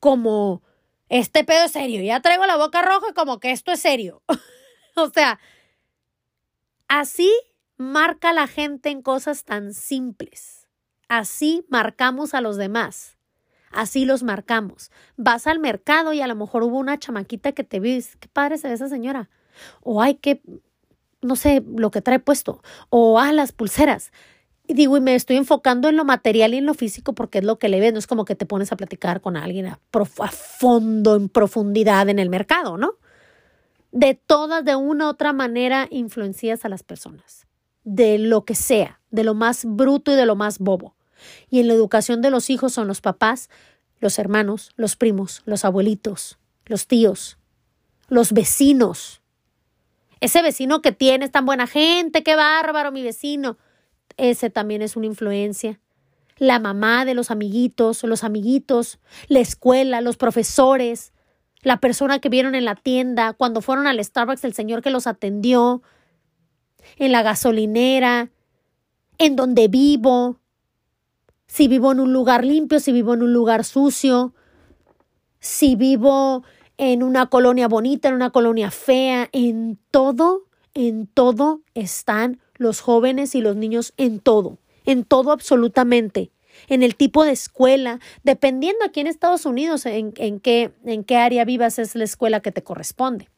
como 0.00 0.62
este 1.10 1.44
pedo 1.44 1.64
es 1.64 1.72
serio, 1.72 2.02
ya 2.02 2.20
traigo 2.20 2.46
la 2.46 2.56
boca 2.56 2.80
roja 2.80 3.12
como 3.14 3.40
que 3.40 3.50
esto 3.50 3.72
es 3.72 3.80
serio. 3.80 4.22
o 4.96 5.10
sea, 5.10 5.38
así 6.88 7.30
marca 7.76 8.32
la 8.32 8.46
gente 8.46 8.88
en 8.88 9.02
cosas 9.02 9.44
tan 9.44 9.74
simples. 9.74 10.66
Así 11.08 11.66
marcamos 11.68 12.32
a 12.32 12.40
los 12.40 12.56
demás. 12.56 13.17
Así 13.70 14.04
los 14.04 14.22
marcamos. 14.22 14.90
Vas 15.16 15.46
al 15.46 15.58
mercado 15.58 16.12
y 16.12 16.20
a 16.20 16.26
lo 16.26 16.34
mejor 16.34 16.62
hubo 16.62 16.78
una 16.78 16.98
chamaquita 16.98 17.52
que 17.52 17.64
te 17.64 17.80
ves, 17.80 18.16
qué 18.16 18.28
padre 18.28 18.58
se 18.58 18.68
ve 18.68 18.74
esa 18.74 18.88
señora. 18.88 19.28
O 19.82 20.00
ay, 20.02 20.14
qué 20.14 20.40
no 21.22 21.36
sé, 21.36 21.64
lo 21.76 21.90
que 21.90 22.02
trae 22.02 22.18
puesto, 22.18 22.62
o 22.90 23.18
ah, 23.18 23.32
las 23.32 23.52
pulseras. 23.52 24.12
Y 24.66 24.74
digo, 24.74 24.96
y 24.96 25.00
me 25.00 25.14
estoy 25.14 25.36
enfocando 25.36 25.88
en 25.88 25.96
lo 25.96 26.04
material 26.04 26.52
y 26.52 26.58
en 26.58 26.66
lo 26.66 26.74
físico 26.74 27.14
porque 27.14 27.38
es 27.38 27.44
lo 27.44 27.58
que 27.58 27.68
le 27.68 27.80
ves, 27.80 27.92
no 27.92 27.98
es 27.98 28.06
como 28.06 28.24
que 28.24 28.34
te 28.34 28.44
pones 28.44 28.70
a 28.70 28.76
platicar 28.76 29.20
con 29.20 29.36
alguien 29.36 29.66
a, 29.66 29.80
a 30.20 30.28
fondo, 30.28 31.16
en 31.16 31.28
profundidad 31.28 32.08
en 32.08 32.18
el 32.18 32.28
mercado, 32.28 32.76
¿no? 32.76 32.92
De 33.92 34.14
todas, 34.14 34.64
de 34.64 34.76
una 34.76 35.06
u 35.06 35.08
otra 35.08 35.32
manera, 35.32 35.88
influencias 35.90 36.66
a 36.66 36.68
las 36.68 36.82
personas, 36.82 37.46
de 37.84 38.18
lo 38.18 38.44
que 38.44 38.54
sea, 38.54 39.00
de 39.10 39.24
lo 39.24 39.32
más 39.32 39.64
bruto 39.64 40.12
y 40.12 40.16
de 40.16 40.26
lo 40.26 40.36
más 40.36 40.58
bobo. 40.58 40.94
Y 41.50 41.60
en 41.60 41.68
la 41.68 41.74
educación 41.74 42.22
de 42.22 42.30
los 42.30 42.50
hijos 42.50 42.72
son 42.72 42.88
los 42.88 43.00
papás, 43.00 43.50
los 44.00 44.18
hermanos, 44.18 44.72
los 44.76 44.96
primos, 44.96 45.42
los 45.44 45.64
abuelitos, 45.64 46.38
los 46.66 46.86
tíos, 46.86 47.38
los 48.08 48.32
vecinos, 48.32 49.20
ese 50.20 50.42
vecino 50.42 50.82
que 50.82 50.92
tienes 50.92 51.30
tan 51.30 51.46
buena 51.46 51.66
gente, 51.66 52.22
qué 52.22 52.34
bárbaro 52.34 52.90
mi 52.90 53.02
vecino. 53.02 53.56
Ese 54.16 54.50
también 54.50 54.82
es 54.82 54.96
una 54.96 55.06
influencia. 55.06 55.80
La 56.38 56.58
mamá 56.58 57.04
de 57.04 57.14
los 57.14 57.30
amiguitos, 57.30 58.02
los 58.04 58.24
amiguitos, 58.24 58.98
la 59.28 59.40
escuela, 59.40 60.00
los 60.00 60.16
profesores, 60.16 61.12
la 61.62 61.78
persona 61.78 62.20
que 62.20 62.28
vieron 62.28 62.54
en 62.54 62.64
la 62.64 62.74
tienda, 62.74 63.32
cuando 63.32 63.60
fueron 63.60 63.86
al 63.86 64.02
Starbucks, 64.02 64.44
el 64.44 64.54
señor 64.54 64.82
que 64.82 64.90
los 64.90 65.06
atendió, 65.06 65.82
en 66.96 67.12
la 67.12 67.22
gasolinera, 67.22 68.30
en 69.18 69.36
donde 69.36 69.68
vivo, 69.68 70.40
si 71.48 71.66
vivo 71.66 71.90
en 71.90 71.98
un 71.98 72.12
lugar 72.12 72.44
limpio, 72.44 72.78
si 72.78 72.92
vivo 72.92 73.14
en 73.14 73.22
un 73.22 73.32
lugar 73.32 73.64
sucio, 73.64 74.34
si 75.40 75.74
vivo 75.74 76.44
en 76.76 77.02
una 77.02 77.26
colonia 77.26 77.66
bonita, 77.66 78.08
en 78.08 78.14
una 78.14 78.30
colonia 78.30 78.70
fea, 78.70 79.28
en 79.32 79.78
todo, 79.90 80.44
en 80.74 81.06
todo 81.06 81.62
están 81.74 82.40
los 82.54 82.80
jóvenes 82.80 83.34
y 83.34 83.40
los 83.40 83.56
niños, 83.56 83.94
en 83.96 84.20
todo, 84.20 84.58
en 84.84 85.04
todo 85.04 85.32
absolutamente, 85.32 86.30
en 86.68 86.82
el 86.82 86.94
tipo 86.94 87.24
de 87.24 87.32
escuela, 87.32 87.98
dependiendo 88.22 88.84
aquí 88.84 89.00
en 89.00 89.06
Estados 89.06 89.46
Unidos 89.46 89.86
en, 89.86 90.12
en, 90.16 90.40
qué, 90.40 90.72
en 90.84 91.02
qué 91.02 91.16
área 91.16 91.44
vivas 91.44 91.78
es 91.78 91.94
la 91.94 92.04
escuela 92.04 92.40
que 92.40 92.52
te 92.52 92.62
corresponde. 92.62 93.28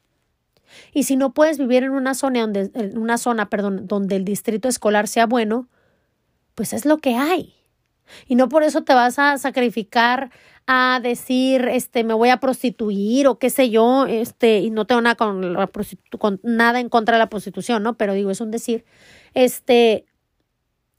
Y 0.93 1.05
si 1.05 1.17
no 1.17 1.33
puedes 1.33 1.59
vivir 1.59 1.85
en 1.85 1.91
una 1.91 2.15
zona 2.15 2.41
donde, 2.41 2.71
en 2.75 2.99
una 2.99 3.19
zona, 3.19 3.51
perdón, 3.51 3.87
donde 3.87 4.17
el 4.17 4.25
distrito 4.25 4.69
escolar 4.69 5.07
sea 5.07 5.27
bueno, 5.27 5.69
pues 6.55 6.73
es 6.73 6.85
lo 6.85 6.99
que 6.99 7.15
hay. 7.15 7.60
Y 8.27 8.35
no 8.35 8.49
por 8.49 8.63
eso 8.63 8.83
te 8.83 8.95
vas 8.95 9.19
a 9.19 9.39
sacrificar 9.39 10.31
a 10.67 11.01
decir, 11.03 11.69
este, 11.69 12.05
me 12.05 12.15
voy 12.15 12.29
a 12.29 12.39
prostituir 12.39 13.27
o 13.27 13.39
qué 13.39 13.51
sé 13.51 13.71
yo, 13.71 14.07
este, 14.07 14.59
y 14.59 14.71
no 14.71 14.87
tengo 14.87 15.01
nada 15.01 15.17
con, 15.17 15.55
la 15.55 15.69
nada 16.43 16.81
en 16.81 16.89
contra 16.89 17.17
de 17.17 17.19
la 17.19 17.29
prostitución, 17.29 17.83
¿no? 17.83 17.95
Pero 17.95 18.15
digo, 18.15 18.31
es 18.31 18.41
un 18.41 18.51
decir, 18.51 18.85
este, 19.35 20.07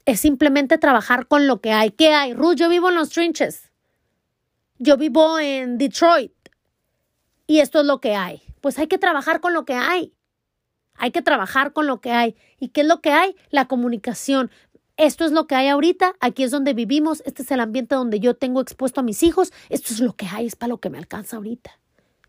es 0.04 0.20
simplemente 0.20 0.78
trabajar 0.78 1.26
con 1.26 1.46
lo 1.46 1.60
que 1.60 1.72
hay. 1.72 1.90
¿Qué 1.90 2.12
hay? 2.12 2.34
Ruth, 2.34 2.56
yo 2.56 2.68
vivo 2.68 2.88
en 2.88 2.96
los 2.96 3.10
trinches. 3.10 3.70
Yo 4.78 4.96
vivo 4.96 5.38
en 5.38 5.78
Detroit. 5.78 6.32
Y 7.46 7.60
esto 7.60 7.80
es 7.80 7.86
lo 7.86 8.00
que 8.00 8.14
hay. 8.14 8.42
Pues 8.60 8.78
hay 8.78 8.88
que 8.88 8.98
trabajar 8.98 9.40
con 9.40 9.54
lo 9.54 9.64
que 9.64 9.74
hay. 9.74 10.12
Hay 10.94 11.10
que 11.10 11.22
trabajar 11.22 11.72
con 11.72 11.86
lo 11.86 12.00
que 12.00 12.12
hay. 12.12 12.36
¿Y 12.58 12.68
qué 12.68 12.82
es 12.82 12.86
lo 12.86 13.00
que 13.00 13.12
hay? 13.12 13.36
La 13.50 13.66
comunicación. 13.68 14.50
Esto 14.96 15.24
es 15.24 15.32
lo 15.32 15.46
que 15.46 15.54
hay 15.54 15.68
ahorita, 15.68 16.14
aquí 16.20 16.42
es 16.42 16.50
donde 16.50 16.74
vivimos, 16.74 17.22
este 17.24 17.42
es 17.42 17.50
el 17.50 17.60
ambiente 17.60 17.94
donde 17.94 18.20
yo 18.20 18.34
tengo 18.34 18.60
expuesto 18.60 19.00
a 19.00 19.02
mis 19.02 19.22
hijos, 19.22 19.52
esto 19.70 19.94
es 19.94 20.00
lo 20.00 20.14
que 20.14 20.26
hay, 20.26 20.46
es 20.46 20.56
para 20.56 20.68
lo 20.68 20.78
que 20.78 20.90
me 20.90 20.98
alcanza 20.98 21.36
ahorita. 21.36 21.78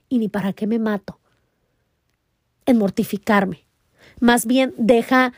Y 0.09 0.20
ni 0.20 0.30
para 0.30 0.53
qué 0.53 0.68
me 0.68 0.80
mato 0.80 1.20
en 2.66 2.78
mortificarme. 2.78 3.66
Más 4.20 4.45
bien 4.45 4.74
deja, 4.78 5.34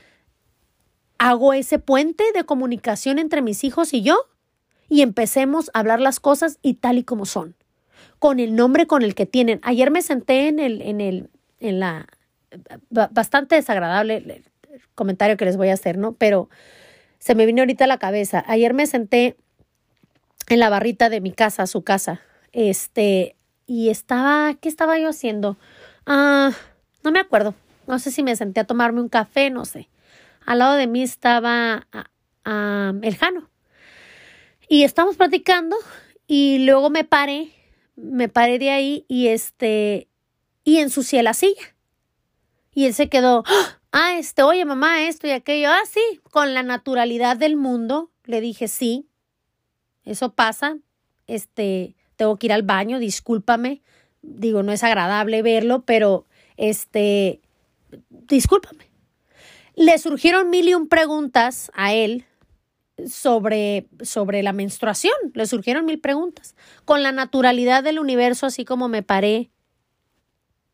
hago 1.17 1.53
ese 1.53 1.80
puente 1.80 2.23
de 2.34 2.43
comunicación 2.43 3.19
entre 3.19 3.41
mis 3.41 3.63
hijos 3.63 3.93
y 3.93 4.01
yo 4.01 4.17
y 4.89 5.01
empecemos 5.01 5.71
a 5.73 5.80
hablar 5.80 5.99
las 5.99 6.19
cosas 6.19 6.59
y 6.61 6.76
tal 6.76 6.97
y 6.97 7.03
como 7.03 7.26
son, 7.26 7.55
con 8.19 8.39
el 8.39 8.55
nombre 8.55 8.86
con 8.86 9.01
el 9.01 9.15
que 9.15 9.26
tienen. 9.26 9.59
Ayer 9.63 9.91
me 9.91 10.01
senté 10.01 10.47
en 10.47 10.59
el, 10.59 10.82
en 10.82 11.01
el, 11.01 11.30
en 11.59 11.80
la, 11.80 12.07
bastante 12.89 13.55
desagradable 13.55 14.17
el 14.17 14.43
comentario 14.93 15.38
que 15.38 15.45
les 15.45 15.57
voy 15.57 15.69
a 15.69 15.73
hacer, 15.73 15.97
¿no? 15.97 16.13
Pero 16.13 16.49
se 17.26 17.34
me 17.34 17.47
vino 17.47 17.63
ahorita 17.63 17.86
a 17.86 17.88
la 17.88 17.97
cabeza. 17.97 18.45
Ayer 18.47 18.76
me 18.76 18.86
senté 18.86 19.36
en 20.47 20.59
la 20.59 20.69
barrita 20.69 21.09
de 21.09 21.21
mi 21.21 21.32
casa, 21.32 21.65
su 21.65 21.84
casa, 21.84 22.21
este, 22.51 23.36
y 23.65 23.89
estaba, 23.89 24.53
¿qué 24.53 24.69
estaba 24.69 24.99
yo 24.99 25.09
haciendo? 25.09 25.57
Ah, 26.05 26.51
no 27.03 27.11
me 27.11 27.19
acuerdo. 27.19 27.55
No 27.88 27.97
sé 27.97 28.11
si 28.11 28.21
me 28.21 28.36
senté 28.36 28.59
a 28.59 28.67
tomarme 28.67 29.01
un 29.01 29.09
café, 29.09 29.49
no 29.49 29.65
sé. 29.65 29.89
Al 30.45 30.59
lado 30.59 30.76
de 30.76 30.86
mí 30.86 31.01
estaba 31.01 31.88
ah, 31.91 32.11
ah, 32.43 32.93
el 33.01 33.17
Jano. 33.17 33.49
Y 34.69 34.84
estamos 34.84 35.15
platicando 35.17 35.76
y 36.28 36.59
luego 36.59 36.91
me 36.91 37.05
paré, 37.05 37.49
me 37.95 38.30
paré 38.30 38.59
de 38.59 38.69
ahí 38.69 39.03
y 39.07 39.30
este, 39.30 40.09
y 40.63 40.78
ensucié 40.78 41.23
la 41.23 41.34
silla. 41.34 41.73
Y 42.76 42.86
él 42.86 42.93
se 42.93 43.09
quedó, 43.09 43.43
¡Ah! 43.47 43.80
Ah, 43.96 44.18
este, 44.18 44.43
oye 44.43 44.66
mamá, 44.66 45.04
esto 45.08 45.26
y 45.26 45.32
aquello, 45.32 45.70
ah, 45.72 45.80
sí, 45.89 46.20
con 46.30 46.54
la 46.54 46.64
naturalidad 46.64 47.38
del 47.38 47.56
mundo, 47.56 48.12
le 48.26 48.41
dije, 48.41 48.68
sí, 48.68 49.08
eso 50.04 50.34
pasa, 50.34 50.78
este, 51.28 51.96
tengo 52.18 52.36
que 52.36 52.48
ir 52.48 52.54
al 52.54 52.64
baño, 52.64 53.00
discúlpame, 53.00 53.82
digo, 54.22 54.64
no 54.64 54.74
es 54.74 54.84
agradable 54.84 55.41
verlo, 55.41 55.86
pero, 55.86 56.26
este, 56.58 57.39
discúlpame. 58.10 58.89
Le 59.76 59.98
surgieron 59.98 60.50
mil 60.50 60.68
y 60.68 60.74
un 60.74 60.89
preguntas 60.89 61.72
a 61.74 61.93
él 61.93 62.26
sobre, 63.08 63.88
sobre 64.02 64.43
la 64.43 64.52
menstruación, 64.52 65.16
le 65.34 65.46
surgieron 65.46 65.86
mil 65.86 66.00
preguntas. 66.00 66.56
Con 66.84 67.02
la 67.02 67.14
naturalidad 67.14 67.84
del 67.84 68.00
universo, 68.00 68.46
así 68.46 68.66
como 68.66 68.89
me 68.89 69.04
paré, 69.04 69.52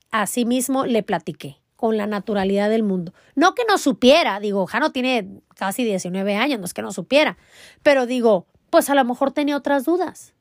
así 0.10 0.46
mismo 0.46 0.86
le 0.86 1.04
platiqué 1.04 1.61
con 1.82 1.98
la 1.98 2.06
naturalidad 2.06 2.70
del 2.70 2.84
mundo. 2.84 3.12
No 3.34 3.56
que 3.56 3.64
no 3.68 3.80
supiera, 3.80 4.40
digo, 4.40 4.68
Jano 4.68 4.92
tiene 4.92 5.42
casi 5.56 5.84
19 5.84 6.36
años, 6.36 6.60
no 6.60 6.66
es 6.66 6.76
que 6.76 6.84
no 6.84 6.92
supiera, 6.92 7.40
pero 7.82 8.06
digo, 8.06 8.46
pues 8.70 8.92
a 8.92 8.94
lo 8.94 9.04
mejor 9.04 9.32
tenía 9.32 9.58
otras 9.58 9.84
dudas. 9.84 10.36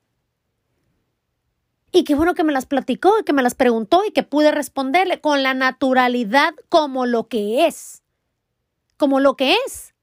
Y 1.91 2.03
qué 2.03 2.13
bueno 2.13 2.35
que 2.35 2.43
me 2.43 2.53
las 2.53 2.67
platicó 2.67 3.17
y 3.19 3.23
que 3.23 3.33
me 3.33 3.41
las 3.41 3.55
preguntó 3.55 4.03
y 4.07 4.11
que 4.11 4.21
pude 4.21 4.51
responderle 4.51 5.19
con 5.19 5.41
la 5.41 5.55
naturalidad 5.55 6.53
como 6.69 7.07
lo 7.07 7.27
que 7.27 7.65
es. 7.65 8.03
Como 8.97 9.19
lo 9.19 9.35
que 9.35 9.55
es. 9.65 9.95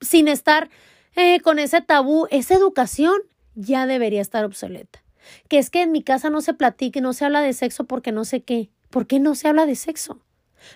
Sin 0.00 0.28
estar 0.28 0.70
eh, 1.16 1.40
con 1.40 1.58
ese 1.58 1.80
tabú, 1.80 2.28
esa 2.30 2.54
educación 2.54 3.20
ya 3.56 3.86
debería 3.86 4.20
estar 4.20 4.44
obsoleta. 4.44 5.02
Que 5.48 5.58
es 5.58 5.68
que 5.68 5.82
en 5.82 5.90
mi 5.90 6.04
casa 6.04 6.30
no 6.30 6.42
se 6.42 6.54
platique, 6.54 7.00
no 7.00 7.12
se 7.12 7.24
habla 7.24 7.40
de 7.40 7.54
sexo 7.54 7.86
porque 7.86 8.12
no 8.12 8.24
sé 8.24 8.44
qué. 8.44 8.70
¿Por 8.90 9.06
qué 9.06 9.20
no 9.20 9.34
se 9.34 9.48
habla 9.48 9.66
de 9.66 9.76
sexo? 9.76 10.20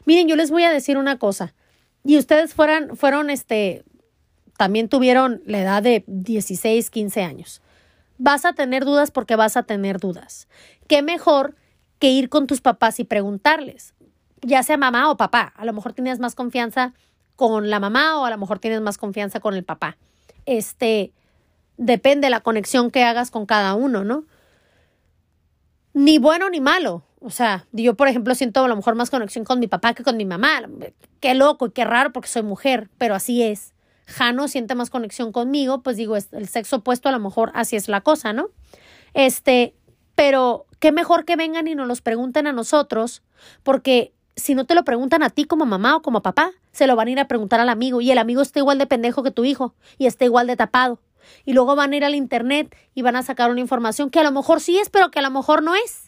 Miren, 0.06 0.28
yo 0.28 0.36
les 0.36 0.50
voy 0.50 0.62
a 0.64 0.70
decir 0.70 0.96
una 0.96 1.18
cosa. 1.18 1.54
Y 2.04 2.18
ustedes 2.18 2.54
fueron, 2.54 3.30
este, 3.30 3.84
también 4.56 4.88
tuvieron 4.88 5.42
la 5.46 5.60
edad 5.60 5.82
de 5.82 6.04
16, 6.06 6.90
15 6.90 7.22
años. 7.22 7.62
Vas 8.18 8.44
a 8.44 8.52
tener 8.52 8.84
dudas 8.84 9.10
porque 9.10 9.36
vas 9.36 9.56
a 9.56 9.64
tener 9.64 9.98
dudas. 9.98 10.48
¿Qué 10.86 11.02
mejor 11.02 11.56
que 11.98 12.10
ir 12.10 12.28
con 12.28 12.46
tus 12.46 12.60
papás 12.60 13.00
y 13.00 13.04
preguntarles? 13.04 13.94
Ya 14.42 14.62
sea 14.62 14.76
mamá 14.76 15.10
o 15.10 15.16
papá. 15.16 15.52
A 15.56 15.64
lo 15.64 15.72
mejor 15.72 15.94
tienes 15.94 16.18
más 16.18 16.34
confianza 16.34 16.92
con 17.36 17.70
la 17.70 17.80
mamá 17.80 18.20
o 18.20 18.26
a 18.26 18.30
lo 18.30 18.38
mejor 18.38 18.58
tienes 18.58 18.80
más 18.80 18.98
confianza 18.98 19.40
con 19.40 19.54
el 19.54 19.64
papá. 19.64 19.96
Este, 20.46 21.12
depende 21.78 22.26
de 22.26 22.30
la 22.30 22.40
conexión 22.40 22.90
que 22.90 23.02
hagas 23.02 23.30
con 23.30 23.46
cada 23.46 23.74
uno, 23.74 24.04
¿no? 24.04 24.24
Ni 25.94 26.18
bueno 26.18 26.50
ni 26.50 26.60
malo. 26.60 27.02
O 27.24 27.30
sea, 27.30 27.66
yo, 27.72 27.94
por 27.94 28.06
ejemplo, 28.06 28.34
siento 28.34 28.62
a 28.62 28.68
lo 28.68 28.76
mejor 28.76 28.96
más 28.96 29.08
conexión 29.08 29.46
con 29.46 29.58
mi 29.58 29.66
papá 29.66 29.94
que 29.94 30.04
con 30.04 30.18
mi 30.18 30.26
mamá. 30.26 30.60
Qué 31.20 31.34
loco 31.34 31.66
y 31.66 31.70
qué 31.70 31.86
raro 31.86 32.12
porque 32.12 32.28
soy 32.28 32.42
mujer, 32.42 32.90
pero 32.98 33.14
así 33.14 33.42
es. 33.42 33.72
Jano 34.06 34.46
siente 34.46 34.74
más 34.74 34.90
conexión 34.90 35.32
conmigo, 35.32 35.82
pues 35.82 35.96
digo, 35.96 36.16
el 36.16 36.48
sexo 36.48 36.76
opuesto 36.76 37.08
a 37.08 37.12
lo 37.12 37.20
mejor 37.20 37.50
así 37.54 37.76
es 37.76 37.88
la 37.88 38.02
cosa, 38.02 38.34
¿no? 38.34 38.50
Este, 39.14 39.74
pero 40.14 40.66
qué 40.80 40.92
mejor 40.92 41.24
que 41.24 41.36
vengan 41.36 41.66
y 41.66 41.74
nos 41.74 41.88
los 41.88 42.02
pregunten 42.02 42.46
a 42.46 42.52
nosotros, 42.52 43.22
porque 43.62 44.12
si 44.36 44.54
no 44.54 44.66
te 44.66 44.74
lo 44.74 44.84
preguntan 44.84 45.22
a 45.22 45.30
ti 45.30 45.46
como 45.46 45.64
mamá 45.64 45.96
o 45.96 46.02
como 46.02 46.20
papá, 46.20 46.50
se 46.72 46.86
lo 46.86 46.94
van 46.94 47.08
a 47.08 47.10
ir 47.12 47.20
a 47.20 47.26
preguntar 47.26 47.58
al 47.58 47.70
amigo 47.70 48.02
y 48.02 48.10
el 48.10 48.18
amigo 48.18 48.42
está 48.42 48.58
igual 48.58 48.76
de 48.76 48.86
pendejo 48.86 49.22
que 49.22 49.30
tu 49.30 49.46
hijo 49.46 49.74
y 49.96 50.04
está 50.04 50.26
igual 50.26 50.46
de 50.46 50.56
tapado. 50.56 51.00
Y 51.46 51.54
luego 51.54 51.74
van 51.74 51.94
a 51.94 51.96
ir 51.96 52.04
al 52.04 52.14
internet 52.14 52.76
y 52.94 53.00
van 53.00 53.16
a 53.16 53.22
sacar 53.22 53.50
una 53.50 53.60
información 53.60 54.10
que 54.10 54.20
a 54.20 54.24
lo 54.24 54.30
mejor 54.30 54.60
sí 54.60 54.76
es, 54.76 54.90
pero 54.90 55.10
que 55.10 55.20
a 55.20 55.22
lo 55.22 55.30
mejor 55.30 55.62
no 55.62 55.74
es. 55.74 56.03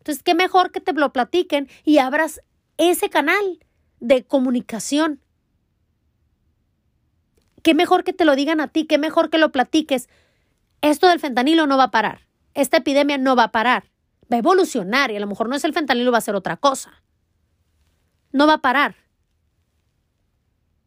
Entonces, 0.00 0.22
qué 0.22 0.34
mejor 0.34 0.72
que 0.72 0.80
te 0.80 0.94
lo 0.94 1.12
platiquen 1.12 1.68
y 1.84 1.98
abras 1.98 2.40
ese 2.78 3.10
canal 3.10 3.60
de 4.00 4.24
comunicación. 4.24 5.20
Qué 7.62 7.74
mejor 7.74 8.02
que 8.02 8.14
te 8.14 8.24
lo 8.24 8.34
digan 8.34 8.62
a 8.62 8.68
ti, 8.68 8.86
qué 8.86 8.96
mejor 8.96 9.28
que 9.28 9.36
lo 9.36 9.52
platiques. 9.52 10.08
Esto 10.80 11.06
del 11.06 11.20
fentanilo 11.20 11.66
no 11.66 11.76
va 11.76 11.84
a 11.84 11.90
parar. 11.90 12.26
Esta 12.54 12.78
epidemia 12.78 13.18
no 13.18 13.36
va 13.36 13.44
a 13.44 13.52
parar. 13.52 13.90
Va 14.32 14.36
a 14.36 14.38
evolucionar 14.38 15.10
y 15.10 15.16
a 15.16 15.20
lo 15.20 15.26
mejor 15.26 15.50
no 15.50 15.56
es 15.56 15.64
el 15.64 15.74
fentanilo, 15.74 16.10
va 16.10 16.18
a 16.18 16.22
ser 16.22 16.34
otra 16.34 16.56
cosa. 16.56 17.02
No 18.32 18.46
va 18.46 18.54
a 18.54 18.62
parar. 18.62 18.96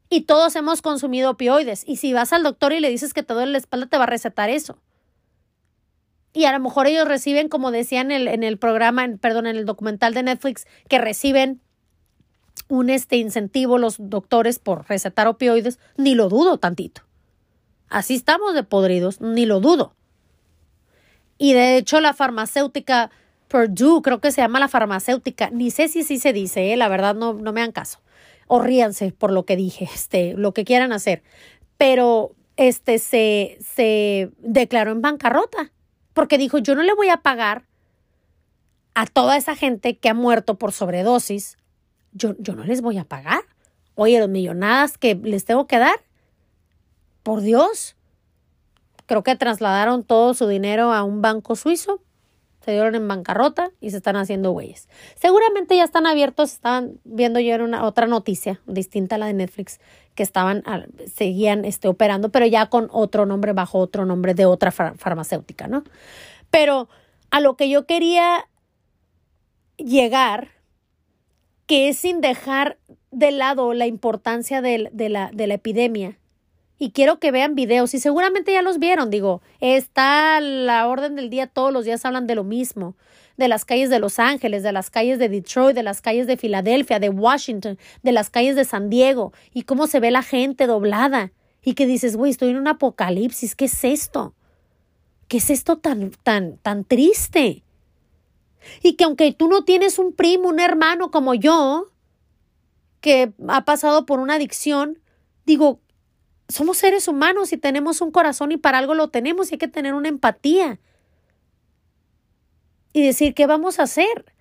Y 0.10 0.22
todos 0.22 0.56
hemos 0.56 0.82
consumido 0.82 1.30
opioides. 1.30 1.84
Y 1.88 1.98
si 1.98 2.14
vas 2.14 2.34
al 2.34 2.42
doctor 2.42 2.74
y 2.74 2.80
le 2.80 2.90
dices 2.90 3.14
que 3.14 3.22
te 3.22 3.36
duele 3.36 3.52
la 3.52 3.58
espalda, 3.60 3.86
te 3.86 3.98
va 3.98 4.06
a 4.06 4.08
recetar 4.08 4.50
eso 4.50 4.82
y 6.34 6.46
a 6.46 6.52
lo 6.52 6.60
mejor 6.60 6.88
ellos 6.88 7.08
reciben, 7.08 7.48
como 7.48 7.72
decían 7.72 8.12
en 8.12 8.22
el, 8.22 8.28
en 8.28 8.44
el 8.44 8.58
programa, 8.58 9.08
perdón, 9.22 9.46
en 9.46 9.56
el 9.56 9.66
documental 9.66 10.16
de 10.16 10.24
Netflix, 10.24 10.66
que 10.90 10.98
reciben 10.98 11.62
un 12.68 12.90
este 12.90 13.18
incentivo 13.18 13.78
los 13.78 13.98
doctores 14.00 14.58
por 14.58 14.90
recetar 14.90 15.28
opioides, 15.28 15.80
ni 15.96 16.16
lo 16.16 16.30
dudo 16.30 16.58
tantito. 16.58 17.04
Así 17.88 18.16
estamos 18.16 18.56
de 18.56 18.64
podridos, 18.64 19.22
ni 19.22 19.46
lo 19.46 19.60
dudo. 19.60 19.96
Y 21.38 21.54
de 21.54 21.78
hecho 21.78 22.00
la 22.00 22.14
farmacéutica 22.14 23.12
Purdue, 23.48 24.02
creo 24.02 24.20
que 24.20 24.32
se 24.32 24.42
llama 24.42 24.60
la 24.60 24.68
farmacéutica, 24.68 25.52
ni 25.52 25.70
sé 25.70 25.88
si 25.88 26.04
sí 26.04 26.18
se 26.18 26.34
dice, 26.34 26.74
¿eh? 26.74 26.78
la 26.78 26.88
verdad 26.88 27.14
no, 27.14 27.34
no 27.34 27.54
me 27.54 27.62
hagan 27.62 27.72
caso. 27.72 28.00
O 28.48 28.60
ríanse 28.60 29.12
por 29.12 29.32
lo 29.32 29.46
que 29.46 29.56
dije, 29.56 29.88
este, 29.94 30.34
lo 30.34 30.54
que 30.54 30.66
quieran 30.66 30.92
hacer. 30.92 31.22
Pero 31.78 32.34
este 32.58 32.98
se, 32.98 33.60
se 33.64 34.32
declaró 34.40 34.92
en 34.92 35.02
bancarrota 35.02 35.72
porque 36.14 36.38
dijo, 36.38 36.58
yo 36.58 36.76
no 36.76 36.84
le 36.84 36.94
voy 36.94 37.10
a 37.10 37.18
pagar 37.18 37.66
a 38.94 39.06
toda 39.06 39.38
esa 39.38 39.56
gente 39.56 39.98
que 39.98 40.10
ha 40.10 40.14
muerto 40.14 40.56
por 40.56 40.72
sobredosis, 40.72 41.58
yo, 42.12 42.36
yo 42.38 42.56
no 42.56 42.64
les 42.64 42.82
voy 42.82 42.98
a 42.98 43.06
pagar. 43.06 43.42
Oye, 43.96 44.20
los 44.20 44.30
millonadas 44.30 44.98
que 44.98 45.16
les 45.16 45.46
tengo 45.46 45.68
que 45.68 45.80
dar, 45.80 45.96
por 47.24 47.42
Dios, 47.42 47.96
creo 49.06 49.24
que 49.24 49.36
trasladaron 49.36 50.04
todo 50.04 50.34
su 50.34 50.48
dinero 50.48 50.94
a 50.94 51.04
un 51.04 51.22
banco 51.22 51.56
suizo, 51.56 52.02
se 52.64 52.72
dieron 52.72 52.96
en 52.96 53.08
bancarrota 53.08 53.72
y 53.82 53.92
se 53.92 53.98
están 53.98 54.16
haciendo 54.16 54.52
güeyes. 54.52 54.88
Seguramente 55.16 55.76
ya 55.76 55.84
están 55.84 56.06
abiertos, 56.06 56.54
estaban 56.54 57.00
viendo 57.04 57.40
yo 57.40 57.56
en 57.56 57.62
una 57.62 57.86
otra 57.86 58.08
noticia 58.08 58.62
distinta 58.66 59.16
a 59.16 59.18
la 59.18 59.26
de 59.28 59.34
Netflix, 59.34 59.80
que 60.16 60.24
estaban, 60.24 60.64
seguían 61.14 61.66
este, 61.66 61.88
operando, 61.88 62.30
pero 62.30 62.46
ya 62.46 62.68
con 62.68 62.88
otro 62.92 63.26
nombre, 63.26 63.54
bajo 63.54 63.80
otro 63.80 64.06
nombre 64.06 64.34
de 64.34 64.46
otra 64.46 64.72
farmacéutica, 64.72 65.68
¿no? 65.68 65.84
Pero 66.52 66.88
a 67.32 67.40
lo 67.40 67.58
que 67.58 67.70
yo 67.70 67.86
quería 67.86 68.48
llegar, 69.78 70.50
que 71.66 71.90
es 71.90 71.98
sin 71.98 72.22
dejar 72.22 72.78
de 73.12 73.32
lado 73.32 73.74
la 73.74 73.88
importancia 73.88 74.62
de, 74.62 74.90
la, 74.94 75.32
de 75.34 75.48
la 75.48 75.54
epidemia 75.56 76.18
y 76.78 76.92
quiero 76.92 77.20
que 77.20 77.32
vean 77.32 77.56
videos 77.56 77.94
y 77.94 78.00
seguramente 78.00 78.52
ya 78.52 78.62
los 78.62 78.80
vieron, 78.80 79.10
digo, 79.10 79.42
está 79.60 80.40
la 80.42 80.88
orden 80.88 81.16
del 81.16 81.30
día, 81.30 81.48
todos 81.48 81.72
los 81.72 81.86
días 81.86 82.04
hablan 82.06 82.28
de 82.28 82.36
lo 82.36 82.44
mismo, 82.44 82.96
de 83.38 83.48
las 83.48 83.66
calles 83.66 83.90
de 83.90 84.00
Los 84.00 84.20
Ángeles, 84.20 84.64
de 84.64 84.72
las 84.72 84.90
calles 84.90 85.20
de 85.20 85.30
Detroit, 85.30 85.76
de 85.76 85.84
las 85.84 86.02
calles 86.02 86.28
de 86.28 86.38
Filadelfia, 86.38 87.00
de 87.00 87.10
Washington, 87.10 87.78
de 88.02 88.12
las 88.12 88.30
calles 88.30 88.56
de 88.56 88.66
San 88.66 88.90
Diego 88.90 89.34
y 89.54 89.64
cómo 89.64 89.88
se 89.88 90.00
ve 90.00 90.12
la 90.12 90.24
gente 90.24 90.68
doblada 90.68 91.32
y 91.64 91.74
que 91.74 91.86
dices, 91.86 92.16
güey, 92.16 92.32
estoy 92.32 92.50
en 92.50 92.58
un 92.58 92.68
apocalipsis, 92.68 93.56
¿qué 93.56 93.66
es 93.66 93.84
esto? 93.84 94.36
¿Qué 95.28 95.38
es 95.38 95.50
esto 95.50 95.78
tan, 95.78 96.12
tan, 96.24 96.58
tan 96.58 96.84
triste? 96.84 97.64
Y 98.82 98.94
que 98.94 99.06
aunque 99.06 99.32
tú 99.34 99.48
no 99.48 99.64
tienes 99.64 99.98
un 100.00 100.14
primo, 100.14 100.50
un 100.50 100.60
hermano 100.60 101.10
como 101.10 101.34
yo, 101.34 101.92
que 103.00 103.34
ha 103.48 103.66
pasado 103.66 104.06
por 104.06 104.20
una 104.20 104.36
adicción, 104.36 105.00
digo, 105.46 105.80
somos 106.48 106.78
seres 106.78 107.08
humanos 107.08 107.54
y 107.54 107.58
tenemos 107.58 108.02
un 108.02 108.12
corazón 108.12 108.52
y 108.52 108.58
para 108.58 108.78
algo 108.78 108.94
lo 108.94 109.10
tenemos 109.10 109.50
y 109.50 109.56
hay 109.56 109.60
que 109.60 109.68
tener 109.68 109.94
una 109.94 110.10
empatía. 110.10 110.80
Y 112.94 113.04
decir, 113.04 113.34
¿qué 113.34 113.48
vamos 113.48 113.80
a 113.80 113.84
hacer? 113.84 114.34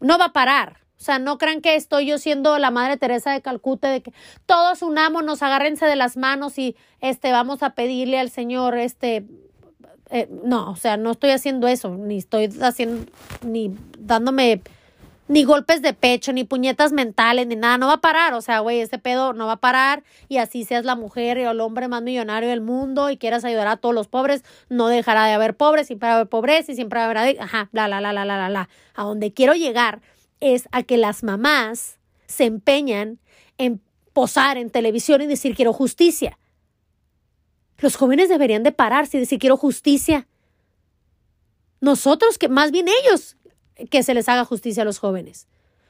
No 0.00 0.18
va 0.18 0.26
a 0.26 0.32
parar. 0.32 0.80
O 0.98 1.02
sea, 1.02 1.18
no 1.18 1.38
crean 1.38 1.60
que 1.60 1.74
estoy 1.74 2.06
yo 2.06 2.18
siendo 2.18 2.58
la 2.58 2.70
Madre 2.70 2.96
Teresa 2.96 3.30
de 3.32 3.42
Calcuta, 3.42 3.90
de 3.90 4.02
que 4.02 4.12
todos 4.46 4.82
unámonos, 4.82 5.42
agárrense 5.42 5.86
de 5.86 5.96
las 5.96 6.16
manos 6.16 6.58
y 6.58 6.76
este, 7.00 7.32
vamos 7.32 7.62
a 7.62 7.74
pedirle 7.74 8.18
al 8.18 8.30
Señor, 8.30 8.76
este, 8.78 9.26
eh, 10.10 10.28
no, 10.44 10.70
o 10.70 10.76
sea, 10.76 10.96
no 10.96 11.10
estoy 11.12 11.30
haciendo 11.30 11.68
eso, 11.68 11.90
ni 11.96 12.16
estoy 12.16 12.48
haciendo, 12.62 13.10
ni 13.42 13.76
dándome 13.98 14.62
ni 15.28 15.44
golpes 15.44 15.82
de 15.82 15.92
pecho, 15.92 16.32
ni 16.32 16.44
puñetas 16.44 16.92
mentales, 16.92 17.46
ni 17.46 17.56
nada, 17.56 17.78
no 17.78 17.88
va 17.88 17.94
a 17.94 18.00
parar, 18.00 18.34
o 18.34 18.40
sea, 18.40 18.60
güey, 18.60 18.80
ese 18.80 18.98
pedo 18.98 19.32
no 19.32 19.46
va 19.46 19.52
a 19.52 19.60
parar 19.60 20.04
y 20.28 20.38
así 20.38 20.64
seas 20.64 20.84
la 20.84 20.94
mujer 20.94 21.38
o 21.38 21.50
el 21.50 21.60
hombre 21.60 21.88
más 21.88 22.02
millonario 22.02 22.48
del 22.48 22.60
mundo 22.60 23.10
y 23.10 23.16
quieras 23.16 23.44
ayudar 23.44 23.66
a 23.66 23.76
todos 23.76 23.94
los 23.94 24.08
pobres, 24.08 24.44
no 24.68 24.88
dejará 24.88 25.26
de 25.26 25.32
haber 25.32 25.56
pobres, 25.56 25.88
siempre 25.88 26.08
va 26.08 26.14
a 26.14 26.16
haber 26.16 26.28
pobreza 26.28 26.72
y 26.72 26.76
siempre 26.76 27.00
va 27.00 27.06
a 27.06 27.10
haber, 27.10 27.40
ajá, 27.40 27.68
bla, 27.72 27.86
bla, 27.86 27.98
bla, 27.98 28.12
bla, 28.12 28.24
bla, 28.24 28.48
bla. 28.48 28.68
A 28.94 29.04
donde 29.04 29.32
quiero 29.32 29.54
llegar 29.54 30.00
es 30.40 30.68
a 30.72 30.82
que 30.82 30.96
las 30.96 31.22
mamás 31.22 31.98
se 32.26 32.44
empeñan 32.44 33.18
en 33.58 33.80
posar 34.12 34.58
en 34.58 34.70
televisión 34.70 35.22
y 35.22 35.26
decir 35.26 35.54
quiero 35.54 35.72
justicia. 35.72 36.38
Los 37.78 37.96
jóvenes 37.96 38.28
deberían 38.28 38.62
de 38.62 38.72
pararse 38.72 39.16
y 39.16 39.20
decir 39.20 39.38
quiero 39.38 39.56
justicia. 39.56 40.26
Nosotros, 41.80 42.38
que 42.38 42.48
más 42.48 42.70
bien 42.70 42.86
ellos, 42.88 43.35
que 43.90 44.02
se 44.02 44.14
les 44.14 44.28
haga 44.28 44.44
justicia 44.44 44.82
a 44.82 44.86
los 44.86 44.98
jóvenes. 44.98 45.46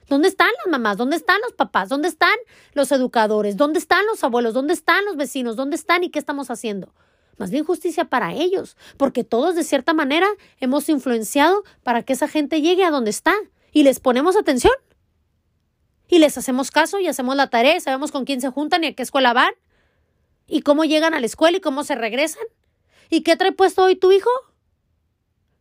¿Dónde 0.08 0.28
están 0.28 0.50
las 0.58 0.70
mamás? 0.70 0.96
¿Dónde 0.96 1.16
están 1.16 1.40
los 1.42 1.52
papás? 1.52 1.88
¿Dónde 1.88 2.08
están 2.08 2.36
los 2.74 2.92
educadores? 2.92 3.56
¿Dónde 3.56 3.78
están 3.78 4.06
los 4.06 4.22
abuelos? 4.22 4.54
¿Dónde 4.54 4.72
están 4.72 5.04
los 5.04 5.16
vecinos? 5.16 5.56
¿Dónde 5.56 5.76
están 5.76 6.04
y 6.04 6.10
qué 6.10 6.18
estamos 6.18 6.50
haciendo? 6.50 6.94
Más 7.38 7.50
bien 7.50 7.64
justicia 7.64 8.06
para 8.06 8.32
ellos, 8.32 8.76
porque 8.96 9.24
todos 9.24 9.56
de 9.56 9.64
cierta 9.64 9.92
manera 9.94 10.28
hemos 10.58 10.88
influenciado 10.88 11.64
para 11.82 12.02
que 12.02 12.12
esa 12.12 12.28
gente 12.28 12.62
llegue 12.62 12.84
a 12.84 12.90
donde 12.90 13.10
está 13.10 13.34
y 13.72 13.82
les 13.82 14.00
ponemos 14.00 14.36
atención. 14.36 14.72
Y 16.08 16.18
les 16.20 16.38
hacemos 16.38 16.70
caso 16.70 17.00
y 17.00 17.08
hacemos 17.08 17.34
la 17.34 17.50
tarea 17.50 17.76
y 17.76 17.80
sabemos 17.80 18.12
con 18.12 18.24
quién 18.24 18.40
se 18.40 18.50
juntan 18.50 18.84
y 18.84 18.88
a 18.88 18.94
qué 18.94 19.02
escuela 19.02 19.32
van 19.32 19.52
y 20.46 20.62
cómo 20.62 20.84
llegan 20.84 21.14
a 21.14 21.20
la 21.20 21.26
escuela 21.26 21.58
y 21.58 21.60
cómo 21.60 21.82
se 21.82 21.96
regresan. 21.96 22.44
¿Y 23.10 23.22
qué 23.22 23.36
trae 23.36 23.52
puesto 23.52 23.84
hoy 23.84 23.96
tu 23.96 24.12
hijo? 24.12 24.30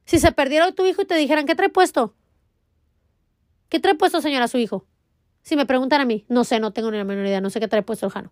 Si 0.05 0.19
se 0.19 0.31
perdiera 0.31 0.71
tu 0.71 0.85
hijo 0.85 1.01
y 1.01 1.05
te 1.05 1.15
dijeran, 1.15 1.45
¿qué 1.45 1.55
trae 1.55 1.69
puesto? 1.69 2.13
¿Qué 3.69 3.79
trae 3.79 3.95
puesto, 3.95 4.21
señora, 4.21 4.47
su 4.47 4.57
hijo? 4.57 4.85
Si 5.41 5.55
me 5.55 5.65
preguntan 5.65 6.01
a 6.01 6.05
mí, 6.05 6.25
no 6.29 6.43
sé, 6.43 6.59
no 6.59 6.73
tengo 6.73 6.91
ni 6.91 6.97
la 6.97 7.03
menor 7.03 7.25
idea, 7.25 7.41
no 7.41 7.49
sé 7.49 7.59
qué 7.59 7.67
trae 7.67 7.83
puesto 7.83 8.05
el 8.05 8.11
Jano. 8.11 8.31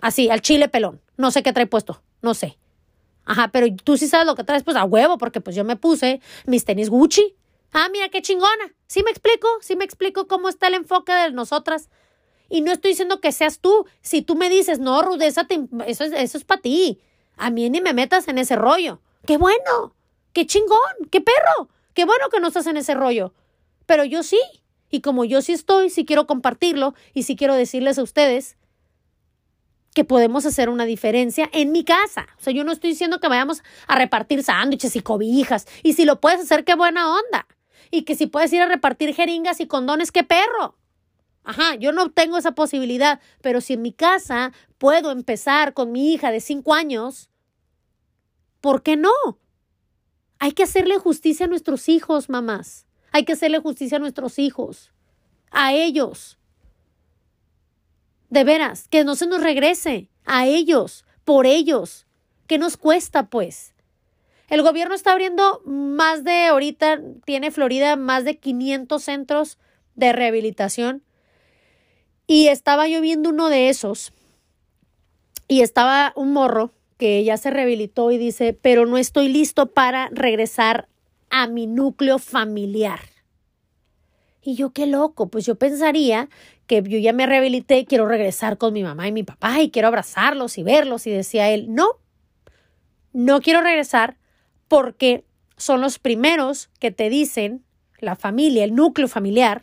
Así, 0.00 0.30
al 0.30 0.40
chile 0.42 0.68
pelón, 0.68 1.00
no 1.16 1.30
sé 1.30 1.42
qué 1.42 1.52
trae 1.52 1.66
puesto, 1.66 2.02
no 2.22 2.34
sé. 2.34 2.58
Ajá, 3.24 3.48
pero 3.48 3.66
tú 3.84 3.96
sí 3.96 4.08
sabes 4.08 4.26
lo 4.26 4.34
que 4.34 4.44
traes, 4.44 4.62
pues 4.62 4.76
a 4.76 4.84
huevo, 4.84 5.18
porque 5.18 5.40
pues 5.40 5.54
yo 5.54 5.64
me 5.64 5.76
puse 5.76 6.20
mis 6.46 6.64
tenis 6.64 6.88
Gucci. 6.88 7.36
Ah, 7.72 7.88
mira 7.92 8.08
qué 8.08 8.22
chingona. 8.22 8.74
Sí 8.86 9.02
me 9.02 9.10
explico, 9.10 9.46
sí 9.60 9.76
me 9.76 9.84
explico 9.84 10.26
cómo 10.26 10.48
está 10.48 10.68
el 10.68 10.74
enfoque 10.74 11.12
de 11.12 11.32
nosotras. 11.32 11.90
Y 12.48 12.62
no 12.62 12.72
estoy 12.72 12.92
diciendo 12.92 13.20
que 13.20 13.32
seas 13.32 13.58
tú. 13.58 13.86
Si 14.00 14.22
tú 14.22 14.34
me 14.34 14.48
dices, 14.48 14.78
no, 14.78 15.02
Rudeza, 15.02 15.46
eso 15.86 16.04
es, 16.04 16.12
eso 16.12 16.38
es 16.38 16.44
para 16.44 16.62
ti. 16.62 17.00
A 17.36 17.50
mí 17.50 17.68
ni 17.68 17.82
me 17.82 17.92
metas 17.92 18.28
en 18.28 18.38
ese 18.38 18.56
rollo. 18.56 19.00
¡Qué 19.26 19.36
bueno! 19.36 19.94
¡Qué 20.32 20.46
chingón! 20.46 20.78
¡Qué 21.10 21.20
perro! 21.20 21.68
¡Qué 21.94 22.04
bueno 22.04 22.28
que 22.30 22.40
no 22.40 22.48
estás 22.48 22.66
en 22.66 22.76
ese 22.76 22.94
rollo! 22.94 23.34
Pero 23.86 24.04
yo 24.04 24.22
sí. 24.22 24.40
Y 24.90 25.00
como 25.00 25.24
yo 25.24 25.42
sí 25.42 25.52
estoy, 25.52 25.90
sí 25.90 26.04
quiero 26.04 26.26
compartirlo 26.26 26.94
y 27.12 27.24
sí 27.24 27.36
quiero 27.36 27.54
decirles 27.54 27.98
a 27.98 28.02
ustedes 28.02 28.56
que 29.94 30.04
podemos 30.04 30.46
hacer 30.46 30.68
una 30.68 30.84
diferencia 30.84 31.50
en 31.52 31.72
mi 31.72 31.84
casa. 31.84 32.28
O 32.38 32.42
sea, 32.42 32.52
yo 32.52 32.64
no 32.64 32.72
estoy 32.72 32.90
diciendo 32.90 33.18
que 33.18 33.28
vayamos 33.28 33.62
a 33.86 33.96
repartir 33.96 34.44
sándwiches 34.44 34.94
y 34.96 35.00
cobijas. 35.00 35.66
Y 35.82 35.94
si 35.94 36.04
lo 36.04 36.20
puedes 36.20 36.40
hacer, 36.40 36.64
qué 36.64 36.74
buena 36.74 37.12
onda. 37.12 37.46
Y 37.90 38.02
que 38.02 38.14
si 38.14 38.26
puedes 38.26 38.52
ir 38.52 38.62
a 38.62 38.66
repartir 38.66 39.14
jeringas 39.14 39.60
y 39.60 39.66
condones, 39.66 40.12
qué 40.12 40.24
perro. 40.24 40.76
Ajá, 41.42 41.74
yo 41.76 41.92
no 41.92 42.10
tengo 42.10 42.36
esa 42.36 42.52
posibilidad, 42.52 43.20
pero 43.40 43.60
si 43.60 43.72
en 43.72 43.82
mi 43.82 43.92
casa 43.92 44.52
puedo 44.76 45.10
empezar 45.10 45.72
con 45.72 45.90
mi 45.92 46.12
hija 46.12 46.30
de 46.30 46.40
cinco 46.40 46.74
años, 46.74 47.30
¿Por 48.60 48.82
qué 48.82 48.96
no? 48.96 49.12
Hay 50.38 50.52
que 50.52 50.64
hacerle 50.64 50.98
justicia 50.98 51.46
a 51.46 51.48
nuestros 51.48 51.88
hijos, 51.88 52.28
mamás. 52.28 52.86
Hay 53.12 53.24
que 53.24 53.32
hacerle 53.32 53.58
justicia 53.58 53.96
a 53.96 54.00
nuestros 54.00 54.38
hijos. 54.38 54.92
A 55.50 55.72
ellos. 55.72 56.38
De 58.30 58.44
veras, 58.44 58.88
que 58.88 59.04
no 59.04 59.16
se 59.16 59.26
nos 59.26 59.42
regrese. 59.42 60.08
A 60.24 60.46
ellos. 60.46 61.04
Por 61.24 61.46
ellos. 61.46 62.06
¿Qué 62.46 62.58
nos 62.58 62.76
cuesta, 62.76 63.28
pues? 63.28 63.74
El 64.48 64.62
gobierno 64.62 64.94
está 64.94 65.12
abriendo 65.12 65.60
más 65.64 66.24
de, 66.24 66.46
ahorita 66.46 67.00
tiene 67.24 67.50
Florida 67.50 67.96
más 67.96 68.24
de 68.24 68.38
500 68.38 69.02
centros 69.02 69.58
de 69.94 70.12
rehabilitación. 70.12 71.02
Y 72.26 72.48
estaba 72.48 72.88
yo 72.88 73.00
viendo 73.00 73.30
uno 73.30 73.48
de 73.48 73.68
esos. 73.68 74.12
Y 75.48 75.62
estaba 75.62 76.12
un 76.14 76.32
morro 76.32 76.72
que 76.98 77.22
ya 77.24 77.36
se 77.36 77.50
rehabilitó 77.50 78.10
y 78.10 78.18
dice, 78.18 78.52
pero 78.52 78.84
no 78.84 78.98
estoy 78.98 79.28
listo 79.28 79.72
para 79.72 80.08
regresar 80.12 80.88
a 81.30 81.46
mi 81.46 81.66
núcleo 81.66 82.18
familiar. 82.18 83.00
Y 84.42 84.56
yo 84.56 84.70
qué 84.70 84.86
loco, 84.86 85.28
pues 85.28 85.46
yo 85.46 85.54
pensaría 85.54 86.28
que 86.66 86.82
yo 86.82 86.98
ya 86.98 87.12
me 87.12 87.26
rehabilité 87.26 87.78
y 87.78 87.86
quiero 87.86 88.06
regresar 88.06 88.58
con 88.58 88.72
mi 88.72 88.82
mamá 88.82 89.06
y 89.08 89.12
mi 89.12 89.22
papá 89.22 89.60
y 89.62 89.70
quiero 89.70 89.88
abrazarlos 89.88 90.58
y 90.58 90.62
verlos. 90.62 91.06
Y 91.06 91.10
decía 91.10 91.50
él, 91.50 91.72
no, 91.72 91.86
no 93.12 93.40
quiero 93.40 93.62
regresar 93.62 94.16
porque 94.66 95.24
son 95.56 95.80
los 95.80 95.98
primeros 95.98 96.68
que 96.78 96.90
te 96.90 97.10
dicen, 97.10 97.64
la 98.00 98.16
familia, 98.16 98.64
el 98.64 98.74
núcleo 98.74 99.08
familiar, 99.08 99.62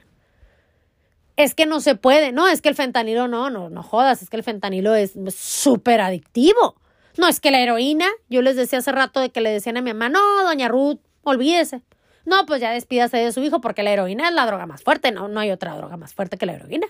es 1.38 1.54
que 1.54 1.66
no 1.66 1.82
se 1.82 1.96
puede, 1.96 2.32
no, 2.32 2.48
es 2.48 2.62
que 2.62 2.70
el 2.70 2.76
fentanilo 2.76 3.28
no, 3.28 3.50
no, 3.50 3.70
no 3.70 3.84
jodas, 3.84 4.22
es 4.22 4.30
que 4.30 4.38
el 4.38 4.44
fentanilo 4.44 4.96
es 4.96 5.14
súper 5.36 6.02
adictivo. 6.02 6.76
No, 7.18 7.28
es 7.28 7.40
que 7.40 7.52
la 7.52 7.60
heroína, 7.60 8.08
yo 8.30 8.42
les 8.42 8.56
decía 8.56 8.80
hace 8.80 8.92
rato 8.92 9.20
de 9.20 9.32
que 9.32 9.42
le 9.42 9.50
decían 9.50 9.78
a 9.78 9.82
mi 9.82 9.94
mamá, 9.94 10.10
no, 10.10 10.44
doña 10.44 10.68
Ruth, 10.68 11.00
olvídese. 11.24 11.82
No, 12.26 12.46
pues 12.46 12.60
ya 12.60 12.72
despídase 12.72 13.18
de 13.18 13.32
su 13.32 13.42
hijo 13.44 13.62
porque 13.62 13.84
la 13.84 13.92
heroína 13.92 14.28
es 14.28 14.34
la 14.34 14.46
droga 14.46 14.66
más 14.66 14.84
fuerte, 14.84 15.12
no, 15.12 15.28
no 15.28 15.40
hay 15.40 15.52
otra 15.52 15.78
droga 15.78 15.96
más 15.96 16.14
fuerte 16.14 16.38
que 16.38 16.46
la 16.46 16.54
heroína. 16.54 16.88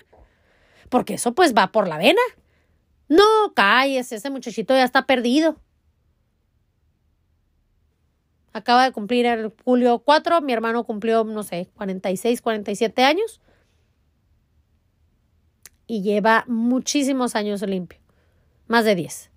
Porque 0.88 1.14
eso 1.14 1.34
pues 1.34 1.54
va 1.54 1.72
por 1.72 1.88
la 1.88 1.98
vena. 1.98 2.20
No, 3.08 3.24
cállese, 3.54 4.16
ese 4.16 4.30
muchachito 4.30 4.74
ya 4.74 4.84
está 4.84 5.06
perdido. 5.06 5.56
Acaba 8.52 8.84
de 8.84 8.92
cumplir 8.92 9.26
el 9.26 9.52
julio 9.64 9.98
4, 9.98 10.40
mi 10.40 10.52
hermano 10.54 10.84
cumplió, 10.84 11.24
no 11.24 11.42
sé, 11.42 11.68
46, 11.76 12.40
47 12.40 13.04
años. 13.04 13.40
Y 15.86 16.02
lleva 16.02 16.44
muchísimos 16.48 17.36
años 17.36 17.60
limpio, 17.62 18.00
más 18.66 18.86
de 18.86 18.94
10. 18.94 19.30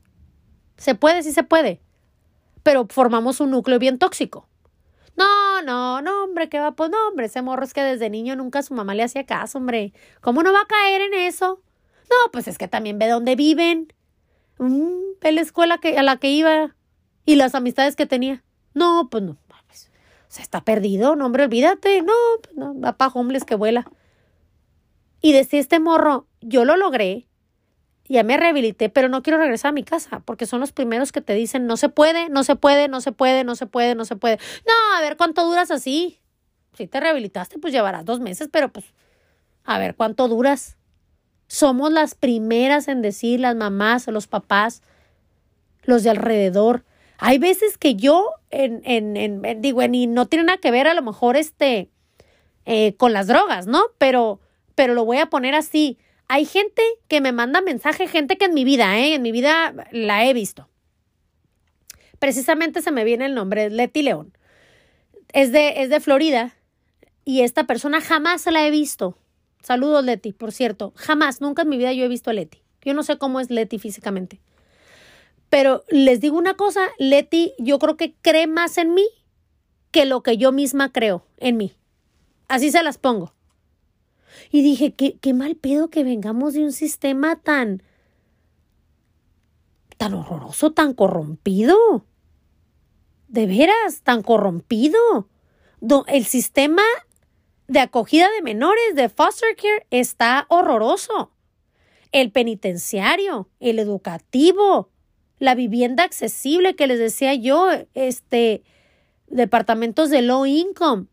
Se 0.80 0.95
puede, 0.95 1.23
sí 1.23 1.34
se 1.34 1.43
puede. 1.43 1.82
Pero 2.63 2.88
formamos 2.89 3.41
un 3.41 3.51
núcleo 3.51 3.80
bien 3.80 3.99
tóxico. 3.99 4.47
No, 5.17 5.61
no, 5.61 6.01
no, 6.01 6.23
hombre, 6.23 6.47
¿qué 6.47 6.59
va? 6.59 6.71
Pues 6.71 6.89
no, 6.89 6.97
hombre, 7.09 7.25
ese 7.25 7.41
morro 7.41 7.65
es 7.65 7.73
que 7.73 7.84
desde 7.84 8.09
niño 8.09 8.38
nunca 8.38 8.63
su 8.63 8.73
mamá 8.73 8.95
le 8.95 9.03
hacía 9.03 9.25
caso, 9.25 9.57
hombre. 9.57 9.93
¿Cómo 10.21 10.41
no 10.41 10.53
va 10.53 10.61
a 10.61 10.67
caer 10.67 11.01
en 11.01 11.13
eso? 11.13 11.61
No, 12.09 12.32
pues 12.32 12.47
es 12.47 12.57
que 12.57 12.69
también 12.69 12.97
ve 12.97 13.09
dónde 13.09 13.36
viven. 13.36 13.93
Mm, 14.57 15.19
ve 15.21 15.32
la 15.34 15.41
escuela 15.41 15.77
que, 15.80 15.97
a 15.97 16.03
la 16.03 16.15
que 16.15 16.32
iba 16.32 16.75
y 17.25 17.36
las 17.36 17.55
amistades 17.55 17.97
que 17.97 18.05
tenía. 18.05 18.43
No, 18.73 19.09
pues 19.11 19.23
no. 19.23 19.38
Pues, 19.67 19.91
o 20.21 20.32
sea, 20.32 20.43
está 20.43 20.63
perdido, 20.63 21.17
no, 21.17 21.25
hombre, 21.25 21.43
olvídate. 21.43 22.01
No, 22.01 22.13
pues 22.41 22.55
no, 22.55 22.80
va 22.80 22.93
para 22.93 23.11
hombres 23.13 23.43
que 23.43 23.55
vuela. 23.55 23.91
Y 25.21 25.34
decía 25.34 25.59
este 25.59 25.82
morro, 25.82 26.27
yo 26.39 26.63
lo 26.63 26.77
logré 26.77 27.28
ya 28.16 28.24
me 28.24 28.38
rehabilité, 28.38 28.89
pero 28.89 29.07
no 29.10 29.22
quiero 29.22 29.38
regresar 29.39 29.70
a 29.70 29.72
mi 29.74 29.84
casa, 29.84 30.22
porque 30.26 30.45
son 30.47 30.60
los 30.60 30.72
primeros 30.72 31.12
que 31.12 31.22
te 31.22 31.34
dicen, 31.34 31.68
no 31.68 31.78
se 31.78 31.89
puede, 31.89 32.30
no 32.30 32.43
se 32.43 32.55
puede, 32.55 32.88
no 32.88 33.01
se 33.01 33.12
puede, 33.12 33.43
no 33.43 33.55
se 33.55 33.68
puede, 33.68 33.95
no 33.95 34.05
se 34.05 34.16
puede. 34.16 34.39
No, 34.68 34.74
a 34.97 35.01
ver 35.01 35.16
cuánto 35.18 35.45
duras 35.45 35.72
así. 35.72 36.20
Si 36.76 36.88
te 36.88 36.99
rehabilitaste, 36.99 37.60
pues 37.60 37.74
llevarás 37.74 38.05
dos 38.05 38.20
meses, 38.20 38.49
pero 38.51 38.70
pues 38.70 38.86
A 39.66 39.78
ver, 39.80 39.95
¿cuánto 39.95 40.28
duras? 40.28 40.78
Somos 41.47 41.91
las 41.91 42.16
primeras 42.16 42.88
en 42.88 43.01
decir, 43.01 43.39
las 43.39 43.55
mamás, 43.55 44.07
los 44.07 44.28
papás, 44.28 44.82
los 45.84 46.03
de 46.03 46.12
alrededor. 46.12 46.86
Hay 47.18 47.38
veces 47.38 47.78
que 47.78 47.95
yo, 47.95 48.32
en, 48.49 48.82
en, 48.86 49.18
en 49.18 49.62
digo, 49.62 49.82
y 49.84 50.07
no 50.07 50.28
tiene 50.28 50.45
nada 50.45 50.60
que 50.60 50.72
ver 50.72 50.88
a 50.88 50.93
lo 50.93 51.01
mejor 51.01 51.38
este, 51.38 51.89
eh, 52.66 52.95
con 52.97 53.14
las 53.14 53.28
drogas, 53.28 53.68
¿no? 53.68 53.82
Pero, 53.97 54.39
pero 54.76 54.93
lo 54.93 55.05
voy 55.05 55.18
a 55.18 55.28
poner 55.28 55.55
así. 55.55 55.97
Hay 56.32 56.45
gente 56.45 56.84
que 57.07 57.21
me 57.21 57.32
manda 57.32 57.59
mensaje, 57.59 58.07
gente 58.07 58.38
que 58.38 58.45
en 58.45 58.53
mi 58.53 58.63
vida, 58.63 58.99
¿eh? 58.99 59.15
En 59.15 59.23
mi 59.23 59.32
vida 59.32 59.73
la 59.91 60.25
he 60.25 60.34
visto. 60.34 60.69
Precisamente 62.19 62.84
se 62.84 62.91
me 62.91 63.03
viene 63.03 63.25
el 63.25 63.34
nombre, 63.34 63.71
Leti 63.71 64.03
León. 64.03 64.32
Es 65.34 65.51
de, 65.51 65.82
es 65.82 65.89
de 65.89 65.99
Florida 65.99 66.55
y 67.25 67.41
esta 67.41 67.63
persona 67.65 67.99
jamás 67.99 68.45
la 68.45 68.65
he 68.67 68.69
visto. 68.69 69.17
Saludos, 69.63 70.05
Leti, 70.05 70.32
por 70.32 70.51
cierto. 70.51 70.93
Jamás, 70.95 71.41
nunca 71.41 71.63
en 71.63 71.69
mi 71.69 71.77
vida 71.77 71.93
yo 71.93 72.05
he 72.05 72.09
visto 72.09 72.30
a 72.30 72.34
Leti. 72.34 72.61
Yo 72.86 72.93
no 72.93 73.01
sé 73.01 73.17
cómo 73.17 73.39
es 73.39 73.49
Leti 73.49 73.80
físicamente. 73.80 74.39
Pero 75.49 75.84
les 75.89 76.21
digo 76.21 76.38
una 76.38 76.53
cosa, 76.53 76.89
Leti, 76.99 77.53
yo 77.57 77.80
creo 77.80 77.97
que 77.97 78.13
cree 78.21 78.45
más 78.45 78.77
en 78.77 78.93
mí 78.93 79.07
que 79.89 80.05
lo 80.05 80.21
que 80.21 80.38
yo 80.38 80.51
misma 80.51 80.91
creo 80.91 81.25
en 81.38 81.57
mí. 81.57 81.73
Así 82.47 82.69
se 82.69 82.84
las 82.84 82.99
pongo. 82.99 83.34
Y 84.51 84.61
dije, 84.61 84.93
qué, 84.93 85.17
qué 85.19 85.34
mal 85.34 85.55
pedo 85.55 85.89
que 85.89 86.03
vengamos 86.03 86.53
de 86.53 86.63
un 86.63 86.71
sistema 86.71 87.36
tan, 87.36 87.84
tan 89.97 90.13
horroroso, 90.13 90.71
tan 90.71 90.93
corrompido. 90.93 92.05
De 93.27 93.45
veras, 93.45 94.01
tan 94.03 94.23
corrompido. 94.23 95.27
El 96.07 96.25
sistema 96.25 96.84
de 97.67 97.80
acogida 97.80 98.27
de 98.36 98.41
menores 98.41 98.95
de 98.95 99.09
foster 99.09 99.55
care 99.55 99.86
está 99.91 100.45
horroroso. 100.49 101.32
El 102.11 102.32
penitenciario, 102.32 103.49
el 103.59 103.77
educativo, 103.77 104.89
la 105.38 105.53
vivienda 105.53 106.03
accesible 106.03 106.75
que 106.75 106.88
les 106.88 106.97
decía 106.97 107.36
yo, 107.36 107.69
este, 107.93 108.63
departamentos 109.27 110.09
de 110.09 110.21
low 110.21 110.45
income. 110.45 111.05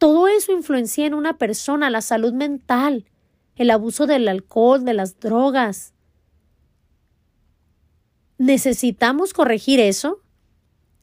Todo 0.00 0.28
eso 0.28 0.52
influencia 0.52 1.04
en 1.04 1.12
una 1.12 1.36
persona, 1.36 1.90
la 1.90 2.00
salud 2.00 2.32
mental, 2.32 3.04
el 3.54 3.70
abuso 3.70 4.06
del 4.06 4.28
alcohol, 4.28 4.82
de 4.82 4.94
las 4.94 5.20
drogas. 5.20 5.92
Necesitamos 8.38 9.34
corregir 9.34 9.78
eso. 9.78 10.22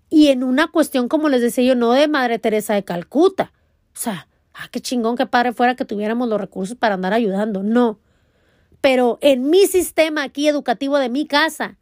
Y 0.09 0.29
en 0.29 0.43
una 0.43 0.69
cuestión, 0.69 1.09
como 1.09 1.29
les 1.29 1.41
decía 1.41 1.63
yo, 1.63 1.75
no 1.75 1.91
de 1.91 2.07
Madre 2.07 2.39
Teresa 2.39 2.73
de 2.73 2.83
Calcuta, 2.83 3.53
o 3.93 3.99
sea, 3.99 4.27
ah, 4.55 4.67
qué 4.71 4.81
chingón, 4.81 5.15
qué 5.15 5.27
padre 5.27 5.53
fuera 5.53 5.75
que 5.75 5.85
tuviéramos 5.85 6.27
los 6.27 6.41
recursos 6.41 6.75
para 6.75 6.95
andar 6.95 7.13
ayudando. 7.13 7.61
No. 7.61 7.99
Pero 8.81 9.19
en 9.21 9.47
mi 9.47 9.67
sistema 9.67 10.23
aquí 10.23 10.47
educativo 10.47 10.97
de 10.97 11.09
mi 11.09 11.27
casa, 11.27 11.77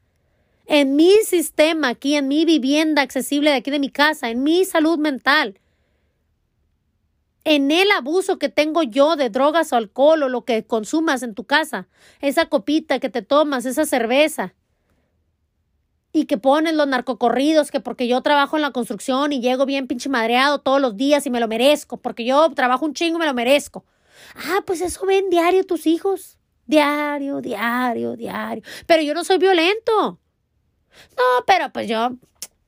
en 0.66 0.98
mi 0.98 1.14
sistema 1.24 1.88
aquí, 1.88 2.16
en 2.16 2.28
mi 2.28 2.44
vivienda 2.44 3.04
accesible 3.04 3.52
de 3.52 3.56
aquí 3.56 3.72
de 3.72 3.80
mi 3.80 3.90
casa, 3.90 4.30
en 4.30 4.44
mi 4.44 4.66
salud 4.66 5.00
mental, 5.00 5.62
en 7.46 7.72
el 7.72 7.90
abuso 7.92 8.38
que 8.40 8.50
tengo 8.50 8.84
yo 8.84 9.16
de 9.16 9.30
drogas 9.30 9.72
o 9.72 9.78
alcohol 9.78 10.24
o 10.24 10.30
lo 10.30 10.44
que 10.44 10.66
consumas 10.66 11.24
en 11.24 11.36
tu 11.36 11.46
casa, 11.46 11.88
esa 12.20 12.48
copita 12.48 13.00
que 13.00 13.10
te 13.10 13.22
tomas, 13.22 13.66
esa 13.66 13.86
cerveza, 13.86 14.56
y 16.12 16.26
que 16.26 16.38
ponen 16.38 16.78
los 16.78 16.88
narcocorridos, 16.88 17.72
que 17.72 17.82
porque 17.82 18.08
yo 18.08 18.22
trabajo 18.22 18.56
en 18.56 18.62
la 18.62 18.72
construcción 18.72 19.32
y 19.34 19.42
llego 19.42 19.66
bien 19.66 19.86
pinche 19.86 20.10
madreado 20.10 20.60
todos 20.60 20.82
los 20.82 20.96
días 20.96 21.26
y 21.28 21.30
me 21.30 21.40
lo 21.40 21.48
merezco, 21.48 21.98
porque 21.98 22.26
yo 22.26 22.50
trabajo 22.52 22.86
un 22.86 22.94
chingo 22.94 23.18
y 23.18 23.20
me 23.20 23.26
lo 23.26 23.34
merezco. 23.34 23.86
Ah, 24.36 24.64
pues 24.66 24.82
eso 24.82 25.06
ven 25.06 25.30
diario 25.30 25.66
tus 25.66 25.86
hijos. 25.86 26.38
Diario, 26.66 27.42
diario, 27.42 28.16
diario. 28.16 28.64
Pero 28.88 29.04
yo 29.04 29.14
no 29.14 29.24
soy 29.24 29.38
violento. 29.38 30.20
No, 31.18 31.46
pero 31.46 31.72
pues 31.72 31.90
yo 31.90 32.06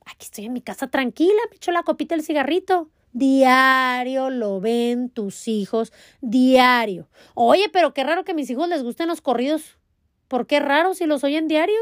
aquí 0.05 0.25
estoy 0.25 0.45
en 0.45 0.53
mi 0.53 0.61
casa 0.61 0.87
tranquila, 0.87 1.39
me 1.49 1.55
echo 1.55 1.71
la 1.71 1.83
copita 1.83 2.15
del 2.15 2.25
cigarrito. 2.25 2.89
Diario 3.13 4.29
lo 4.29 4.59
ven 4.59 5.09
tus 5.09 5.47
hijos, 5.47 5.91
diario. 6.21 7.09
Oye, 7.33 7.69
pero 7.71 7.93
qué 7.93 8.03
raro 8.03 8.23
que 8.23 8.33
mis 8.33 8.49
hijos 8.49 8.67
les 8.69 8.83
gusten 8.83 9.07
los 9.07 9.21
corridos. 9.21 9.77
¿Por 10.27 10.45
qué 10.45 10.59
raro 10.59 10.93
si 10.93 11.05
los 11.05 11.23
oyen 11.23 11.47
diario? 11.47 11.79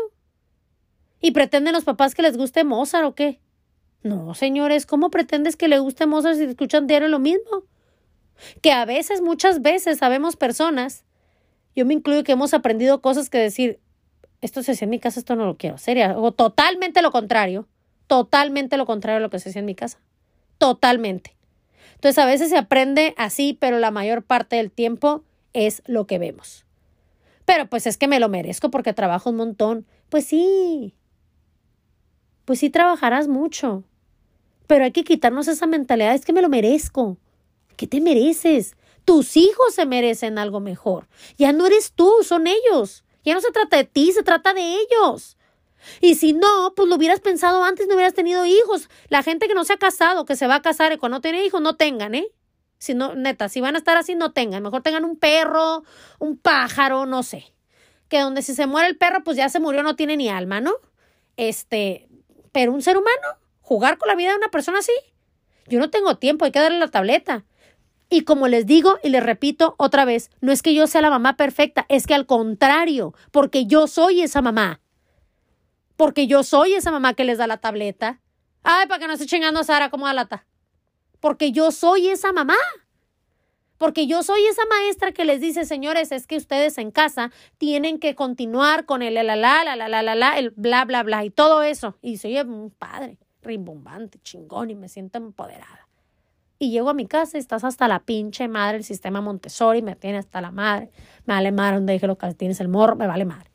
¿Y 1.19 1.31
pretenden 1.31 1.73
los 1.73 1.83
papás 1.83 2.13
que 2.13 2.21
les 2.21 2.37
guste 2.37 2.63
Mozart 2.63 3.05
o 3.05 3.15
qué? 3.15 3.39
No, 4.03 4.35
señores, 4.35 4.85
¿cómo 4.85 5.09
pretendes 5.09 5.55
que 5.55 5.67
le 5.67 5.79
guste 5.79 6.05
Mozart 6.05 6.37
si 6.37 6.43
escuchan 6.43 6.85
diario 6.85 7.07
lo 7.07 7.19
mismo? 7.19 7.63
Que 8.61 8.71
a 8.71 8.85
veces, 8.85 9.21
muchas 9.21 9.61
veces, 9.61 9.97
sabemos 9.97 10.35
personas, 10.35 11.05
yo 11.75 11.85
me 11.85 11.95
incluyo 11.95 12.23
que 12.23 12.33
hemos 12.33 12.53
aprendido 12.53 13.01
cosas 13.01 13.29
que 13.29 13.39
decir, 13.39 13.79
esto 14.41 14.61
se 14.61 14.73
hacía 14.73 14.85
en 14.85 14.91
mi 14.91 14.99
casa, 14.99 15.19
esto 15.19 15.35
no 15.35 15.45
lo 15.45 15.57
quiero 15.57 15.75
hacer, 15.75 15.97
o 16.15 16.31
totalmente 16.31 17.01
lo 17.01 17.11
contrario, 17.11 17.67
totalmente 18.07 18.77
lo 18.77 18.85
contrario 18.85 19.17
a 19.17 19.21
lo 19.21 19.29
que 19.29 19.39
se 19.39 19.49
hacía 19.49 19.61
en 19.61 19.65
mi 19.65 19.75
casa, 19.75 19.99
totalmente. 20.57 21.35
Entonces 21.95 22.17
a 22.17 22.25
veces 22.25 22.49
se 22.49 22.57
aprende 22.57 23.13
así, 23.17 23.57
pero 23.59 23.79
la 23.79 23.91
mayor 23.91 24.23
parte 24.23 24.57
del 24.57 24.71
tiempo 24.71 25.23
es 25.53 25.81
lo 25.85 26.05
que 26.05 26.19
vemos. 26.19 26.65
Pero 27.45 27.67
pues 27.67 27.87
es 27.87 27.97
que 27.97 28.07
me 28.07 28.19
lo 28.19 28.29
merezco 28.29 28.69
porque 28.69 28.93
trabajo 28.93 29.29
un 29.29 29.37
montón. 29.37 29.85
Pues 30.09 30.25
sí, 30.25 30.95
pues 32.45 32.59
sí 32.59 32.69
trabajarás 32.69 33.27
mucho. 33.27 33.83
Pero 34.67 34.83
hay 34.85 34.91
que 34.91 35.03
quitarnos 35.03 35.47
esa 35.47 35.67
mentalidad, 35.67 36.15
es 36.15 36.25
que 36.25 36.33
me 36.33 36.41
lo 36.41 36.49
merezco. 36.49 37.17
¿Qué 37.75 37.87
te 37.87 38.01
mereces? 38.01 38.75
Tus 39.03 39.37
hijos 39.37 39.75
se 39.75 39.85
merecen 39.85 40.37
algo 40.39 40.59
mejor. 40.59 41.07
Ya 41.37 41.51
no 41.53 41.67
eres 41.67 41.91
tú, 41.91 42.11
son 42.23 42.47
ellos. 42.47 43.03
Ya 43.23 43.33
no 43.33 43.41
se 43.41 43.51
trata 43.51 43.77
de 43.77 43.83
ti, 43.83 44.11
se 44.11 44.23
trata 44.23 44.53
de 44.53 44.75
ellos. 44.75 45.34
Y 46.01 46.15
si 46.15 46.33
no, 46.33 46.73
pues 46.75 46.87
lo 46.87 46.95
hubieras 46.95 47.19
pensado 47.19 47.63
antes, 47.63 47.87
no 47.87 47.95
hubieras 47.95 48.13
tenido 48.13 48.45
hijos. 48.45 48.89
La 49.09 49.23
gente 49.23 49.47
que 49.47 49.53
no 49.53 49.65
se 49.65 49.73
ha 49.73 49.77
casado, 49.77 50.25
que 50.25 50.35
se 50.35 50.47
va 50.47 50.55
a 50.55 50.61
casar 50.61 50.91
y 50.93 50.97
cuando 50.97 51.17
no 51.17 51.21
tiene 51.21 51.45
hijos, 51.45 51.61
no 51.61 51.75
tengan, 51.75 52.15
¿eh? 52.15 52.27
Si 52.77 52.93
no, 52.93 53.15
neta, 53.15 53.49
si 53.49 53.61
van 53.61 53.75
a 53.75 53.77
estar 53.77 53.97
así, 53.97 54.15
no 54.15 54.31
tengan. 54.31 54.63
Mejor 54.63 54.81
tengan 54.81 55.05
un 55.05 55.17
perro, 55.17 55.83
un 56.19 56.37
pájaro, 56.37 57.05
no 57.05 57.23
sé. 57.23 57.53
Que 58.09 58.19
donde 58.19 58.41
si 58.41 58.53
se 58.53 58.67
muere 58.67 58.87
el 58.87 58.97
perro, 58.97 59.23
pues 59.23 59.37
ya 59.37 59.49
se 59.49 59.59
murió, 59.59 59.81
no 59.83 59.95
tiene 59.95 60.17
ni 60.17 60.29
alma, 60.29 60.61
¿no? 60.61 60.73
Este, 61.37 62.07
pero 62.51 62.71
un 62.71 62.81
ser 62.81 62.97
humano, 62.97 63.39
jugar 63.61 63.97
con 63.97 64.07
la 64.07 64.15
vida 64.15 64.31
de 64.31 64.37
una 64.37 64.49
persona 64.49 64.79
así. 64.79 64.93
Yo 65.67 65.79
no 65.79 65.89
tengo 65.89 66.17
tiempo, 66.17 66.45
hay 66.45 66.51
que 66.51 66.59
darle 66.59 66.79
la 66.79 66.89
tableta. 66.89 67.45
Y 68.09 68.21
como 68.21 68.47
les 68.47 68.65
digo 68.65 68.99
y 69.03 69.09
les 69.09 69.23
repito 69.23 69.75
otra 69.77 70.05
vez, 70.05 70.29
no 70.39 70.51
es 70.51 70.61
que 70.61 70.75
yo 70.75 70.85
sea 70.85 71.01
la 71.01 71.09
mamá 71.09 71.37
perfecta, 71.37 71.85
es 71.89 72.05
que 72.05 72.13
al 72.13 72.27
contrario, 72.27 73.13
porque 73.31 73.65
yo 73.65 73.87
soy 73.87 74.21
esa 74.21 74.41
mamá. 74.41 74.79
Porque 75.95 76.27
yo 76.27 76.43
soy 76.43 76.73
esa 76.73 76.91
mamá 76.91 77.13
que 77.13 77.23
les 77.23 77.37
da 77.37 77.47
la 77.47 77.57
tableta. 77.57 78.21
Ay, 78.63 78.87
para 78.87 78.99
que 78.99 79.07
no 79.07 79.13
esté 79.13 79.25
chingando 79.25 79.59
a 79.59 79.63
Sara 79.63 79.89
como 79.89 80.07
a 80.07 80.13
lata. 80.13 80.45
Porque 81.19 81.51
yo 81.51 81.71
soy 81.71 82.09
esa 82.09 82.33
mamá. 82.33 82.55
Porque 83.77 84.07
yo 84.07 84.23
soy 84.23 84.45
esa 84.45 84.63
maestra 84.69 85.11
que 85.11 85.25
les 85.25 85.41
dice, 85.41 85.65
señores, 85.65 86.11
es 86.11 86.27
que 86.27 86.37
ustedes 86.37 86.77
en 86.77 86.91
casa 86.91 87.31
tienen 87.57 87.99
que 87.99 88.15
continuar 88.15 88.85
con 88.85 89.01
el 89.01 89.15
la 89.15 89.23
la 89.23 89.35
la 89.35 89.75
la 89.75 89.89
la 89.89 90.01
la 90.01 90.15
la 90.15 90.39
el 90.39 90.51
bla 90.51 90.85
bla 90.85 91.03
bla 91.03 91.25
y 91.25 91.29
todo 91.29 91.61
eso. 91.61 91.97
Y 92.01 92.17
soy 92.17 92.39
un 92.39 92.71
padre 92.71 93.17
rimbombante, 93.41 94.19
chingón 94.19 94.69
y 94.69 94.75
me 94.75 94.87
siento 94.89 95.17
empoderada. 95.17 95.87
Y 96.57 96.71
llego 96.71 96.89
a 96.89 96.93
mi 96.93 97.05
casa 97.05 97.37
y 97.37 97.41
estás 97.41 97.65
hasta 97.65 97.87
la 97.87 97.99
pinche 97.99 98.47
madre, 98.47 98.77
el 98.77 98.85
sistema 98.85 99.19
Montessori 99.19 99.81
me 99.81 99.95
tiene 99.95 100.19
hasta 100.19 100.39
la 100.39 100.51
madre. 100.51 100.89
Me 101.25 101.33
vale 101.33 101.51
madre 101.51 101.75
donde 101.75 101.93
dije 101.93 102.07
lo 102.07 102.17
que 102.17 102.33
tienes 102.33 102.61
el 102.61 102.69
morro, 102.69 102.95
me 102.95 103.07
vale 103.07 103.25
madre. 103.25 103.51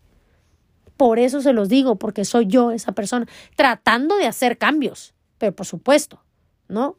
Por 1.01 1.19
eso 1.19 1.41
se 1.41 1.55
los 1.55 1.71
digo, 1.71 1.97
porque 1.97 2.27
soy 2.27 2.47
yo 2.47 2.73
esa 2.73 2.93
persona 2.93 3.27
tratando 3.57 4.17
de 4.17 4.27
hacer 4.27 4.59
cambios. 4.59 5.15
Pero 5.39 5.57
por 5.57 5.65
supuesto, 5.65 6.23
¿no? 6.69 6.99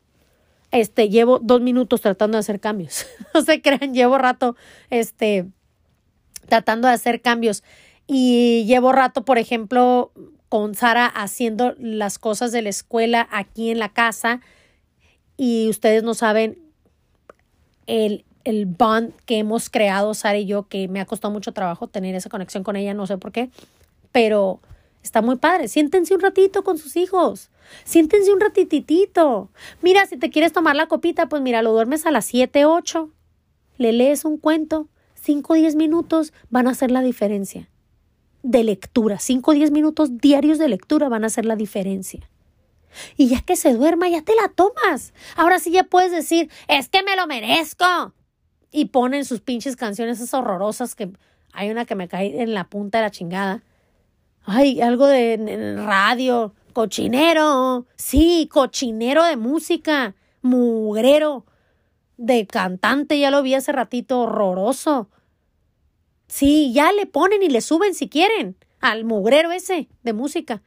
este, 0.72 1.08
llevo 1.10 1.38
dos 1.38 1.62
minutos 1.62 2.02
tratando 2.02 2.38
de 2.38 2.40
hacer 2.40 2.60
cambios. 2.60 3.06
no 3.36 3.44
se 3.44 3.62
crean, 3.62 3.94
llevo 3.94 4.18
rato, 4.18 4.56
este, 4.90 5.46
tratando 6.48 6.88
de 6.88 6.96
hacer 6.96 7.22
cambios. 7.22 7.64
Y 8.08 8.66
llevo 8.66 8.92
rato, 8.92 9.24
por 9.24 9.38
ejemplo, 9.38 10.12
con 10.50 10.74
Sara 10.74 11.06
haciendo 11.06 11.76
las 11.78 12.18
cosas 12.18 12.52
de 12.52 12.64
la 12.64 12.70
escuela 12.70 13.28
aquí 13.30 13.70
en 13.70 13.78
la 13.78 13.90
casa. 13.90 14.42
Y 15.38 15.70
ustedes 15.70 16.02
no 16.02 16.16
saben 16.16 16.58
el, 17.86 18.26
el 18.46 18.66
bond 18.66 19.14
que 19.28 19.38
hemos 19.38 19.70
creado, 19.70 20.16
Sara 20.16 20.40
y 20.40 20.48
yo, 20.48 20.64
que 20.64 20.88
me 20.88 21.02
ha 21.02 21.06
costado 21.06 21.32
mucho 21.32 21.52
trabajo 21.52 21.86
tener 21.86 22.16
esa 22.16 22.30
conexión 22.30 22.64
con 22.64 22.76
ella, 22.76 22.96
no 22.96 23.06
sé 23.06 23.20
por 23.20 23.32
qué. 23.32 23.52
Pero 24.12 24.60
Está 25.04 25.22
muy 25.22 25.38
padre. 25.38 25.68
Siéntense 25.68 26.14
un 26.14 26.22
ratito 26.22 26.64
con 26.64 26.78
sus 26.78 26.96
hijos. 26.96 27.50
Siéntense 27.84 28.32
un 28.32 28.40
ratititito. 28.40 29.50
Mira, 29.82 30.06
si 30.06 30.18
te 30.18 30.30
quieres 30.30 30.54
tomar 30.54 30.76
la 30.76 30.88
copita, 30.88 31.28
pues 31.28 31.42
mira, 31.42 31.62
lo 31.62 31.72
duermes 31.72 32.06
a 32.06 32.12
las 32.12 32.26
7, 32.26 32.66
8. 32.66 33.10
Le 33.78 33.94
lees 33.94 34.26
un 34.26 34.38
cuento. 34.38 34.88
5 35.16 35.54
o 35.54 35.56
10 35.56 35.76
minutos 35.76 36.34
van 36.50 36.68
a 36.68 36.72
hacer 36.72 36.92
la 36.92 37.02
diferencia. 37.02 37.70
De 38.44 38.64
lectura. 38.64 39.20
5 39.20 39.52
o 39.52 39.54
10 39.54 39.72
minutos 39.72 40.18
diarios 40.18 40.58
de 40.58 40.70
lectura 40.70 41.10
van 41.10 41.24
a 41.24 41.28
hacer 41.28 41.46
la 41.46 41.56
diferencia. 41.56 42.30
Y 43.16 43.28
ya 43.28 43.42
que 43.42 43.56
se 43.56 43.74
duerma, 43.74 44.10
ya 44.10 44.22
te 44.22 44.36
la 44.36 44.50
tomas. 44.50 45.14
Ahora 45.36 45.60
sí 45.60 45.72
ya 45.72 45.84
puedes 45.84 46.12
decir, 46.12 46.50
es 46.68 46.90
que 46.90 47.04
me 47.04 47.16
lo 47.16 47.26
merezco. 47.28 48.14
y 48.74 48.86
ponen 48.86 49.26
sus 49.26 49.42
pinches 49.42 49.76
canciones 49.76 50.22
esas 50.22 50.34
horrorosas 50.34 50.96
que 50.96 51.12
hay 51.52 51.70
una 51.70 51.84
que 51.84 51.96
me 51.96 52.08
cae 52.08 52.42
en 52.42 52.54
la 52.54 52.70
punta 52.70 53.00
de 53.00 53.04
la 53.04 53.12
chingada. 53.12 53.64
Ay, 54.44 54.82
algo 54.82 55.08
de 55.08 55.76
radio, 55.86 56.54
cochinero, 56.74 57.86
sí, 57.96 58.50
cochinero 58.52 59.24
de 59.24 59.38
música, 59.38 60.16
mugrero, 60.42 61.46
de 62.18 62.46
cantante, 62.48 63.20
ya 63.20 63.32
lo 63.32 63.44
vi 63.44 63.54
hace 63.54 63.72
ratito, 63.72 64.22
horroroso. 64.22 65.10
Sí, 66.28 66.72
ya 66.74 66.92
le 66.92 67.06
ponen 67.06 67.44
y 67.44 67.50
le 67.50 67.62
suben 67.62 67.94
si 67.94 68.10
quieren 68.10 68.56
al 68.80 69.06
mugrero 69.06 69.52
ese 69.52 69.90
de 70.04 70.14
música. 70.14 70.62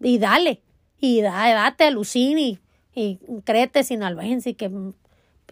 Y 0.00 0.18
dale, 0.18 0.62
y 0.98 1.20
date 1.22 1.84
a 1.84 1.90
Lucini 1.90 2.58
y, 2.94 3.18
y 3.26 3.40
créete 3.44 3.84
sinalbense, 3.84 4.54
que 4.54 4.70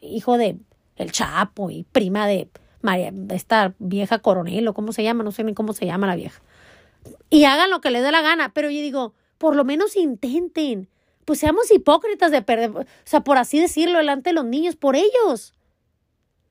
hijo 0.02 0.38
de 0.38 0.58
el 0.96 1.12
Chapo 1.12 1.70
y 1.70 1.84
prima 1.84 2.26
de 2.26 2.48
María, 2.82 3.12
esta 3.30 3.74
vieja 3.78 4.18
coronel 4.18 4.68
o 4.68 4.74
cómo 4.74 4.92
se 4.92 5.02
llama, 5.02 5.24
no 5.24 5.32
sé 5.32 5.44
ni 5.44 5.54
cómo 5.54 5.72
se 5.72 5.86
llama 5.86 6.06
la 6.06 6.16
vieja. 6.16 6.42
Y 7.30 7.44
hagan 7.44 7.70
lo 7.70 7.80
que 7.80 7.90
les 7.90 8.02
dé 8.02 8.10
la 8.10 8.22
gana, 8.22 8.52
pero 8.54 8.70
yo 8.70 8.80
digo, 8.80 9.14
por 9.38 9.56
lo 9.56 9.64
menos 9.64 9.96
intenten. 9.96 10.88
Pues 11.24 11.40
seamos 11.40 11.70
hipócritas 11.70 12.30
de 12.30 12.40
perder, 12.42 12.70
o 12.70 12.84
sea, 13.04 13.20
por 13.20 13.36
así 13.36 13.60
decirlo, 13.60 13.98
delante 13.98 14.30
de 14.30 14.34
los 14.34 14.46
niños, 14.46 14.76
por 14.76 14.96
ellos. 14.96 15.54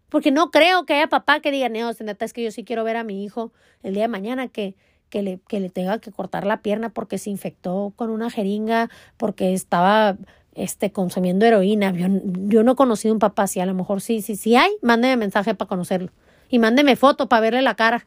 Porque 0.10 0.32
no 0.32 0.52
creo 0.52 0.86
que 0.86 0.94
haya 0.94 1.08
papá 1.08 1.40
que 1.40 1.52
diga, 1.52 1.68
no, 1.70 1.92
neta 2.00 2.26
es 2.26 2.32
que 2.32 2.44
yo 2.44 2.52
sí 2.52 2.64
quiero 2.64 2.84
ver 2.84 2.96
a 2.96 3.04
mi 3.04 3.24
hijo 3.24 3.52
el 3.84 3.94
día 3.94 4.04
de 4.04 4.08
mañana 4.08 4.48
que, 4.48 4.76
que, 5.10 5.22
le, 5.22 5.40
que 5.48 5.60
le 5.60 5.70
tenga 5.70 6.00
que 6.00 6.12
cortar 6.12 6.46
la 6.46 6.62
pierna 6.62 6.90
porque 6.90 7.18
se 7.18 7.30
infectó 7.30 7.94
con 7.96 8.10
una 8.10 8.30
jeringa, 8.30 8.90
porque 9.18 9.54
estaba 9.54 10.18
este, 10.54 10.92
consumiendo 10.92 11.46
heroína. 11.46 11.92
Yo, 11.92 12.08
yo 12.48 12.64
no 12.64 12.74
he 12.74 12.76
conocido 12.76 13.14
un 13.14 13.20
papá 13.20 13.44
así, 13.44 13.60
a 13.60 13.66
lo 13.66 13.74
mejor 13.74 14.00
sí, 14.00 14.22
sí, 14.22 14.36
sí 14.36 14.56
hay, 14.56 14.72
mándeme 14.82 15.18
mensaje 15.18 15.56
para 15.56 15.68
conocerlo. 15.68 16.12
Y 16.50 16.60
mándeme 16.60 16.96
foto 16.96 17.28
para 17.28 17.42
verle 17.42 17.62
la 17.62 17.76
cara. 17.76 18.06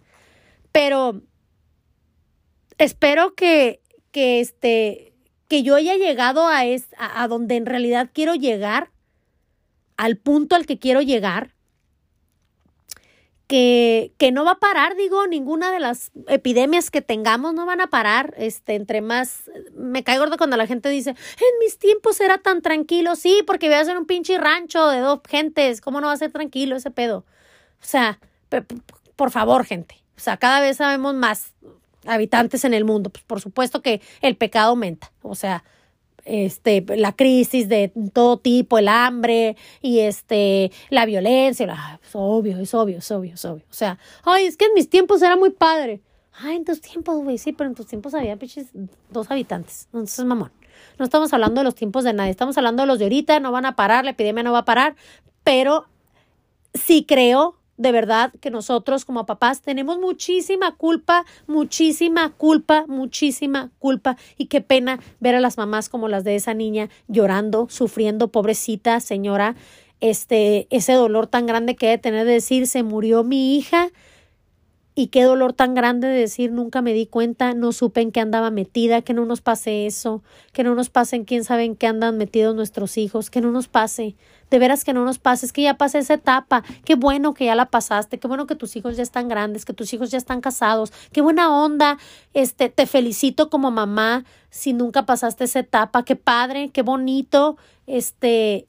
Pero 0.73 1.21
espero 2.85 3.35
que, 3.35 3.81
que, 4.11 4.41
este, 4.41 5.13
que 5.49 5.63
yo 5.63 5.75
haya 5.75 5.97
llegado 5.97 6.47
a, 6.47 6.65
es, 6.65 6.87
a 6.97 7.29
donde 7.29 7.57
en 7.57 7.67
realidad 7.67 8.11
quiero 8.13 8.35
llegar, 8.35 8.91
al 9.97 10.17
punto 10.17 10.57
al 10.57 10.65
que 10.65 10.79
quiero 10.79 11.03
llegar, 11.03 11.55
que, 13.47 14.13
que, 14.17 14.31
no 14.31 14.45
va 14.45 14.53
a 14.53 14.61
parar, 14.61 14.97
digo, 14.97 15.27
ninguna 15.27 15.73
de 15.73 15.81
las 15.81 16.13
epidemias 16.29 16.91
que 16.91 17.03
tengamos 17.03 17.53
no 17.53 17.67
van 17.67 17.81
a 17.81 17.89
parar, 17.89 18.33
este, 18.39 18.77
entre 18.77 19.01
más, 19.01 19.51
me 19.75 20.05
cae 20.05 20.19
gordo 20.19 20.39
cuando 20.39 20.57
la 20.57 20.69
gente 20.69 20.89
dice, 20.89 21.11
en 21.11 21.59
mis 21.59 21.77
tiempos 21.77 22.21
era 22.21 22.39
tan 22.39 22.63
tranquilo, 22.63 23.17
sí, 23.17 23.43
porque 23.47 23.67
voy 23.67 23.75
a 23.75 23.81
hacer 23.81 23.99
un 23.99 24.07
pinche 24.07 24.39
rancho 24.39 24.87
de 24.87 25.01
dos 25.01 25.21
gentes, 25.29 25.81
¿cómo 25.81 26.01
no 26.01 26.07
va 26.07 26.13
a 26.13 26.17
ser 26.17 26.31
tranquilo 26.31 26.77
ese 26.77 26.93
pedo? 26.93 27.27
O 27.83 27.85
sea, 27.85 28.21
por 29.17 29.33
favor, 29.33 29.67
gente, 29.67 29.97
o 30.17 30.21
sea, 30.21 30.37
cada 30.37 30.61
vez 30.61 30.77
sabemos 30.77 31.15
más 31.15 31.53
habitantes 32.07 32.65
en 32.65 32.75
el 32.75 32.85
mundo, 32.85 33.11
pues 33.11 33.25
por 33.25 33.41
supuesto 33.41 33.83
que 33.83 34.01
el 34.23 34.37
pecado 34.37 34.71
aumenta, 34.71 35.13
o 35.23 35.35
sea, 35.35 35.65
este, 36.25 36.85
la 36.97 37.13
crisis 37.13 37.69
de 37.69 37.93
todo 38.13 38.39
tipo, 38.39 38.79
el 38.79 38.89
hambre 38.89 39.57
y 39.81 40.01
este, 40.01 40.71
la 40.91 41.07
violencia, 41.07 42.01
es 42.03 42.11
obvio, 42.13 42.59
es 42.59 42.75
obvio, 42.75 42.99
es 42.99 43.11
obvio, 43.11 43.35
es 43.35 43.45
obvio. 43.45 43.65
O 43.71 43.75
sea, 43.75 43.99
ay, 44.25 44.45
es 44.45 44.57
que 44.57 44.67
en 44.67 44.75
mis 44.75 44.89
tiempos 44.89 45.23
era 45.23 45.37
muy 45.37 45.51
padre. 45.51 46.01
Ay, 46.33 46.57
en 46.57 46.65
tus 46.65 46.81
tiempos, 46.81 47.23
güey, 47.23 47.39
sí, 47.39 47.53
pero 47.53 47.69
en 47.69 47.75
tus 47.75 47.87
tiempos 47.87 48.15
había 48.15 48.37
pinches 48.37 48.69
dos 49.11 49.31
habitantes. 49.31 49.89
Entonces, 49.93 50.25
mamón. 50.25 50.53
No 50.99 51.05
estamos 51.05 51.33
hablando 51.33 51.61
de 51.61 51.65
los 51.65 51.75
tiempos 51.75 52.05
de 52.05 52.13
nadie, 52.13 52.31
estamos 52.31 52.57
hablando 52.57 52.83
de 52.83 52.87
los 52.87 52.99
de 52.99 53.07
ahorita, 53.07 53.41
no 53.41 53.53
van 53.53 53.67
a 53.67 53.77
parar, 53.77 54.05
la 54.05 54.13
epidemia 54.13 54.43
no 54.43 54.53
va 54.53 54.61
a 54.61 54.65
parar, 54.65 54.97
pero 55.45 55.87
sí 56.73 57.05
creo 57.07 57.60
de 57.81 57.93
verdad 57.93 58.31
que 58.43 58.51
nosotros 58.51 59.07
como 59.07 59.25
papás 59.25 59.63
tenemos 59.63 59.99
muchísima 59.99 60.77
culpa, 60.77 61.25
muchísima 61.47 62.29
culpa, 62.29 62.85
muchísima 62.87 63.71
culpa. 63.79 64.19
Y 64.37 64.47
qué 64.47 64.61
pena 64.61 65.01
ver 65.19 65.35
a 65.35 65.41
las 65.41 65.57
mamás 65.57 65.89
como 65.89 66.07
las 66.07 66.23
de 66.23 66.37
esa 66.37 66.53
niña 66.53 66.91
llorando, 67.09 67.69
sufriendo, 67.71 68.29
pobrecita 68.29 69.01
señora, 69.01 69.57
este, 70.01 70.67
ese 70.69 70.93
dolor 70.93 71.27
tan 71.27 71.47
grande 71.47 71.75
que 71.75 71.87
debe 71.87 71.99
tener 71.99 72.27
de 72.27 72.33
decir, 72.33 72.67
se 72.67 72.83
murió 72.83 73.25
mi 73.25 73.57
hija 73.57 73.89
y 74.95 75.09
qué 75.09 75.23
dolor 75.23 75.53
tan 75.53 75.75
grande 75.75 76.09
de 76.09 76.19
decir 76.19 76.53
nunca 76.53 76.83
me 76.83 76.93
di 76.93 77.07
cuenta, 77.07 77.55
no 77.55 77.73
supe 77.73 78.01
en 78.01 78.13
qué 78.13 78.21
andaba 78.21 78.51
metida, 78.51 79.03
que 79.03 79.15
no 79.15 79.25
nos 79.25 79.41
pase 79.41 79.87
eso, 79.87 80.23
que 80.53 80.65
no 80.65 80.75
nos 80.75 80.91
pase 80.91 81.17
en 81.17 81.25
quién 81.25 81.45
sabe 81.45 81.65
en 81.65 81.77
qué 81.77 81.87
andan 81.87 82.17
metidos 82.17 82.55
nuestros 82.55 82.99
hijos, 82.99 83.31
que 83.31 83.41
no 83.41 83.51
nos 83.51 83.69
pase, 83.69 84.17
de 84.51 84.59
veras 84.59 84.85
que 84.85 84.93
no 84.93 85.05
nos 85.05 85.19
pase, 85.19 85.47
es 85.47 85.53
que 85.53 85.63
ya 85.63 85.75
pasé 85.75 85.99
esa 85.99 86.15
etapa, 86.15 86.65
qué 86.85 86.97
bueno 86.97 87.35
que 87.35 87.47
ya 87.47 87.55
la 87.55 87.67
pasaste, 87.67 88.19
qué 88.19 88.27
bueno 88.27 88.47
que 88.47 88.57
tus 88.57 88.75
hijos 88.77 88.97
ya 88.97 89.03
están 89.03 89.29
grandes, 89.29 89.65
que 89.65 89.73
tus 89.73 89.93
hijos 89.95 90.11
ya 90.11 90.19
están 90.19 90.41
casados, 90.41 90.93
qué 91.13 91.21
buena 91.21 91.55
onda, 91.55 91.99
este, 92.35 92.69
te 92.69 92.87
felicito 92.87 93.49
como 93.49 93.71
mamá 93.71 94.25
si 94.51 94.73
nunca 94.73 95.07
pasaste 95.07 95.45
esa 95.45 95.61
etapa, 95.61 96.05
qué 96.05 96.17
padre, 96.17 96.71
qué 96.71 96.83
bonito, 96.83 97.57
este, 97.87 98.67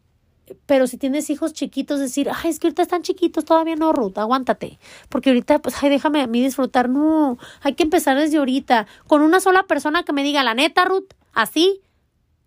pero 0.65 0.87
si 0.87 0.97
tienes 0.97 1.29
hijos 1.29 1.53
chiquitos, 1.53 1.99
decir, 1.99 2.29
ay, 2.29 2.49
es 2.49 2.59
que 2.59 2.67
ahorita 2.67 2.81
están 2.81 3.01
chiquitos, 3.01 3.45
todavía 3.45 3.75
no, 3.75 3.93
Ruth, 3.93 4.17
aguántate. 4.17 4.79
Porque 5.09 5.29
ahorita, 5.29 5.59
pues, 5.59 5.75
ay, 5.81 5.89
déjame 5.89 6.21
a 6.21 6.27
mí 6.27 6.41
disfrutar. 6.41 6.89
No, 6.89 7.37
hay 7.61 7.73
que 7.73 7.83
empezar 7.83 8.17
desde 8.17 8.37
ahorita. 8.37 8.87
Con 9.07 9.21
una 9.21 9.39
sola 9.39 9.63
persona 9.63 10.03
que 10.03 10.13
me 10.13 10.23
diga, 10.23 10.43
la 10.43 10.53
neta, 10.53 10.85
Ruth, 10.85 11.13
así 11.33 11.81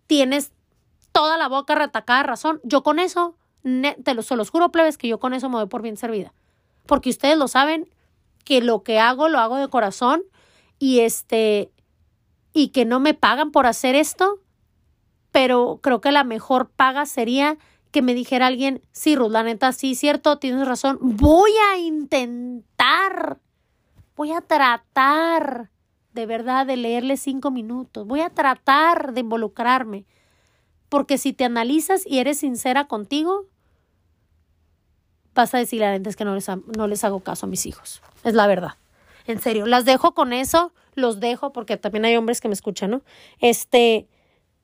tienes 0.07 0.51
toda 1.11 1.37
la 1.37 1.47
boca 1.47 1.75
retacada 1.75 2.23
razón. 2.23 2.59
Yo 2.63 2.83
con 2.83 2.99
eso, 2.99 3.35
te 3.63 4.13
lo, 4.13 4.21
se 4.21 4.35
los 4.35 4.49
juro, 4.49 4.71
plebes, 4.71 4.97
que 4.97 5.07
yo 5.07 5.19
con 5.19 5.33
eso 5.33 5.49
me 5.49 5.57
doy 5.57 5.67
por 5.67 5.81
bien 5.81 5.97
servida. 5.97 6.33
Porque 6.85 7.09
ustedes 7.09 7.37
lo 7.37 7.47
saben, 7.47 7.89
que 8.43 8.61
lo 8.61 8.83
que 8.83 8.99
hago, 8.99 9.29
lo 9.29 9.39
hago 9.39 9.57
de 9.57 9.69
corazón. 9.69 10.23
Y 10.77 10.99
este, 10.99 11.71
y 12.53 12.69
que 12.69 12.85
no 12.85 12.99
me 12.99 13.13
pagan 13.13 13.51
por 13.51 13.65
hacer 13.65 13.95
esto. 13.95 14.39
Pero 15.31 15.79
creo 15.81 15.99
que 15.99 16.11
la 16.11 16.23
mejor 16.23 16.69
paga 16.69 17.05
sería 17.05 17.57
que 17.95 18.01
me 18.01 18.13
dijera 18.13 18.47
alguien, 18.47 18.81
sí, 18.91 19.15
Ruth, 19.15 19.31
la 19.31 19.41
neta, 19.41 19.71
sí, 19.71 19.95
cierto, 19.95 20.37
tienes 20.37 20.67
razón, 20.67 20.97
voy 20.99 21.51
a 21.71 21.77
intentar, 21.77 23.39
voy 24.17 24.33
a 24.33 24.41
tratar 24.41 25.69
de 26.11 26.25
verdad 26.25 26.65
de 26.65 26.75
leerle 26.75 27.15
cinco 27.15 27.51
minutos, 27.51 28.05
voy 28.05 28.19
a 28.19 28.29
tratar 28.29 29.13
de 29.13 29.21
involucrarme, 29.21 30.03
porque 30.89 31.17
si 31.17 31.31
te 31.31 31.45
analizas 31.45 32.05
y 32.05 32.19
eres 32.19 32.39
sincera 32.39 32.89
contigo, 32.89 33.45
vas 35.33 35.55
a 35.55 35.59
decirle 35.59 35.85
a 35.85 35.97
la 35.97 36.09
es 36.09 36.17
que 36.17 36.25
no 36.25 36.35
les, 36.35 36.49
no 36.49 36.87
les 36.87 37.05
hago 37.05 37.21
caso 37.21 37.45
a 37.45 37.49
mis 37.49 37.65
hijos, 37.65 38.01
es 38.25 38.33
la 38.33 38.45
verdad. 38.45 38.73
En 39.25 39.39
serio, 39.39 39.67
las 39.67 39.85
dejo 39.85 40.13
con 40.13 40.33
eso, 40.33 40.73
los 40.95 41.21
dejo 41.21 41.53
porque 41.53 41.77
también 41.77 42.03
hay 42.03 42.17
hombres 42.17 42.41
que 42.41 42.49
me 42.49 42.55
escuchan, 42.55 42.91
¿no? 42.91 43.03
Este, 43.39 44.09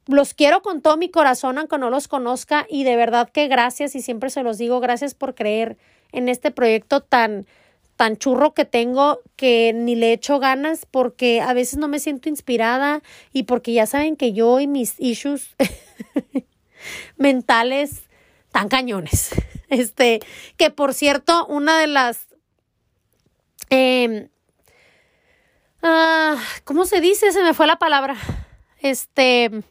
los 0.07 0.33
quiero 0.33 0.61
con 0.61 0.81
todo 0.81 0.97
mi 0.97 1.09
corazón, 1.09 1.57
aunque 1.57 1.77
no 1.77 1.89
los 1.89 2.07
conozca, 2.07 2.65
y 2.69 2.83
de 2.83 2.95
verdad 2.95 3.29
que 3.29 3.47
gracias, 3.47 3.95
y 3.95 4.01
siempre 4.01 4.29
se 4.29 4.43
los 4.43 4.57
digo, 4.57 4.79
gracias 4.79 5.13
por 5.13 5.35
creer 5.35 5.77
en 6.11 6.29
este 6.29 6.51
proyecto 6.51 7.01
tan, 7.01 7.45
tan 7.95 8.17
churro 8.17 8.53
que 8.53 8.65
tengo 8.65 9.21
que 9.35 9.73
ni 9.73 9.95
le 9.95 10.13
echo 10.13 10.39
ganas 10.39 10.85
porque 10.89 11.41
a 11.41 11.53
veces 11.53 11.77
no 11.77 11.87
me 11.87 11.99
siento 11.99 12.29
inspirada 12.29 13.01
y 13.31 13.43
porque 13.43 13.73
ya 13.73 13.85
saben 13.85 14.15
que 14.15 14.33
yo 14.33 14.59
y 14.59 14.67
mis 14.67 14.95
issues 14.99 15.55
mentales 17.17 18.03
tan 18.51 18.69
cañones. 18.69 19.31
Este, 19.71 20.19
que 20.57 20.69
por 20.69 20.93
cierto, 20.93 21.45
una 21.45 21.79
de 21.79 21.87
las 21.87 22.27
eh, 23.69 24.27
¿cómo 26.65 26.85
se 26.85 26.99
dice? 26.99 27.31
Se 27.31 27.41
me 27.41 27.53
fue 27.53 27.67
la 27.67 27.79
palabra. 27.79 28.17
Este 28.81 29.63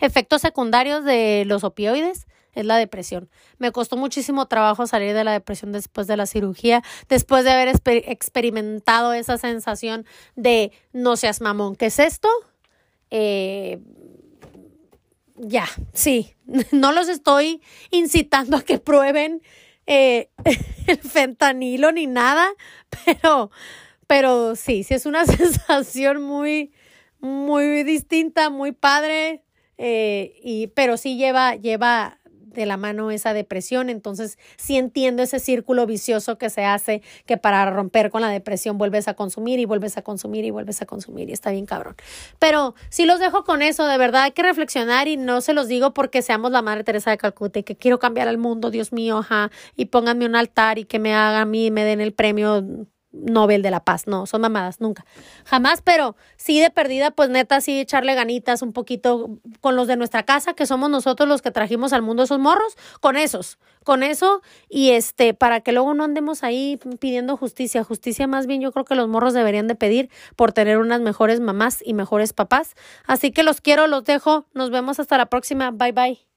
efectos 0.00 0.42
secundarios 0.42 1.04
de 1.04 1.44
los 1.46 1.64
opioides 1.64 2.26
es 2.52 2.64
la 2.64 2.76
depresión. 2.76 3.30
Me 3.58 3.72
costó 3.72 3.96
muchísimo 3.96 4.46
trabajo 4.46 4.86
salir 4.86 5.14
de 5.14 5.24
la 5.24 5.32
depresión 5.32 5.72
después 5.72 6.06
de 6.06 6.16
la 6.16 6.26
cirugía, 6.26 6.82
después 7.08 7.44
de 7.44 7.50
haber 7.50 7.68
experimentado 7.86 9.12
esa 9.12 9.38
sensación 9.38 10.04
de 10.34 10.72
no 10.92 11.16
seas 11.16 11.40
mamón, 11.40 11.76
¿qué 11.76 11.86
es 11.86 11.98
esto? 11.98 12.28
Eh, 13.10 13.78
ya, 15.36 15.66
sí, 15.92 16.34
no 16.72 16.92
los 16.92 17.08
estoy 17.08 17.62
incitando 17.90 18.56
a 18.56 18.62
que 18.62 18.78
prueben 18.78 19.42
eh, 19.86 20.30
el 20.86 20.98
fentanilo 20.98 21.92
ni 21.92 22.06
nada, 22.06 22.48
pero, 23.04 23.50
pero 24.06 24.56
sí, 24.56 24.84
sí 24.84 24.94
es 24.94 25.06
una 25.06 25.24
sensación 25.26 26.22
muy, 26.22 26.72
muy 27.20 27.84
distinta, 27.84 28.50
muy 28.50 28.72
padre, 28.72 29.44
eh, 29.82 30.34
y, 30.42 30.66
pero 30.68 30.98
sí 30.98 31.16
lleva, 31.16 31.54
lleva 31.54 32.18
de 32.52 32.66
la 32.66 32.76
mano 32.76 33.10
esa 33.10 33.32
depresión. 33.32 33.88
Entonces, 33.88 34.38
sí 34.58 34.76
entiendo 34.76 35.22
ese 35.22 35.40
círculo 35.40 35.86
vicioso 35.86 36.36
que 36.36 36.50
se 36.50 36.64
hace, 36.66 37.00
que 37.24 37.38
para 37.38 37.68
romper 37.70 38.10
con 38.10 38.20
la 38.20 38.28
depresión 38.28 38.76
vuelves 38.76 39.08
a 39.08 39.14
consumir 39.14 39.58
y 39.58 39.64
vuelves 39.64 39.96
a 39.96 40.02
consumir 40.02 40.44
y 40.44 40.50
vuelves 40.50 40.82
a 40.82 40.86
consumir 40.86 41.30
y 41.30 41.32
está 41.32 41.50
bien 41.50 41.64
cabrón. 41.64 41.96
Pero 42.38 42.74
si 42.90 43.06
los 43.06 43.20
dejo 43.20 43.44
con 43.44 43.62
eso, 43.62 43.86
de 43.86 43.96
verdad 43.96 44.24
hay 44.24 44.32
que 44.32 44.42
reflexionar 44.42 45.08
y 45.08 45.16
no 45.16 45.40
se 45.40 45.54
los 45.54 45.66
digo 45.66 45.94
porque 45.94 46.20
seamos 46.20 46.50
la 46.50 46.60
Madre 46.60 46.84
Teresa 46.84 47.10
de 47.10 47.16
Calcuta 47.16 47.60
y 47.60 47.62
que 47.62 47.76
quiero 47.76 47.98
cambiar 47.98 48.28
al 48.28 48.36
mundo, 48.36 48.70
Dios 48.70 48.92
mío, 48.92 49.16
ajá, 49.16 49.50
y 49.76 49.86
pónganme 49.86 50.26
un 50.26 50.36
altar 50.36 50.78
y 50.78 50.84
que 50.84 50.98
me 50.98 51.14
hagan 51.14 51.40
a 51.40 51.46
mí, 51.46 51.70
me 51.70 51.84
den 51.84 52.02
el 52.02 52.12
premio 52.12 52.86
Nobel 53.12 53.62
de 53.62 53.70
la 53.70 53.84
Paz, 53.84 54.06
no, 54.06 54.26
son 54.26 54.40
mamadas, 54.42 54.80
nunca, 54.80 55.04
jamás, 55.44 55.82
pero 55.82 56.16
sí 56.36 56.60
de 56.60 56.70
perdida, 56.70 57.10
pues 57.10 57.28
neta, 57.28 57.60
sí 57.60 57.80
echarle 57.80 58.14
ganitas 58.14 58.62
un 58.62 58.72
poquito 58.72 59.38
con 59.60 59.76
los 59.76 59.88
de 59.88 59.96
nuestra 59.96 60.24
casa, 60.24 60.54
que 60.54 60.66
somos 60.66 60.90
nosotros 60.90 61.28
los 61.28 61.42
que 61.42 61.50
trajimos 61.50 61.92
al 61.92 62.02
mundo 62.02 62.22
esos 62.22 62.38
morros, 62.38 62.76
con 63.00 63.16
esos, 63.16 63.58
con 63.84 64.02
eso, 64.02 64.42
y 64.68 64.90
este, 64.90 65.34
para 65.34 65.60
que 65.60 65.72
luego 65.72 65.94
no 65.94 66.04
andemos 66.04 66.44
ahí 66.44 66.78
pidiendo 67.00 67.36
justicia, 67.36 67.82
justicia 67.82 68.26
más 68.26 68.46
bien 68.46 68.60
yo 68.60 68.72
creo 68.72 68.84
que 68.84 68.94
los 68.94 69.08
morros 69.08 69.34
deberían 69.34 69.66
de 69.66 69.74
pedir 69.74 70.10
por 70.36 70.52
tener 70.52 70.78
unas 70.78 71.00
mejores 71.00 71.40
mamás 71.40 71.82
y 71.84 71.94
mejores 71.94 72.32
papás, 72.32 72.74
así 73.06 73.32
que 73.32 73.42
los 73.42 73.60
quiero, 73.60 73.86
los 73.86 74.04
dejo, 74.04 74.46
nos 74.54 74.70
vemos 74.70 75.00
hasta 75.00 75.18
la 75.18 75.26
próxima, 75.26 75.70
bye 75.70 75.92
bye. 75.92 76.29